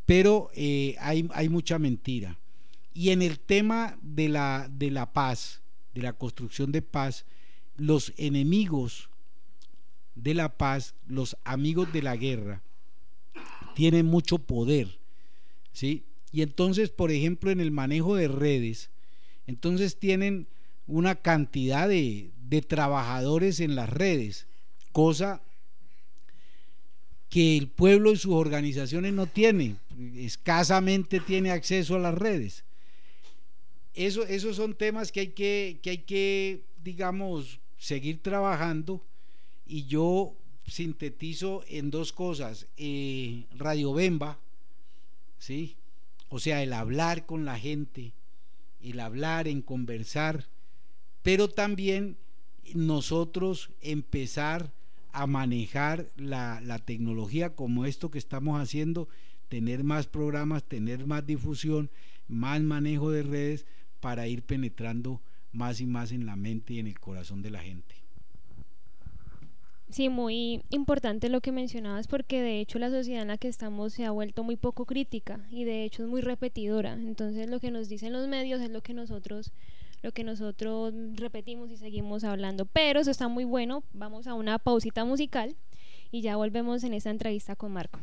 pero 0.07 0.51
eh, 0.55 0.97
hay, 1.01 1.29
hay, 1.33 1.49
mucha 1.49 1.79
mentira. 1.79 2.39
Y 2.93 3.11
en 3.11 3.23
el 3.23 3.41
tema 3.41 3.99
de 4.03 4.29
la, 4.29 4.69
de 4.71 4.91
la 4.91 5.13
paz, 5.13 5.63
de 5.95 6.03
la 6.03 6.13
construcción 6.13 6.73
de 6.73 6.83
paz, 6.83 7.25
los 7.77 8.13
enemigos 8.17 9.11
de 10.15 10.35
la 10.35 10.57
paz, 10.57 10.95
los 11.07 11.37
amigos 11.45 11.93
de 11.93 12.03
la 12.03 12.17
guerra, 12.17 12.63
tienen 13.75 14.07
mucho 14.07 14.39
poder, 14.39 14.99
¿sí? 15.73 16.05
Y 16.35 16.43
entonces, 16.43 16.91
por 16.91 17.13
ejemplo, 17.13 17.53
en 17.53 17.61
el 17.61 17.71
manejo 17.71 18.17
de 18.17 18.27
redes, 18.27 18.91
entonces 19.47 20.01
tienen 20.01 20.49
una 20.89 21.15
cantidad 21.15 21.89
de, 21.89 22.33
trabajadores 22.67 23.61
en 23.61 23.77
las 23.77 23.89
redes, 23.89 24.49
cosa 24.91 25.43
que 27.29 27.57
el 27.57 27.69
pueblo 27.69 28.11
y 28.11 28.17
sus 28.17 28.33
organizaciones 28.33 29.13
no 29.13 29.29
tienen, 29.29 29.79
escasamente 30.17 31.21
tiene 31.21 31.53
acceso 31.53 31.95
a 31.95 32.01
las 32.01 32.15
redes. 32.15 32.65
Eso, 33.95 34.25
esos 34.25 34.57
son 34.57 34.75
temas 34.75 35.13
que 35.13 35.21
hay 35.21 35.29
que, 35.29 35.79
que 35.83 35.91
hay 35.91 35.99
que, 35.99 36.65
digamos, 36.83 37.61
seguir 37.79 38.21
trabajando 38.21 39.01
y 39.69 39.87
yo 39.87 40.35
sintetizo 40.67 41.63
en 41.69 41.93
dos 41.93 42.13
cosas. 42.13 42.67
Eh, 42.77 43.45
Radio 43.57 43.93
Bemba, 43.93 44.37
¿sí? 45.39 45.77
O 46.35 46.41
sea, 46.41 46.65
el 46.65 46.73
hablar 46.73 47.27
con 47.27 47.45
la 47.45 47.61
gente, 47.61 48.13
el 48.83 48.99
hablar, 48.99 49.47
en 49.47 49.63
conversar, 49.63 50.49
pero 51.23 51.49
también 51.49 52.17
nosotros 52.75 53.71
empezar 53.83 54.73
a 55.13 55.29
manejar 55.29 56.09
la, 56.17 56.61
tecnología 56.85 57.55
como 57.55 57.87
esto 57.87 58.11
que 58.11 58.19
estamos 58.19 58.61
haciendo, 58.61 59.09
tener 59.49 59.85
más 59.85 60.09
programas, 60.09 60.65
tener 60.65 61.07
más 61.07 61.25
difusión, 61.25 61.89
más 62.27 62.61
manejo 62.61 63.13
de 63.13 63.23
redes 63.23 63.65
para 64.01 64.27
ir 64.27 64.43
penetrando 64.43 65.23
más 65.53 65.81
y 65.81 65.87
más 65.87 66.11
en 66.11 66.27
la 66.27 66.35
mente 66.35 66.73
y 66.73 66.79
en 66.81 66.89
el 66.89 66.99
corazón 66.99 67.43
de 67.43 67.53
la 67.53 67.61
gente. 67.61 67.95
Sí, 69.95 70.09
muy 70.09 70.65
importante 70.71 71.29
lo 71.29 71.41
que 71.41 71.53
mencionabas 71.53 72.09
porque 72.09 72.43
de 72.43 72.59
hecho 72.59 72.81
la 72.81 72.91
sociedad 72.91 73.23
en 73.23 73.29
la 73.29 73.39
que 73.39 73.47
estamos 73.47 73.93
se 73.93 74.05
ha 74.05 74.11
vuelto 74.11 74.43
muy 74.43 74.57
poco 74.57 74.87
crítica 74.87 75.47
y 75.53 75.63
de 75.63 75.85
hecho 75.85 76.03
es 76.03 76.09
muy 76.09 76.21
repetidora. 76.21 76.95
Entonces 76.95 77.49
lo 77.49 77.61
que 77.61 77.71
nos 77.71 77.89
dicen 77.89 78.13
los 78.13 78.27
medios 78.27 78.61
es 78.61 78.71
lo 78.71 78.81
que 78.81 78.93
nosotros 78.93 79.53
lo 80.03 80.11
que 80.11 80.25
nosotros 80.25 80.93
repetimos 81.15 81.71
y 81.71 81.77
seguimos 81.77 82.25
hablando. 82.25 82.67
Pero 82.67 82.99
eso 82.99 83.13
está 83.13 83.29
muy 83.29 83.45
bueno. 83.45 83.85
Vamos 83.93 84.27
a 84.27 84.35
una 84.35 84.59
pausita 84.59 85.05
musical 85.05 85.55
y 86.11 86.23
ya 86.23 86.35
volvemos 86.35 86.83
en 86.83 86.93
esta 86.93 87.11
entrevista 87.11 87.55
con 87.55 87.71
Marco. 87.71 88.01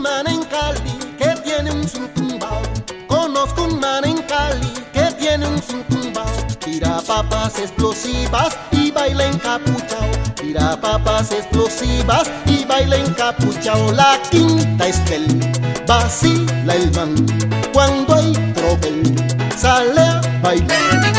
Un 0.00 0.04
man 0.04 0.26
en 0.28 0.42
Cali 0.44 0.98
que 1.18 1.28
tiene 1.44 1.70
un 1.70 1.86
zumbao. 1.86 2.62
Conozco 3.06 3.64
un 3.64 3.78
man 3.80 4.04
en 4.04 4.22
Cali 4.22 4.72
que 4.92 5.12
tiene 5.18 5.46
un 5.46 5.60
zumbao. 5.60 6.24
Tira 6.58 7.02
papas 7.06 7.58
explosivas 7.58 8.56
y 8.70 8.90
baila 8.90 9.26
encapuchao. 9.26 10.10
Tira 10.36 10.80
papas 10.80 11.32
explosivas 11.32 12.30
y 12.46 12.64
baila 12.64 12.96
encapuchao. 12.96 13.92
La 13.92 14.18
quinta 14.30 14.88
estel 14.88 15.26
vacila 15.86 16.74
el 16.74 16.90
man 16.92 17.14
cuando 17.74 18.14
hay 18.14 18.32
tropel. 18.54 19.02
Sale 19.56 20.00
a 20.00 20.20
bailar. 20.42 21.12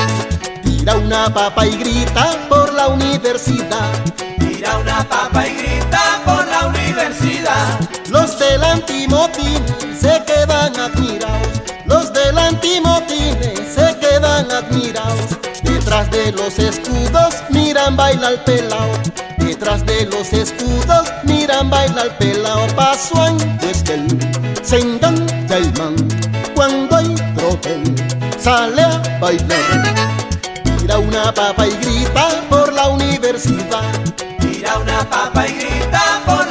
Tira 0.63 0.95
una 0.95 1.32
papa 1.32 1.67
y 1.67 1.77
grita 1.77 2.47
por 2.49 2.73
la 2.73 2.88
universidad. 2.88 3.91
Tira 4.39 4.77
una 4.77 5.07
papa 5.07 5.47
y 5.47 5.53
grita 5.53 6.21
por 6.25 6.47
la 6.47 6.67
universidad. 6.67 7.90
Los 8.12 8.38
del 8.38 8.62
antimotín 8.62 9.64
se 9.97 10.22
quedan 10.26 10.78
admirados. 10.78 11.62
Los 11.86 12.12
del 12.12 12.38
antimotín 12.38 13.38
se 13.74 13.97
quedan 13.99 14.51
admirados. 14.51 15.38
Detrás 15.64 16.12
de 16.12 16.34
los 16.34 16.59
escudos 16.59 17.36
miran 17.49 17.95
baila 17.95 18.32
el 18.32 18.39
pelao. 18.41 18.91
Detrás 19.38 19.86
de 19.86 20.05
los 20.07 20.34
escudos 20.34 21.09
miran 21.24 21.70
baila 21.70 22.01
el 22.01 22.12
pelao. 22.18 22.68
Es 23.62 23.82
que 23.82 23.93
el 23.93 24.07
se 24.62 24.80
engancha 24.80 25.57
el 25.57 25.72
man 25.80 25.95
cuando 26.53 26.97
hay 26.97 27.16
tropel. 27.36 27.95
Sale 28.38 28.82
a 28.82 29.01
bailar. 29.22 30.20
Tira 30.64 30.99
una 30.99 31.34
papa 31.34 31.66
y 31.66 31.72
grita 31.78 32.28
por 32.49 32.74
la 32.74 32.89
universidad. 32.89 33.93
Tira 34.41 34.78
una 34.80 34.99
papa 35.09 35.47
y 35.47 35.53
grita 35.53 36.22
por 36.26 36.45
la 36.47 36.50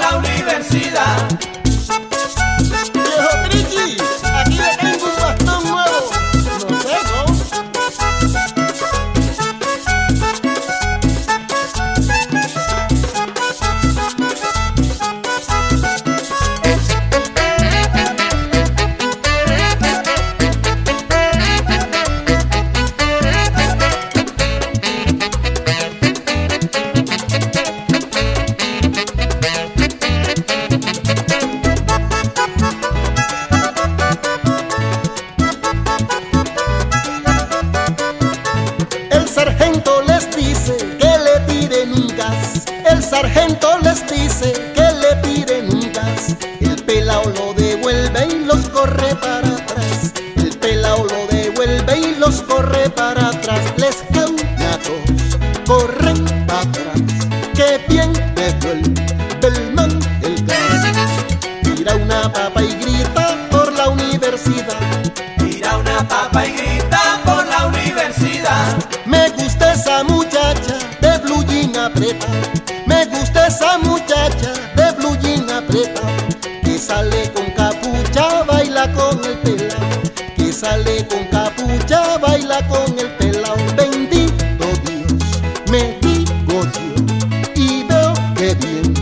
sale 80.61 81.07
con 81.09 81.25
capucha, 81.29 82.19
baila 82.19 82.59
con 82.69 82.99
el 82.99 83.09
pelao. 83.17 83.57
Bendito 83.77 84.67
Dios, 84.85 85.23
me 85.71 85.99
digo 86.03 86.63
yo. 86.75 87.53
Y 87.55 87.83
veo 87.85 88.13
que 88.37 88.55
bien 88.57 88.93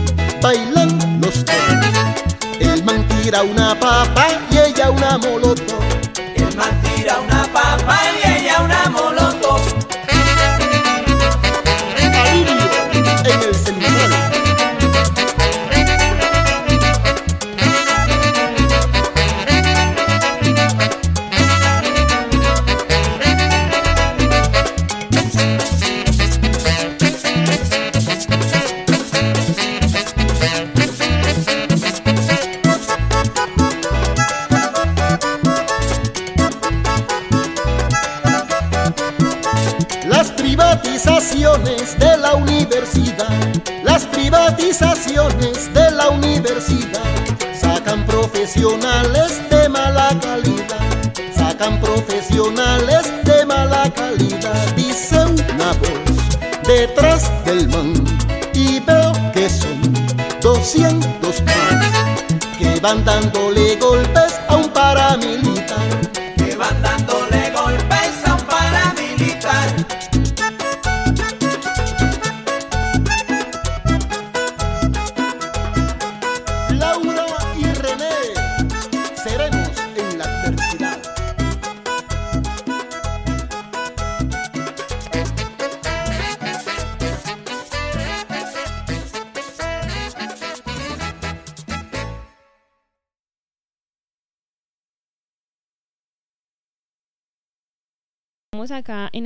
bailan 0.41 1.19
los 1.21 1.43
dos. 1.43 1.55
El 2.61 2.83
man 2.85 3.05
tira 3.09 3.43
una 3.43 3.77
papa 3.77 4.27
y 4.51 4.57
ella 4.57 4.89
una 4.89 5.17
molotov. 5.17 5.68
De 52.55 53.45
mala 53.45 53.91
calidad. 53.93 54.75
Dice 54.75 55.17
una 55.17 55.71
voz 55.73 56.67
detrás 56.67 57.29
del 57.45 57.67
man 57.69 57.93
y 58.53 58.79
veo 58.79 59.11
que 59.33 59.47
son 59.49 59.93
200 60.41 61.43
más 61.43 62.57
que 62.57 62.79
van 62.79 63.05
dándole 63.05 63.75
golpes 63.75 64.08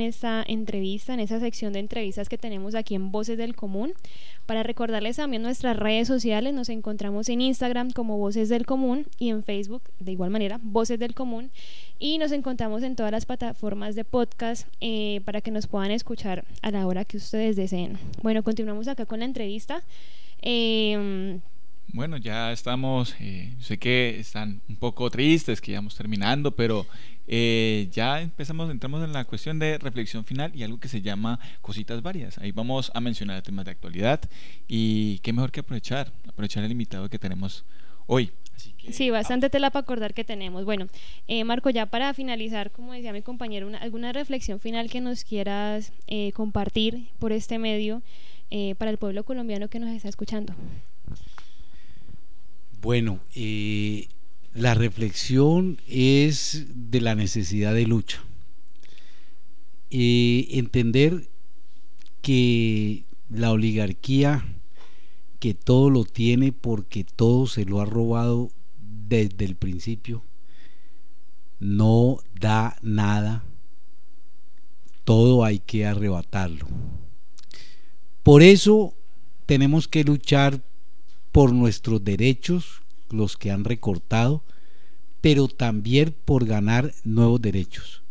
esta 0.04 0.44
entrevista, 0.46 1.14
en 1.14 1.20
esa 1.20 1.40
sección 1.40 1.72
de 1.72 1.80
entrevistas 1.80 2.28
que 2.28 2.38
tenemos 2.38 2.74
aquí 2.74 2.94
en 2.94 3.10
Voces 3.10 3.36
del 3.36 3.56
Común. 3.56 3.92
Para 4.46 4.62
recordarles 4.62 5.16
también 5.16 5.42
nuestras 5.42 5.76
redes 5.76 6.06
sociales, 6.06 6.54
nos 6.54 6.68
encontramos 6.68 7.28
en 7.28 7.40
Instagram 7.40 7.90
como 7.90 8.18
Voces 8.18 8.48
del 8.48 8.66
Común 8.66 9.06
y 9.18 9.30
en 9.30 9.42
Facebook 9.42 9.82
de 9.98 10.12
igual 10.12 10.30
manera, 10.30 10.60
Voces 10.62 10.98
del 10.98 11.14
Común. 11.14 11.50
Y 11.98 12.18
nos 12.18 12.32
encontramos 12.32 12.82
en 12.82 12.96
todas 12.96 13.10
las 13.10 13.26
plataformas 13.26 13.94
de 13.94 14.04
podcast 14.04 14.68
eh, 14.80 15.20
para 15.24 15.40
que 15.40 15.50
nos 15.50 15.66
puedan 15.66 15.90
escuchar 15.90 16.44
a 16.62 16.70
la 16.70 16.86
hora 16.86 17.04
que 17.04 17.16
ustedes 17.16 17.56
deseen. 17.56 17.98
Bueno, 18.22 18.42
continuamos 18.42 18.88
acá 18.88 19.06
con 19.06 19.20
la 19.20 19.24
entrevista. 19.24 19.82
Eh, 20.42 21.40
bueno, 21.94 22.16
ya 22.16 22.50
estamos, 22.50 23.14
eh, 23.20 23.54
sé 23.60 23.78
que 23.78 24.18
están 24.18 24.60
un 24.68 24.74
poco 24.74 25.08
tristes 25.10 25.60
que 25.60 25.70
ya 25.70 25.78
vamos 25.78 25.94
terminando, 25.94 26.50
pero 26.50 26.86
eh, 27.28 27.88
ya 27.92 28.20
empezamos, 28.20 28.68
entramos 28.68 29.04
en 29.04 29.12
la 29.12 29.24
cuestión 29.24 29.60
de 29.60 29.78
reflexión 29.78 30.24
final 30.24 30.50
y 30.56 30.64
algo 30.64 30.80
que 30.80 30.88
se 30.88 31.02
llama 31.02 31.38
cositas 31.62 32.02
varias. 32.02 32.36
Ahí 32.38 32.50
vamos 32.50 32.90
a 32.94 33.00
mencionar 33.00 33.40
temas 33.42 33.64
de 33.64 33.70
actualidad 33.70 34.20
y 34.66 35.20
qué 35.20 35.32
mejor 35.32 35.52
que 35.52 35.60
aprovechar, 35.60 36.12
aprovechar 36.28 36.64
el 36.64 36.72
invitado 36.72 37.08
que 37.08 37.20
tenemos 37.20 37.64
hoy. 38.08 38.32
sí, 38.90 39.10
bastante 39.10 39.48
tela 39.48 39.70
para 39.70 39.84
acordar 39.84 40.14
que 40.14 40.24
tenemos. 40.24 40.64
Bueno, 40.64 40.88
eh, 41.28 41.44
Marco, 41.44 41.70
ya 41.70 41.86
para 41.86 42.12
finalizar, 42.12 42.72
como 42.72 42.92
decía 42.92 43.12
mi 43.12 43.22
compañero, 43.22 43.70
alguna 43.80 44.12
reflexión 44.12 44.58
final 44.58 44.90
que 44.90 45.00
nos 45.00 45.22
quieras 45.22 45.92
eh, 46.08 46.32
compartir 46.32 47.06
por 47.20 47.30
este 47.30 47.60
medio 47.60 48.02
para 48.78 48.92
el 48.92 48.98
pueblo 48.98 49.24
colombiano 49.24 49.66
que 49.66 49.80
nos 49.80 49.90
está 49.90 50.08
escuchando. 50.08 50.54
Bueno, 52.84 53.20
eh, 53.34 54.08
la 54.52 54.74
reflexión 54.74 55.80
es 55.88 56.66
de 56.74 57.00
la 57.00 57.14
necesidad 57.14 57.72
de 57.72 57.86
lucha. 57.86 58.22
Eh, 59.90 60.48
entender 60.50 61.30
que 62.20 63.06
la 63.30 63.52
oligarquía, 63.52 64.44
que 65.40 65.54
todo 65.54 65.88
lo 65.88 66.04
tiene 66.04 66.52
porque 66.52 67.04
todo 67.04 67.46
se 67.46 67.64
lo 67.64 67.80
ha 67.80 67.86
robado 67.86 68.50
desde 68.76 69.46
el 69.46 69.56
principio, 69.56 70.22
no 71.60 72.18
da 72.38 72.76
nada, 72.82 73.44
todo 75.04 75.42
hay 75.42 75.58
que 75.58 75.86
arrebatarlo. 75.86 76.66
Por 78.22 78.42
eso 78.42 78.92
tenemos 79.46 79.88
que 79.88 80.04
luchar 80.04 80.60
por 81.34 81.52
nuestros 81.52 82.04
derechos, 82.04 82.82
los 83.10 83.36
que 83.36 83.50
han 83.50 83.64
recortado, 83.64 84.44
pero 85.20 85.48
también 85.48 86.14
por 86.24 86.44
ganar 86.44 86.94
nuevos 87.02 87.42
derechos. 87.42 88.04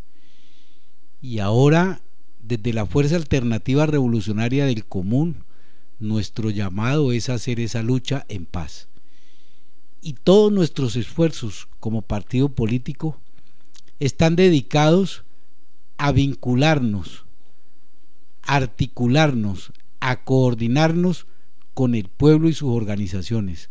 Y 1.22 1.38
ahora, 1.38 2.02
desde 2.42 2.74
la 2.74 2.84
Fuerza 2.84 3.16
Alternativa 3.16 3.86
Revolucionaria 3.86 4.66
del 4.66 4.84
Común, 4.84 5.44
nuestro 5.98 6.50
llamado 6.50 7.12
es 7.12 7.30
hacer 7.30 7.60
esa 7.60 7.82
lucha 7.82 8.26
en 8.28 8.44
paz. 8.44 8.88
Y 10.02 10.12
todos 10.12 10.52
nuestros 10.52 10.94
esfuerzos 10.94 11.68
como 11.80 12.02
partido 12.02 12.50
político 12.50 13.18
están 14.00 14.36
dedicados 14.36 15.24
a 15.96 16.12
vincularnos, 16.12 17.24
a 18.42 18.56
articularnos, 18.56 19.72
a 20.00 20.24
coordinarnos 20.24 21.26
con 21.74 21.94
el 21.94 22.08
pueblo 22.08 22.48
y 22.48 22.54
sus 22.54 22.70
organizaciones 22.70 23.68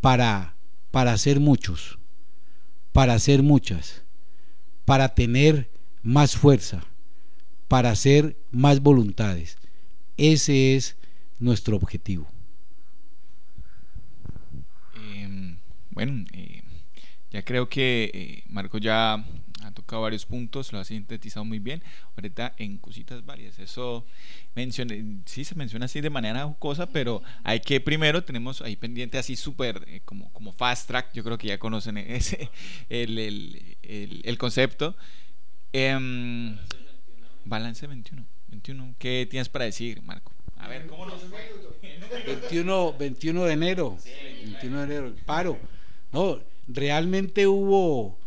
para, 0.00 0.56
para 0.90 1.16
ser 1.16 1.40
muchos, 1.40 1.98
para 2.92 3.18
ser 3.18 3.42
muchas, 3.42 4.02
para 4.84 5.14
tener 5.14 5.70
más 6.02 6.36
fuerza, 6.36 6.84
para 7.68 7.90
hacer 7.90 8.36
más 8.50 8.80
voluntades. 8.82 9.56
Ese 10.16 10.74
es 10.76 10.96
nuestro 11.38 11.76
objetivo. 11.76 12.26
Em, 14.96 15.56
bueno, 15.90 16.24
eh, 16.32 16.62
ya 17.30 17.44
creo 17.44 17.68
que 17.68 18.10
eh, 18.12 18.42
Marco 18.48 18.78
ya 18.78 19.24
ha 19.62 19.72
tocado 19.72 20.02
varios 20.02 20.26
puntos, 20.26 20.72
lo 20.72 20.78
ha 20.78 20.84
sintetizado 20.84 21.44
muy 21.44 21.58
bien. 21.58 21.82
Ahorita 22.16 22.54
en 22.58 22.78
cositas 22.78 23.24
varias. 23.24 23.58
Eso 23.58 24.04
menciona, 24.54 24.94
sí 25.26 25.44
se 25.44 25.54
menciona 25.54 25.86
así 25.86 26.00
de 26.00 26.10
manera 26.10 26.44
jocosa, 26.44 26.86
pero 26.86 27.22
hay 27.44 27.60
que 27.60 27.80
primero 27.80 28.24
tenemos 28.24 28.62
ahí 28.62 28.76
pendiente 28.76 29.18
así 29.18 29.36
súper 29.36 29.84
eh, 29.86 30.00
como, 30.04 30.32
como 30.32 30.52
fast 30.52 30.86
track. 30.86 31.12
Yo 31.12 31.24
creo 31.24 31.38
que 31.38 31.48
ya 31.48 31.58
conocen 31.58 31.96
ese 31.98 32.50
el, 32.88 33.18
el, 33.18 34.22
el, 34.24 34.38
concepto. 34.38 34.96
Em, 35.72 36.56
balance 37.44 37.86
21. 37.86 38.24
21. 38.48 38.94
¿Qué 38.98 39.26
tienes 39.30 39.48
para 39.48 39.64
decir, 39.64 40.02
Marco? 40.02 40.32
A 40.58 40.68
ver, 40.68 40.86
¿cómo 40.86 41.06
nos 41.06 41.22
fue? 41.22 41.40
21, 42.26 42.94
21 42.98 43.44
de 43.44 43.52
enero. 43.52 43.98
21 44.44 44.78
de 44.78 44.84
enero. 44.84 45.14
Paro. 45.24 45.58
No, 46.12 46.38
realmente 46.68 47.46
hubo 47.46 48.19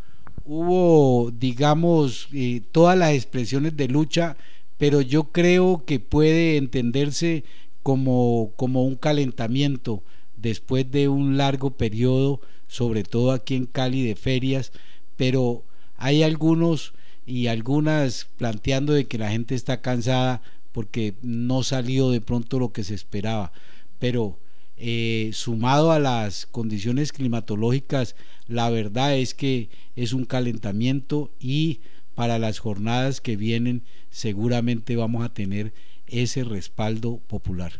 hubo, 0.45 1.31
digamos, 1.31 2.27
eh, 2.33 2.61
todas 2.71 2.97
las 2.97 3.13
expresiones 3.13 3.77
de 3.77 3.87
lucha, 3.87 4.37
pero 4.77 5.01
yo 5.01 5.25
creo 5.25 5.83
que 5.85 5.99
puede 5.99 6.57
entenderse 6.57 7.43
como, 7.83 8.51
como 8.55 8.83
un 8.83 8.95
calentamiento 8.95 10.03
después 10.37 10.89
de 10.91 11.07
un 11.07 11.37
largo 11.37 11.71
periodo, 11.71 12.41
sobre 12.67 13.03
todo 13.03 13.31
aquí 13.31 13.55
en 13.55 13.65
Cali 13.65 14.03
de 14.05 14.15
ferias, 14.15 14.71
pero 15.15 15.63
hay 15.97 16.23
algunos 16.23 16.93
y 17.25 17.47
algunas 17.47 18.27
planteando 18.37 18.93
de 18.93 19.05
que 19.05 19.17
la 19.17 19.31
gente 19.31 19.55
está 19.55 19.81
cansada 19.81 20.41
porque 20.73 21.13
no 21.21 21.63
salió 21.63 22.09
de 22.09 22.19
pronto 22.19 22.59
lo 22.59 22.73
que 22.73 22.83
se 22.83 22.95
esperaba, 22.95 23.53
pero 23.99 24.37
eh, 24.78 25.30
sumado 25.34 25.91
a 25.91 25.99
las 25.99 26.45
condiciones 26.45 27.11
climatológicas, 27.11 28.15
la 28.47 28.69
verdad 28.69 29.15
es 29.15 29.34
que 29.34 29.69
es 29.95 30.13
un 30.13 30.26
calentamiento 30.26 31.32
y 31.39 31.80
para 32.15 32.39
las 32.39 32.59
jornadas 32.59 33.21
que 33.21 33.36
vienen 33.36 33.84
seguramente 34.09 34.95
vamos 34.95 35.24
a 35.26 35.34
tener 35.34 35.74
ese 36.07 36.43
respaldo 36.43 37.17
popular. 37.28 37.80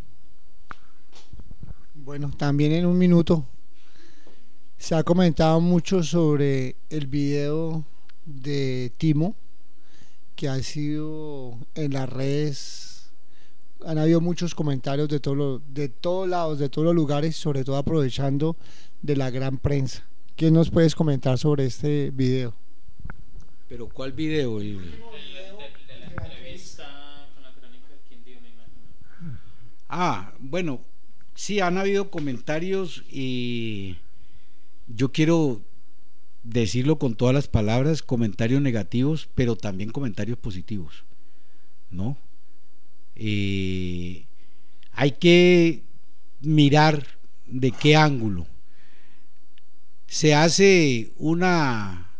Bueno, 1.94 2.32
también 2.38 2.72
en 2.74 2.86
un 2.86 2.98
minuto 2.98 3.46
se 4.78 4.96
ha 4.96 5.04
comentado 5.04 5.62
mucho 5.62 6.04
sobre 6.04 6.76
el 6.90 7.08
video 7.08 7.86
de 8.26 8.92
Timo 8.98 9.36
que 10.36 10.50
ha 10.50 10.62
sido 10.62 11.58
en 11.76 11.94
las 11.94 12.10
redes 12.10 12.93
han 13.86 13.98
habido 13.98 14.22
muchos 14.22 14.56
comentarios 14.56 15.10
de, 15.10 15.20
todo 15.20 15.62
de 15.68 15.90
todos 15.90 16.28
lados, 16.28 16.60
de 16.60 16.70
todos 16.70 16.86
los 16.86 16.96
lugares, 16.96 17.36
sobre 17.36 17.64
todo 17.64 17.78
aprovechando 17.78 18.56
de 19.02 19.16
la 19.16 19.30
gran 19.30 19.58
prensa. 19.58 20.08
¿Qué 20.36 20.52
nos 20.52 20.70
puedes 20.70 20.96
comentar 20.96 21.38
sobre 21.38 21.66
este 21.66 22.12
video? 22.12 22.54
¿Pero 23.70 23.88
cuál 23.90 24.12
video? 24.12 24.60
El... 24.60 24.80
Ah, 29.96 30.34
bueno, 30.40 30.82
sí, 31.36 31.60
han 31.60 31.78
habido 31.78 32.10
comentarios 32.10 33.04
y 33.12 33.98
yo 34.88 35.12
quiero 35.12 35.62
decirlo 36.44 36.98
con 36.98 37.16
todas 37.16 37.36
las 37.36 37.48
palabras, 37.48 38.02
comentarios 38.02 38.60
negativos, 38.60 39.30
pero 39.36 39.56
también 39.56 39.92
comentarios 39.92 40.40
positivos, 40.40 41.04
¿no? 41.92 42.18
Hay 43.16 45.12
que 45.20 45.84
mirar 46.42 47.06
de 47.48 47.72
qué 47.72 47.96
ángulo. 47.96 48.48
Se 50.08 50.36
hace 50.36 51.12
una, 51.18 52.12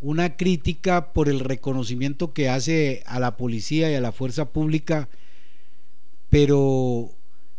una 0.00 0.36
crítica 0.36 1.12
por 1.12 1.28
el 1.28 1.40
reconocimiento 1.40 2.32
que 2.32 2.48
hace 2.48 3.02
a 3.06 3.20
la 3.20 3.36
policía 3.36 3.90
y 3.90 3.94
a 3.94 4.00
la 4.00 4.12
fuerza 4.12 4.50
pública, 4.50 5.08
pero 6.28 7.14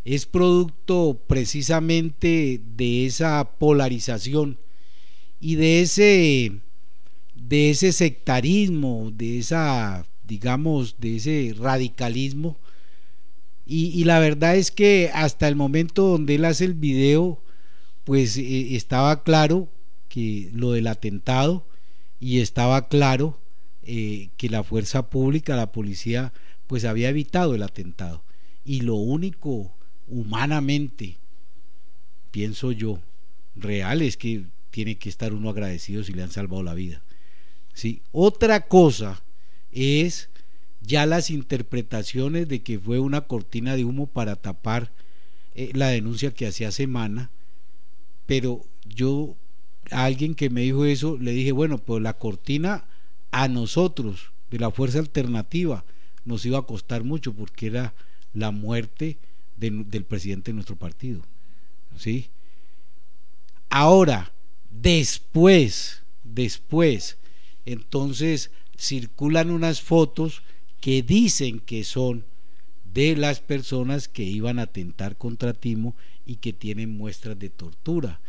es 0.06 0.26
producto 0.26 1.20
precisamente 1.28 2.62
de 2.76 3.06
esa 3.06 3.52
polarización 3.58 4.58
y 5.40 5.56
de 5.56 5.82
ese 5.82 6.52
de 7.36 7.72
ese 7.72 7.94
sectarismo, 7.94 9.12
de 9.16 9.40
esa 9.40 10.06
digamos, 10.28 11.00
de 11.00 11.16
ese 11.16 11.56
radicalismo 11.58 12.58
y, 13.72 14.04
la 14.06 14.20
verdad 14.20 14.56
es 14.56 14.72
que 14.72 15.12
hasta 15.14 15.48
el 15.48 15.56
momento 15.56 16.08
donde 16.08 16.36
él 16.36 16.46
hace 16.46 16.66
el 16.66 16.74
video, 16.74 17.40
pues 18.04 18.36
eh, 18.38 18.76
estaba 18.76 19.24
claro 19.24 19.70
que 20.08 20.50
lo 20.54 20.72
del 20.72 20.88
atentado 20.88 21.68
y 22.20 22.40
estaba 22.40 22.88
claro 22.88 23.40
eh, 23.84 24.30
que 24.38 24.50
la 24.50 24.64
fuerza 24.64 25.12
pública, 25.12 25.56
la 25.56 25.72
policía, 25.72 26.34
pues 26.66 26.84
había 26.84 27.10
evitado 27.10 27.54
el 27.54 27.62
atentado. 27.62 28.24
Y 28.66 28.82
lo 28.82 28.96
único 28.96 29.72
humanamente, 30.08 31.18
pienso 32.32 32.72
yo, 32.72 33.00
real 33.56 34.02
es 34.02 34.18
que 34.18 34.46
tiene 34.72 34.98
que 34.98 35.10
estar 35.10 35.32
uno 35.32 35.52
agradecido 35.52 36.04
si 36.04 36.14
le 36.14 36.24
han 36.24 36.32
salvado 36.32 36.64
la 36.64 36.74
vida. 36.74 37.04
¿sí? 37.76 38.02
Otra 38.12 38.62
cosa 38.62 39.22
es 39.72 40.30
ya 40.82 41.06
las 41.06 41.30
interpretaciones 41.30 42.48
de 42.48 42.62
que 42.62 42.80
fue 42.80 43.00
una 43.00 43.22
cortina 43.22 43.76
de 43.76 43.86
humo 43.86 44.08
para 44.08 44.36
tapar 44.36 44.92
eh, 45.56 45.72
la 45.74 45.88
denuncia 45.88 46.34
que 46.34 46.48
hacía 46.48 46.72
semana, 46.72 47.30
pero 48.26 48.66
yo 48.86 49.36
a 49.92 50.06
alguien 50.06 50.36
que 50.36 50.50
me 50.50 50.62
dijo 50.62 50.86
eso 50.86 51.18
le 51.20 51.32
dije, 51.32 51.52
bueno, 51.52 51.78
pues 51.78 52.02
la 52.02 52.14
cortina 52.14 52.86
a 53.32 53.48
nosotros 53.48 54.32
de 54.52 54.60
la 54.60 54.72
fuerza 54.72 55.00
alternativa 55.00 55.84
nos 56.26 56.46
iba 56.46 56.60
a 56.60 56.64
costar 56.64 57.04
mucho 57.04 57.34
porque 57.34 57.68
era 57.68 57.94
la 58.34 58.52
muerte 58.52 59.18
del 59.58 60.06
presidente 60.06 60.52
de 60.52 60.56
nuestro 60.56 60.76
partido. 60.76 61.22
¿sí? 61.98 62.30
Ahora, 63.70 64.32
después, 64.72 66.04
después, 66.24 67.18
entonces 67.66 68.52
circulan 68.78 69.52
unas 69.52 69.82
fotos 69.82 70.42
que 70.80 71.02
dicen 71.04 71.60
que 71.60 71.84
son 71.84 72.26
de 72.94 73.16
las 73.16 73.40
personas 73.40 74.08
que 74.08 74.24
iban 74.24 74.60
a 74.60 74.64
atentar 74.64 75.18
contra 75.18 75.54
Timo 75.54 75.96
y 76.26 76.38
que 76.38 76.54
tienen 76.54 76.96
muestras 76.98 77.38
de 77.38 77.50
tortura. 77.50 78.20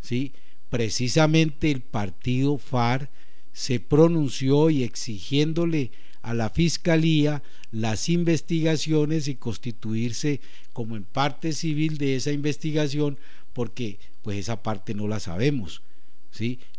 ¿sí? 0.00 0.32
Precisamente 0.70 1.70
el 1.70 1.80
partido 1.80 2.58
FAR 2.58 3.10
se 3.52 3.80
pronunció 3.80 4.70
y 4.70 4.84
exigiéndole 4.84 5.90
a 6.22 6.34
la 6.34 6.50
fiscalía 6.50 7.42
las 7.70 8.08
investigaciones 8.08 9.28
y 9.28 9.36
constituirse 9.36 10.40
como 10.72 10.96
en 10.96 11.04
parte 11.04 11.52
civil 11.52 11.98
de 11.98 12.16
esa 12.16 12.32
investigación 12.32 13.18
porque 13.52 13.98
pues 14.22 14.38
esa 14.38 14.62
parte 14.62 14.92
no 14.92 15.08
la 15.08 15.20
sabemos. 15.20 15.82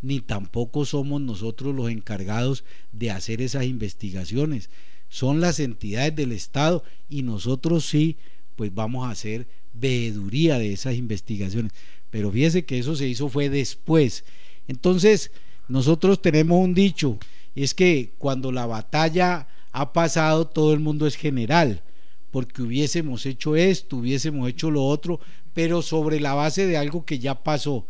Ni 0.02 0.20
tampoco 0.20 0.86
somos 0.86 1.22
nosotros 1.22 1.76
los 1.76 1.90
encargados 1.90 2.64
de 2.92 3.12
hacer 3.12 3.42
esas 3.42 3.66
investigaciones 3.66 4.70
son 5.10 5.40
las 5.40 5.60
entidades 5.60 6.16
del 6.16 6.32
Estado 6.32 6.84
y 7.10 7.22
nosotros 7.22 7.86
sí, 7.86 8.18
pues 8.56 8.74
vamos 8.74 9.08
a 9.08 9.12
hacer 9.12 9.48
veeduría 9.74 10.60
de 10.60 10.74
esas 10.74 10.96
investigaciones. 10.96 11.72
Pero 12.10 12.32
fíjese 12.32 12.66
que 12.66 12.80
eso 12.80 12.96
se 12.96 13.08
hizo 13.08 13.30
fue 13.30 13.50
después. 13.50 14.24
Entonces, 14.68 15.32
nosotros 15.68 16.22
tenemos 16.22 16.64
un 16.64 16.74
dicho, 16.74 17.18
es 17.56 17.74
que 17.74 18.12
cuando 18.18 18.52
la 18.52 18.66
batalla 18.66 19.48
ha 19.72 19.94
pasado, 19.94 20.48
todo 20.48 20.74
el 20.74 20.80
mundo 20.80 21.08
es 21.08 21.16
general, 21.16 21.84
porque 22.32 22.62
hubiésemos 22.62 23.26
hecho 23.26 23.56
esto, 23.56 23.98
hubiésemos 23.98 24.50
hecho 24.50 24.72
lo 24.72 24.86
otro, 24.86 25.20
pero 25.54 25.82
sobre 25.82 26.20
la 26.20 26.34
base 26.34 26.66
de 26.66 26.78
algo 26.78 27.06
que 27.06 27.20
ya 27.20 27.44
pasó. 27.44 27.86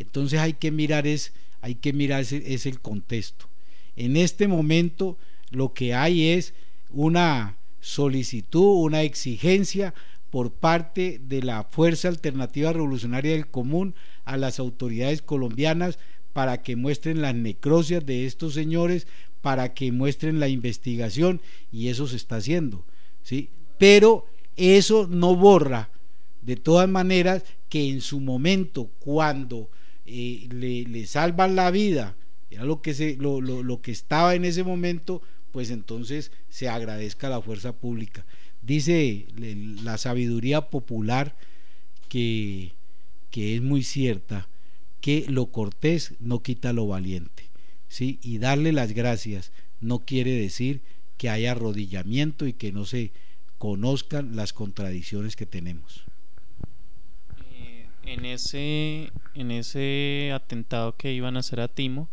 Entonces 0.00 0.40
hay 0.40 0.54
que 0.54 0.70
mirar 0.70 1.06
es, 1.06 1.32
hay 1.60 1.74
que 1.74 1.92
mirar 1.92 2.22
es 2.22 2.66
el 2.66 2.80
contexto. 2.80 3.46
En 3.96 4.16
este 4.16 4.48
momento 4.48 5.18
lo 5.50 5.74
que 5.74 5.94
hay 5.94 6.28
es 6.28 6.54
una 6.90 7.56
solicitud, 7.80 8.82
una 8.84 9.02
exigencia 9.02 9.94
por 10.30 10.52
parte 10.52 11.20
de 11.22 11.42
la 11.42 11.64
Fuerza 11.64 12.08
Alternativa 12.08 12.72
Revolucionaria 12.72 13.32
del 13.32 13.48
Común 13.48 13.94
a 14.24 14.36
las 14.36 14.58
autoridades 14.58 15.22
colombianas 15.22 15.98
para 16.32 16.62
que 16.62 16.76
muestren 16.76 17.20
las 17.20 17.34
necrosias 17.34 18.06
de 18.06 18.24
estos 18.24 18.54
señores, 18.54 19.06
para 19.42 19.74
que 19.74 19.92
muestren 19.92 20.40
la 20.40 20.48
investigación 20.48 21.42
y 21.72 21.88
eso 21.88 22.06
se 22.06 22.16
está 22.16 22.36
haciendo, 22.36 22.84
¿sí? 23.22 23.50
Pero 23.78 24.26
eso 24.56 25.06
no 25.10 25.34
borra 25.36 25.90
de 26.40 26.56
todas 26.56 26.88
maneras 26.88 27.42
que 27.68 27.88
en 27.88 28.00
su 28.00 28.20
momento 28.20 28.88
cuando 29.00 29.68
le, 30.06 31.06
salvan 31.06 31.56
la 31.56 31.70
vida, 31.70 32.16
era 32.50 32.64
lo 32.64 32.82
que 32.82 32.94
se, 32.94 33.16
lo, 33.16 33.40
lo 33.40 33.80
que 33.80 33.92
estaba 33.92 34.34
en 34.34 34.44
ese 34.44 34.64
momento, 34.64 35.22
pues 35.52 35.70
entonces 35.70 36.32
se 36.48 36.68
agradezca 36.68 37.26
a 37.26 37.30
la 37.30 37.42
fuerza 37.42 37.72
pública. 37.72 38.24
Dice 38.62 39.26
la 39.82 39.98
sabiduría 39.98 40.68
popular 40.68 41.36
que, 42.08 42.72
que 43.30 43.56
es 43.56 43.62
muy 43.62 43.82
cierta, 43.82 44.48
que 45.00 45.24
lo 45.28 45.46
cortés 45.46 46.14
no 46.20 46.42
quita 46.42 46.72
lo 46.72 46.86
valiente. 46.86 47.44
¿sí? 47.88 48.18
Y 48.22 48.38
darle 48.38 48.72
las 48.72 48.92
gracias 48.92 49.52
no 49.80 50.00
quiere 50.00 50.32
decir 50.32 50.82
que 51.16 51.30
haya 51.30 51.52
arrodillamiento 51.52 52.46
y 52.46 52.52
que 52.52 52.72
no 52.72 52.84
se 52.84 53.12
conozcan 53.58 54.36
las 54.36 54.52
contradicciones 54.52 55.36
que 55.36 55.46
tenemos. 55.46 56.04
En, 58.04 58.24
ese, 58.24 59.12
en 59.34 59.50
ese 59.50 60.32
atentado 60.34 60.96
que 60.96 61.12
iban 61.12 61.36
a 61.36 61.40
hacer 61.40 61.60
a 61.60 61.68
Timo, 61.68 62.08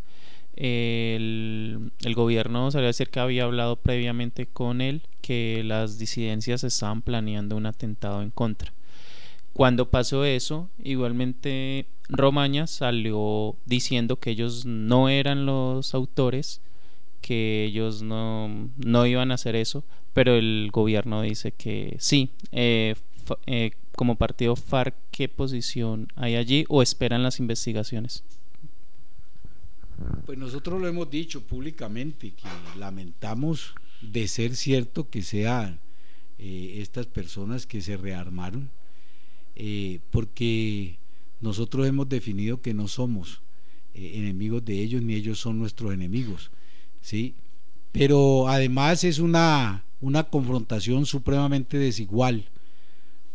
el, 0.55 1.91
el, 2.03 2.15
gobierno 2.15 2.71
salió 2.71 2.85
a 2.85 2.87
decir 2.87 3.09
que 3.09 3.19
había 3.19 3.43
hablado 3.43 3.75
previamente 3.75 4.47
con 4.47 4.81
él 4.81 5.03
que 5.21 5.61
las 5.63 5.99
disidencias 5.99 6.63
estaban 6.63 7.01
planeando 7.01 7.55
un 7.55 7.67
atentado 7.67 8.21
en 8.21 8.31
contra. 8.31 8.73
Cuando 9.53 9.89
pasó 9.89 10.23
eso, 10.23 10.69
igualmente 10.83 11.87
Romaña 12.09 12.67
salió 12.67 13.55
diciendo 13.65 14.17
que 14.17 14.29
ellos 14.29 14.65
no 14.65 15.09
eran 15.09 15.47
los 15.47 15.95
autores, 15.95 16.61
que 17.21 17.65
ellos 17.65 18.03
no, 18.03 18.69
no 18.77 19.05
iban 19.07 19.31
a 19.31 19.33
hacer 19.33 19.55
eso, 19.55 19.83
pero 20.13 20.35
el 20.35 20.69
gobierno 20.71 21.23
dice 21.23 21.51
que 21.51 21.95
sí. 21.99 22.29
Eh, 22.51 22.93
eh, 23.47 23.71
como 23.97 24.15
partido 24.15 24.55
FARC, 24.55 24.93
¿qué 25.09 25.27
posición 25.27 26.07
hay 26.15 26.35
allí 26.35 26.65
o 26.69 26.83
esperan 26.83 27.23
las 27.23 27.39
investigaciones? 27.39 28.23
Pues 30.27 30.37
nosotros 30.37 30.79
lo 30.79 30.87
hemos 30.87 31.09
dicho 31.09 31.41
públicamente, 31.41 32.29
que 32.29 32.47
lamentamos 32.77 33.73
de 34.01 34.27
ser 34.27 34.55
cierto 34.55 35.09
que 35.09 35.23
sean 35.23 35.79
eh, 36.37 36.75
estas 36.77 37.07
personas 37.07 37.65
que 37.65 37.81
se 37.81 37.97
rearmaron, 37.97 38.69
eh, 39.55 39.99
porque 40.11 40.99
nosotros 41.41 41.87
hemos 41.87 42.07
definido 42.07 42.61
que 42.61 42.75
no 42.75 42.87
somos 42.87 43.41
eh, 43.95 44.11
enemigos 44.13 44.63
de 44.63 44.79
ellos, 44.79 45.01
ni 45.01 45.15
ellos 45.15 45.39
son 45.39 45.57
nuestros 45.57 45.91
enemigos, 45.91 46.51
¿sí? 47.01 47.33
Pero 47.91 48.47
además 48.47 49.03
es 49.03 49.17
una, 49.17 49.85
una 50.01 50.25
confrontación 50.25 51.07
supremamente 51.07 51.79
desigual, 51.79 52.45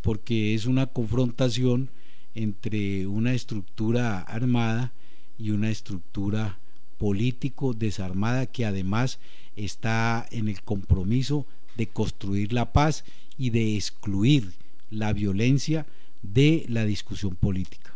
porque 0.02 0.54
es 0.54 0.66
una 0.66 0.86
confrontación 0.86 1.88
entre 2.34 3.06
una 3.06 3.34
estructura 3.34 4.20
armada 4.20 4.92
y 5.38 5.50
una 5.50 5.70
estructura 5.70 6.58
político 6.98 7.74
desarmada 7.74 8.46
que 8.46 8.64
además 8.64 9.18
está 9.56 10.26
en 10.30 10.48
el 10.48 10.62
compromiso 10.62 11.46
de 11.76 11.86
construir 11.86 12.52
la 12.52 12.72
paz 12.72 13.04
y 13.38 13.50
de 13.50 13.76
excluir 13.76 14.52
la 14.90 15.12
violencia 15.12 15.86
de 16.22 16.64
la 16.68 16.84
discusión 16.84 17.34
política. 17.34 17.92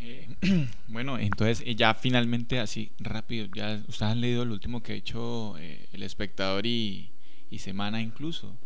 Eh, 0.00 0.26
bueno, 0.88 1.18
entonces 1.18 1.62
eh, 1.66 1.74
ya 1.74 1.94
finalmente 1.94 2.58
así 2.58 2.90
rápido, 2.98 3.46
ya 3.54 3.82
ustedes 3.88 4.02
han 4.02 4.20
leído 4.20 4.42
el 4.42 4.50
último 4.50 4.82
que 4.82 4.92
ha 4.92 4.96
hecho 4.96 5.56
eh, 5.58 5.88
el 5.92 6.02
espectador 6.02 6.66
y, 6.66 7.08
Semana 7.58 8.00
incluso, 8.00 8.56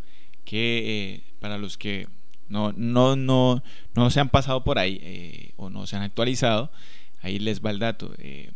que 0.47 1.23
para 1.41 1.59
los 1.59 1.77
que 1.77 2.09
no, 2.49 2.73
no, 2.77 3.17
no, 3.17 3.63
no 3.95 4.11
se 4.11 4.21
han 4.21 4.31
pasado 4.31 4.65
por 4.65 4.79
ahí 4.79 4.99
eh, 5.03 5.53
o 5.57 5.69
no 5.69 5.87
se 5.87 5.97
han 5.97 6.03
actualizado, 6.03 6.71
ahí 7.21 7.39
les 7.39 7.61
va 7.61 7.71
el 7.71 7.81
dato. 7.81 8.15
Eh, 8.19 8.51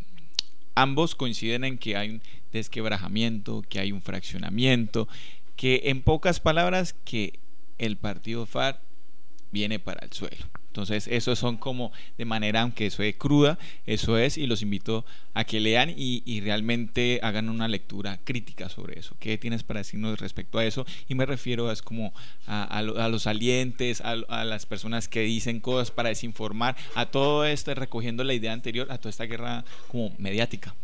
ambos 0.74 1.14
coinciden 1.14 1.64
en 1.64 1.76
que 1.76 1.96
hay 1.96 2.10
un 2.10 2.22
desquebrajamiento, 2.52 3.62
que 3.68 3.80
hay 3.80 3.92
un 3.92 4.00
fraccionamiento, 4.00 5.08
que 5.56 5.82
en 5.86 6.02
pocas 6.02 6.40
palabras 6.40 6.94
que 7.04 7.38
el 7.78 7.96
partido 7.96 8.46
FAR 8.46 8.80
viene 9.50 9.78
para 9.78 10.04
el 10.04 10.12
suelo. 10.12 10.46
Entonces, 10.70 11.08
eso 11.08 11.34
son 11.34 11.56
como 11.56 11.90
de 12.16 12.24
manera, 12.24 12.60
aunque 12.62 12.86
eso 12.86 13.02
es 13.02 13.16
cruda, 13.16 13.58
eso 13.86 14.18
es, 14.18 14.38
y 14.38 14.46
los 14.46 14.62
invito 14.62 15.04
a 15.34 15.42
que 15.42 15.58
lean 15.58 15.92
y, 15.96 16.40
realmente 16.42 17.18
hagan 17.22 17.48
una 17.48 17.66
lectura 17.66 18.20
crítica 18.22 18.68
sobre 18.68 18.98
eso. 18.98 19.16
¿Qué 19.18 19.36
tienes 19.36 19.64
para 19.64 19.80
decirnos 19.80 20.20
respecto 20.20 20.58
a 20.58 20.64
eso? 20.64 20.86
Y 21.08 21.16
me 21.16 21.26
refiero 21.26 21.72
es 21.72 21.82
como 21.82 22.14
a, 22.46 22.82
los 22.82 23.22
salientes, 23.22 24.00
a, 24.00 24.14
las 24.44 24.64
personas 24.64 25.08
que 25.08 25.22
dicen 25.22 25.58
cosas 25.58 25.90
para 25.90 26.10
desinformar, 26.10 26.76
a 26.94 27.06
todo 27.06 27.44
esto, 27.44 27.74
recogiendo 27.74 28.22
la 28.22 28.34
idea 28.34 28.52
anterior, 28.52 28.86
a 28.92 28.98
toda 28.98 29.10
esta 29.10 29.24
guerra 29.24 29.64
como 29.88 30.14
mediática. 30.18 30.74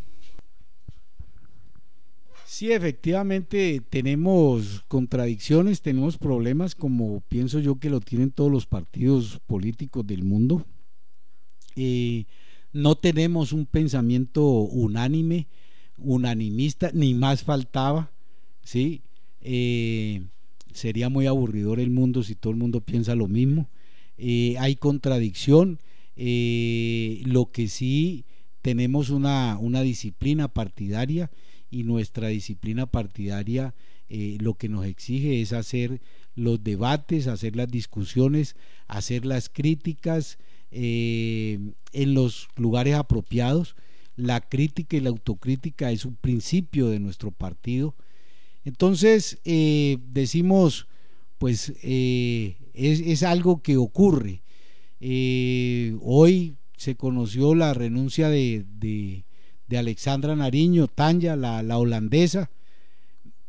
Sí, 2.47 2.71
efectivamente 2.71 3.83
tenemos 3.91 4.85
contradicciones, 4.87 5.83
tenemos 5.83 6.17
problemas 6.17 6.77
como 6.77 7.21
pienso 7.29 7.59
yo 7.59 7.81
que 7.81 7.91
lo 7.91 7.99
tienen 7.99 8.31
todos 8.31 8.53
los 8.53 8.67
partidos 8.67 9.41
políticos 9.47 10.07
del 10.07 10.23
mundo. 10.23 10.65
Eh, 11.75 12.25
no 12.73 12.95
tenemos 12.95 13.53
un 13.53 13.67
pensamiento 13.67 14.45
unánime, 14.45 15.49
unanimista, 15.99 16.93
ni 16.95 17.15
más 17.15 17.43
faltaba, 17.43 18.13
¿sí? 18.63 19.03
Eh, 19.41 20.23
sería 20.73 21.09
muy 21.09 21.27
aburridor 21.27 21.81
el 21.81 21.91
mundo 21.91 22.23
si 22.23 22.37
todo 22.37 22.53
el 22.53 22.59
mundo 22.61 22.81
piensa 22.81 23.17
lo 23.17 23.27
mismo. 23.27 23.69
Eh, 24.19 24.55
hay 24.61 24.77
contradicción, 24.77 25.81
lo 26.15 27.51
que 27.51 27.67
sí 27.67 28.25
tenemos 28.63 29.11
una, 29.11 29.59
una 29.59 29.83
disciplina 29.83 30.47
partidaria 30.47 31.29
y 31.71 31.85
nuestra 31.85 32.29
disciplina 32.29 32.87
partidaria 32.87 33.75
eh, 34.09 34.39
lo 34.41 34.55
que 34.55 34.69
nos 34.69 34.87
exige 34.87 35.41
es 35.41 35.53
hacer 35.53 36.01
los 36.37 36.63
debates, 36.63 37.27
hacer 37.27 37.57
las 37.57 37.69
discusiones, 37.69 38.55
hacer 38.87 39.27
las 39.27 39.49
críticas 39.49 40.39
eh, 40.71 41.59
en 41.93 42.15
los 42.15 42.49
lugares 42.57 42.95
apropiados. 42.95 43.75
La 44.15 44.41
crítica 44.41 44.97
y 44.97 45.01
la 45.01 45.11
autocrítica 45.11 45.91
es 45.91 46.05
un 46.05 46.15
principio 46.15 46.89
de 46.89 47.01
nuestro 47.01 47.33
partido. 47.33 47.95
Entonces, 48.65 49.39
eh, 49.45 49.99
decimos, 50.09 50.87
pues 51.39 51.75
es, 51.83 53.23
algo 53.23 53.61
que 53.63 53.77
ocurre. 53.77 54.43
hoy 56.01 56.57
se 56.77 56.95
conoció 56.97 57.55
la 57.55 57.75
renuncia 57.75 58.29
de, 58.29 58.65
de, 58.79 59.25
Alexandra 59.75 60.37
Nariño, 60.37 60.87
Tanya, 60.87 61.37
la, 61.37 61.63
la 61.63 61.79
holandesa, 61.79 62.51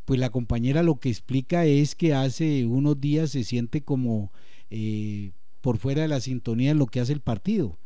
pues 0.06 0.20
la 0.20 0.30
compañera 0.30 0.84
lo 0.84 1.00
que 1.00 1.10
explica 1.10 1.66
es 1.66 1.94
que 1.94 2.14
hace 2.14 2.66
unos 2.66 3.00
días 3.02 3.32
se 3.32 3.44
siente 3.44 3.82
como 3.82 4.32
eh, 4.70 5.32
por 5.60 5.78
fuera 5.78 6.04
de 6.04 6.08
la 6.08 6.22
sintonía 6.22 6.70
de 6.70 6.80
lo 6.80 6.88
que 6.88 7.02
hace 7.02 7.12
el 7.12 7.20
partido. 7.20 7.78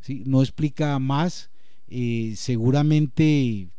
¿sí? 0.00 0.22
No 0.24 0.40
explica 0.40 0.96
más, 1.00 1.50
eh, 1.88 2.34
seguramente 2.36 3.70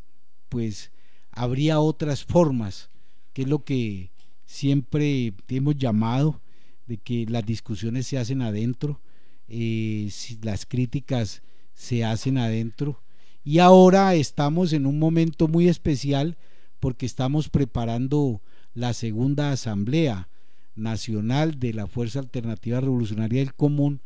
pues 0.50 0.92
habría 1.32 1.80
otras 1.80 2.26
formas, 2.26 2.90
que 3.32 3.44
es 3.44 3.48
lo 3.48 3.64
que 3.64 4.12
siempre 4.46 5.34
hemos 5.48 5.78
llamado, 5.78 6.42
de 6.88 6.98
que 6.98 7.26
las 7.28 7.46
discusiones 7.46 8.08
se 8.08 8.18
hacen 8.18 8.42
adentro, 8.42 9.00
eh, 9.48 10.10
las 10.42 10.66
críticas 10.66 11.44
se 11.74 12.04
hacen 12.04 12.38
adentro. 12.38 13.02
Y 13.48 13.60
ahora 13.60 14.16
estamos 14.16 14.74
en 14.74 14.88
un 14.88 14.98
momento 14.98 15.48
muy 15.48 15.70
especial 15.70 16.36
porque 16.80 17.06
estamos 17.06 17.48
preparando 17.48 18.42
la 18.74 18.92
segunda 18.94 19.52
asamblea 19.52 20.28
nacional 20.76 21.60
de 21.60 21.74
la 21.74 21.86
Fuerza 21.86 22.18
Alternativa 22.18 22.82
Revolucionaria 22.82 23.42
del 23.42 23.54
Común, 23.54 24.02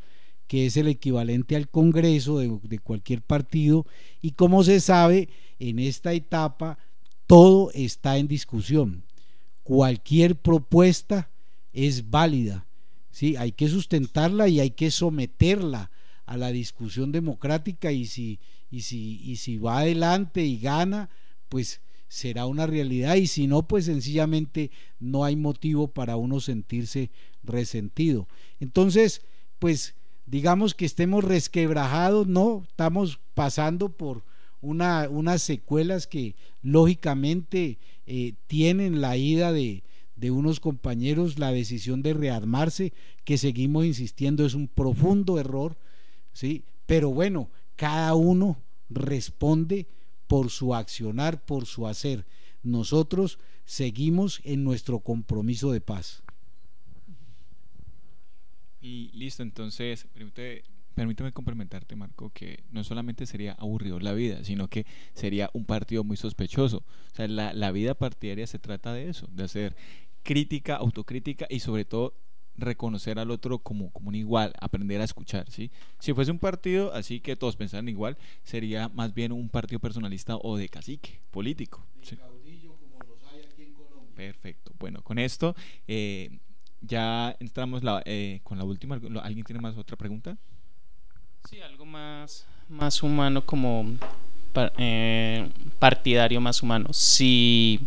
que 0.48 0.66
es 0.66 0.76
el 0.76 0.90
equivalente 0.90 1.56
al 1.56 1.70
Congreso 1.70 2.40
de, 2.40 2.80
cualquier 2.80 3.22
partido, 3.22 3.86
y 4.22 4.32
como 4.32 4.62
se 4.66 4.82
sabe, 4.82 5.30
en 5.58 5.80
esta 5.80 6.12
etapa 6.12 6.78
todo 7.26 7.72
está 7.74 8.18
en 8.18 8.28
discusión. 8.28 9.04
Cualquier 9.64 10.36
propuesta 10.36 11.30
es 11.72 12.10
válida, 12.10 12.66
¿sí? 13.10 13.38
hay 13.38 13.54
que 13.54 13.70
sustentarla 13.70 14.50
y 14.50 14.60
hay 14.60 14.72
que 14.72 14.92
someterla 14.92 15.92
a 16.30 16.38
la 16.38 16.52
discusión 16.52 17.12
democrática 17.12 17.92
y 17.92 18.06
si, 18.06 18.40
y 18.70 18.82
si, 18.82 19.20
y 19.24 19.38
si 19.38 19.58
va 19.58 19.80
adelante 19.80 20.46
y 20.46 20.60
gana, 20.60 21.10
pues 21.50 21.82
será 22.08 22.46
una 22.46 22.68
realidad 22.68 23.16
y 23.16 23.26
si 23.26 23.48
no, 23.48 23.68
pues 23.68 23.86
sencillamente 23.86 24.70
no 25.00 25.26
hay 25.26 25.36
motivo 25.36 25.88
para 25.88 26.18
uno 26.18 26.40
sentirse 26.40 27.10
resentido. 27.42 28.28
Entonces, 28.60 29.24
pues 29.58 29.96
digamos 30.28 30.76
que 30.76 30.86
estemos 30.86 31.24
resquebrajados, 31.24 32.28
no, 32.28 32.64
estamos 32.70 33.20
pasando 33.34 33.90
por 33.90 34.24
una, 34.62 35.10
unas 35.10 35.42
secuelas 35.42 36.06
que 36.06 36.36
lógicamente 36.62 37.80
eh, 38.06 38.36
tienen 38.46 39.02
la 39.02 39.18
ida 39.18 39.52
de, 39.52 39.82
de 40.16 40.30
unos 40.30 40.60
compañeros, 40.60 41.40
la 41.40 41.52
decisión 41.52 42.04
de 42.04 42.14
rearmarse, 42.14 42.94
que 43.24 43.40
seguimos 43.40 43.86
insistiendo 43.86 44.46
es 44.46 44.54
un 44.54 44.68
profundo 44.68 45.40
error, 45.40 45.76
¿sí? 46.34 46.64
Pero 46.86 47.10
bueno, 47.12 47.50
cada 47.76 48.16
uno 48.16 48.62
responde 48.90 49.88
por 50.28 50.50
su 50.50 50.76
accionar, 50.76 51.44
por 51.44 51.66
su 51.66 51.88
hacer. 51.88 52.26
Nosotros 52.64 53.40
seguimos 53.66 54.42
en 54.44 54.64
nuestro 54.64 55.00
compromiso 55.00 55.72
de 55.72 55.82
paz. 55.82 56.24
Y 58.82 59.12
listo, 59.14 59.44
entonces, 59.44 60.08
permíteme, 60.96 61.32
complementarte, 61.32 61.96
Marco, 61.96 62.32
que 62.32 62.64
no 62.72 62.84
solamente 62.84 63.26
sería 63.26 63.54
aburrido 63.54 64.00
la 64.00 64.14
vida, 64.14 64.44
sino 64.44 64.68
que 64.68 64.86
sería 65.14 65.50
un 65.54 65.66
partido 65.66 66.04
muy 66.04 66.18
sospechoso. 66.18 66.78
O 67.12 67.16
sea, 67.16 67.28
la 67.28 67.72
vida 67.72 67.94
partidaria 67.94 68.48
se 68.48 68.60
trata 68.60 68.94
de 68.94 69.10
eso, 69.10 69.28
de 69.32 69.44
hacer 69.44 69.76
crítica, 70.24 70.76
autocrítica 70.76 71.46
y 71.50 71.60
sobre 71.60 71.86
todo 71.86 72.14
reconocer 72.60 73.20
al 73.20 73.32
otro 73.32 73.60
como, 73.60 73.92
como 73.92 74.10
un 74.10 74.16
igual, 74.16 74.54
aprender 74.60 75.02
a 75.02 75.04
escuchar, 75.04 75.50
¿sí? 75.50 75.72
Si 76.00 76.14
fuese 76.14 76.32
un 76.32 76.40
partido 76.40 76.94
así 76.94 77.20
que 77.20 77.36
todos 77.36 77.56
pensaran 77.56 77.90
igual, 77.90 78.18
sería 78.44 78.90
más 78.90 79.14
bien 79.14 79.32
un 79.32 79.50
partido 79.50 79.80
personalista 79.80 80.38
o 80.38 80.58
de 80.58 80.70
cacique 80.70 81.20
político. 81.32 81.86
Perfecto. 84.16 84.74
Bueno, 84.78 85.02
con 85.02 85.18
esto 85.18 85.56
eh, 85.88 86.30
ya 86.82 87.36
entramos 87.40 87.84
la, 87.84 88.02
eh, 88.06 88.42
con 88.44 88.58
la 88.58 88.66
última. 88.66 89.00
¿Alguien 89.24 89.46
tiene 89.46 89.62
más 89.62 89.78
otra 89.78 89.96
pregunta? 89.96 90.38
Sí, 91.50 91.62
algo 91.62 91.86
más, 91.86 92.46
más 92.68 93.02
humano 93.02 93.46
como 93.46 93.86
eh, 94.78 95.50
partidario 95.80 96.42
más 96.42 96.62
humano. 96.62 96.90
Si 96.92 97.80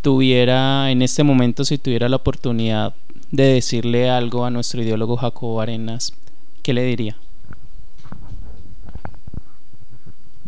tuviera 0.00 0.90
en 0.90 1.02
este 1.02 1.22
momento, 1.22 1.64
si 1.64 1.76
tuviera 1.76 2.08
la 2.08 2.16
oportunidad 2.16 2.94
de 3.30 3.44
decirle 3.44 4.10
algo 4.10 4.44
a 4.44 4.50
nuestro 4.50 4.82
ideólogo 4.82 5.16
Jacobo 5.16 5.60
Arenas, 5.60 6.14
¿qué 6.62 6.72
le 6.72 6.84
diría? 6.84 7.16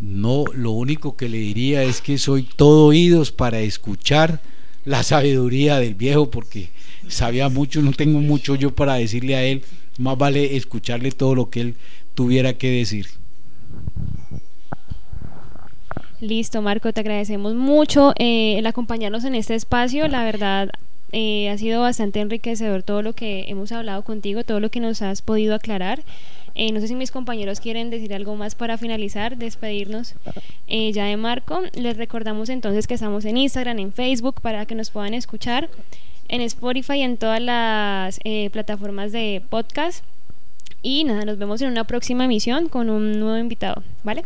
No, 0.00 0.44
lo 0.54 0.70
único 0.70 1.16
que 1.16 1.28
le 1.28 1.38
diría 1.38 1.82
es 1.82 2.00
que 2.00 2.16
soy 2.16 2.42
todo 2.42 2.86
oídos 2.86 3.32
para 3.32 3.60
escuchar 3.60 4.40
la 4.86 5.02
sabiduría 5.02 5.78
del 5.78 5.94
viejo, 5.94 6.30
porque 6.30 6.70
sabía 7.06 7.50
mucho, 7.50 7.82
no 7.82 7.92
tengo 7.92 8.20
mucho 8.20 8.54
yo 8.54 8.74
para 8.74 8.94
decirle 8.94 9.36
a 9.36 9.42
él, 9.42 9.62
más 9.98 10.16
vale 10.16 10.56
escucharle 10.56 11.10
todo 11.10 11.34
lo 11.34 11.50
que 11.50 11.60
él 11.60 11.74
tuviera 12.14 12.54
que 12.54 12.70
decir. 12.70 13.06
Listo, 16.20 16.60
Marco, 16.60 16.92
te 16.92 17.00
agradecemos 17.00 17.54
mucho 17.54 18.12
eh, 18.18 18.58
el 18.58 18.66
acompañarnos 18.66 19.24
en 19.24 19.34
este 19.34 19.54
espacio. 19.54 20.06
La 20.08 20.22
verdad, 20.22 20.70
eh, 21.12 21.48
ha 21.50 21.58
sido 21.58 21.80
bastante 21.80 22.20
enriquecedor 22.20 22.82
todo 22.82 23.02
lo 23.02 23.12
que 23.12 23.46
hemos 23.48 23.72
hablado 23.72 24.02
contigo, 24.02 24.44
todo 24.44 24.60
lo 24.60 24.70
que 24.70 24.80
nos 24.80 25.02
has 25.02 25.22
podido 25.22 25.54
aclarar. 25.54 26.02
Eh, 26.54 26.72
no 26.72 26.80
sé 26.80 26.88
si 26.88 26.94
mis 26.94 27.10
compañeros 27.10 27.60
quieren 27.60 27.90
decir 27.90 28.12
algo 28.12 28.34
más 28.36 28.54
para 28.54 28.76
finalizar, 28.76 29.36
despedirnos 29.36 30.14
eh, 30.66 30.92
ya 30.92 31.04
de 31.04 31.16
Marco. 31.16 31.62
Les 31.74 31.96
recordamos 31.96 32.48
entonces 32.48 32.86
que 32.86 32.94
estamos 32.94 33.24
en 33.24 33.36
Instagram, 33.36 33.78
en 33.78 33.92
Facebook, 33.92 34.40
para 34.40 34.66
que 34.66 34.74
nos 34.74 34.90
puedan 34.90 35.14
escuchar, 35.14 35.68
en 36.28 36.40
Spotify, 36.42 37.02
en 37.02 37.16
todas 37.16 37.40
las 37.40 38.20
plataformas 38.52 39.12
de 39.12 39.42
podcast. 39.48 40.04
Y 40.82 41.04
nada, 41.04 41.24
nos 41.24 41.38
vemos 41.38 41.60
en 41.60 41.70
una 41.70 41.84
próxima 41.84 42.24
emisión 42.24 42.68
con 42.68 42.88
un 42.88 43.20
nuevo 43.20 43.38
invitado, 43.38 43.82
¿vale? 44.02 44.24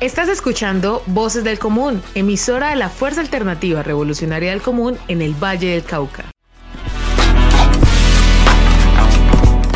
Estás 0.00 0.28
escuchando 0.28 1.02
Voces 1.06 1.42
del 1.42 1.58
Común, 1.58 2.00
emisora 2.14 2.70
de 2.70 2.76
la 2.76 2.88
Fuerza 2.88 3.20
Alternativa 3.20 3.82
Revolucionaria 3.82 4.50
del 4.50 4.62
Común 4.62 4.96
en 5.08 5.22
el 5.22 5.34
Valle 5.34 5.70
del 5.70 5.82
Cauca. 5.82 6.30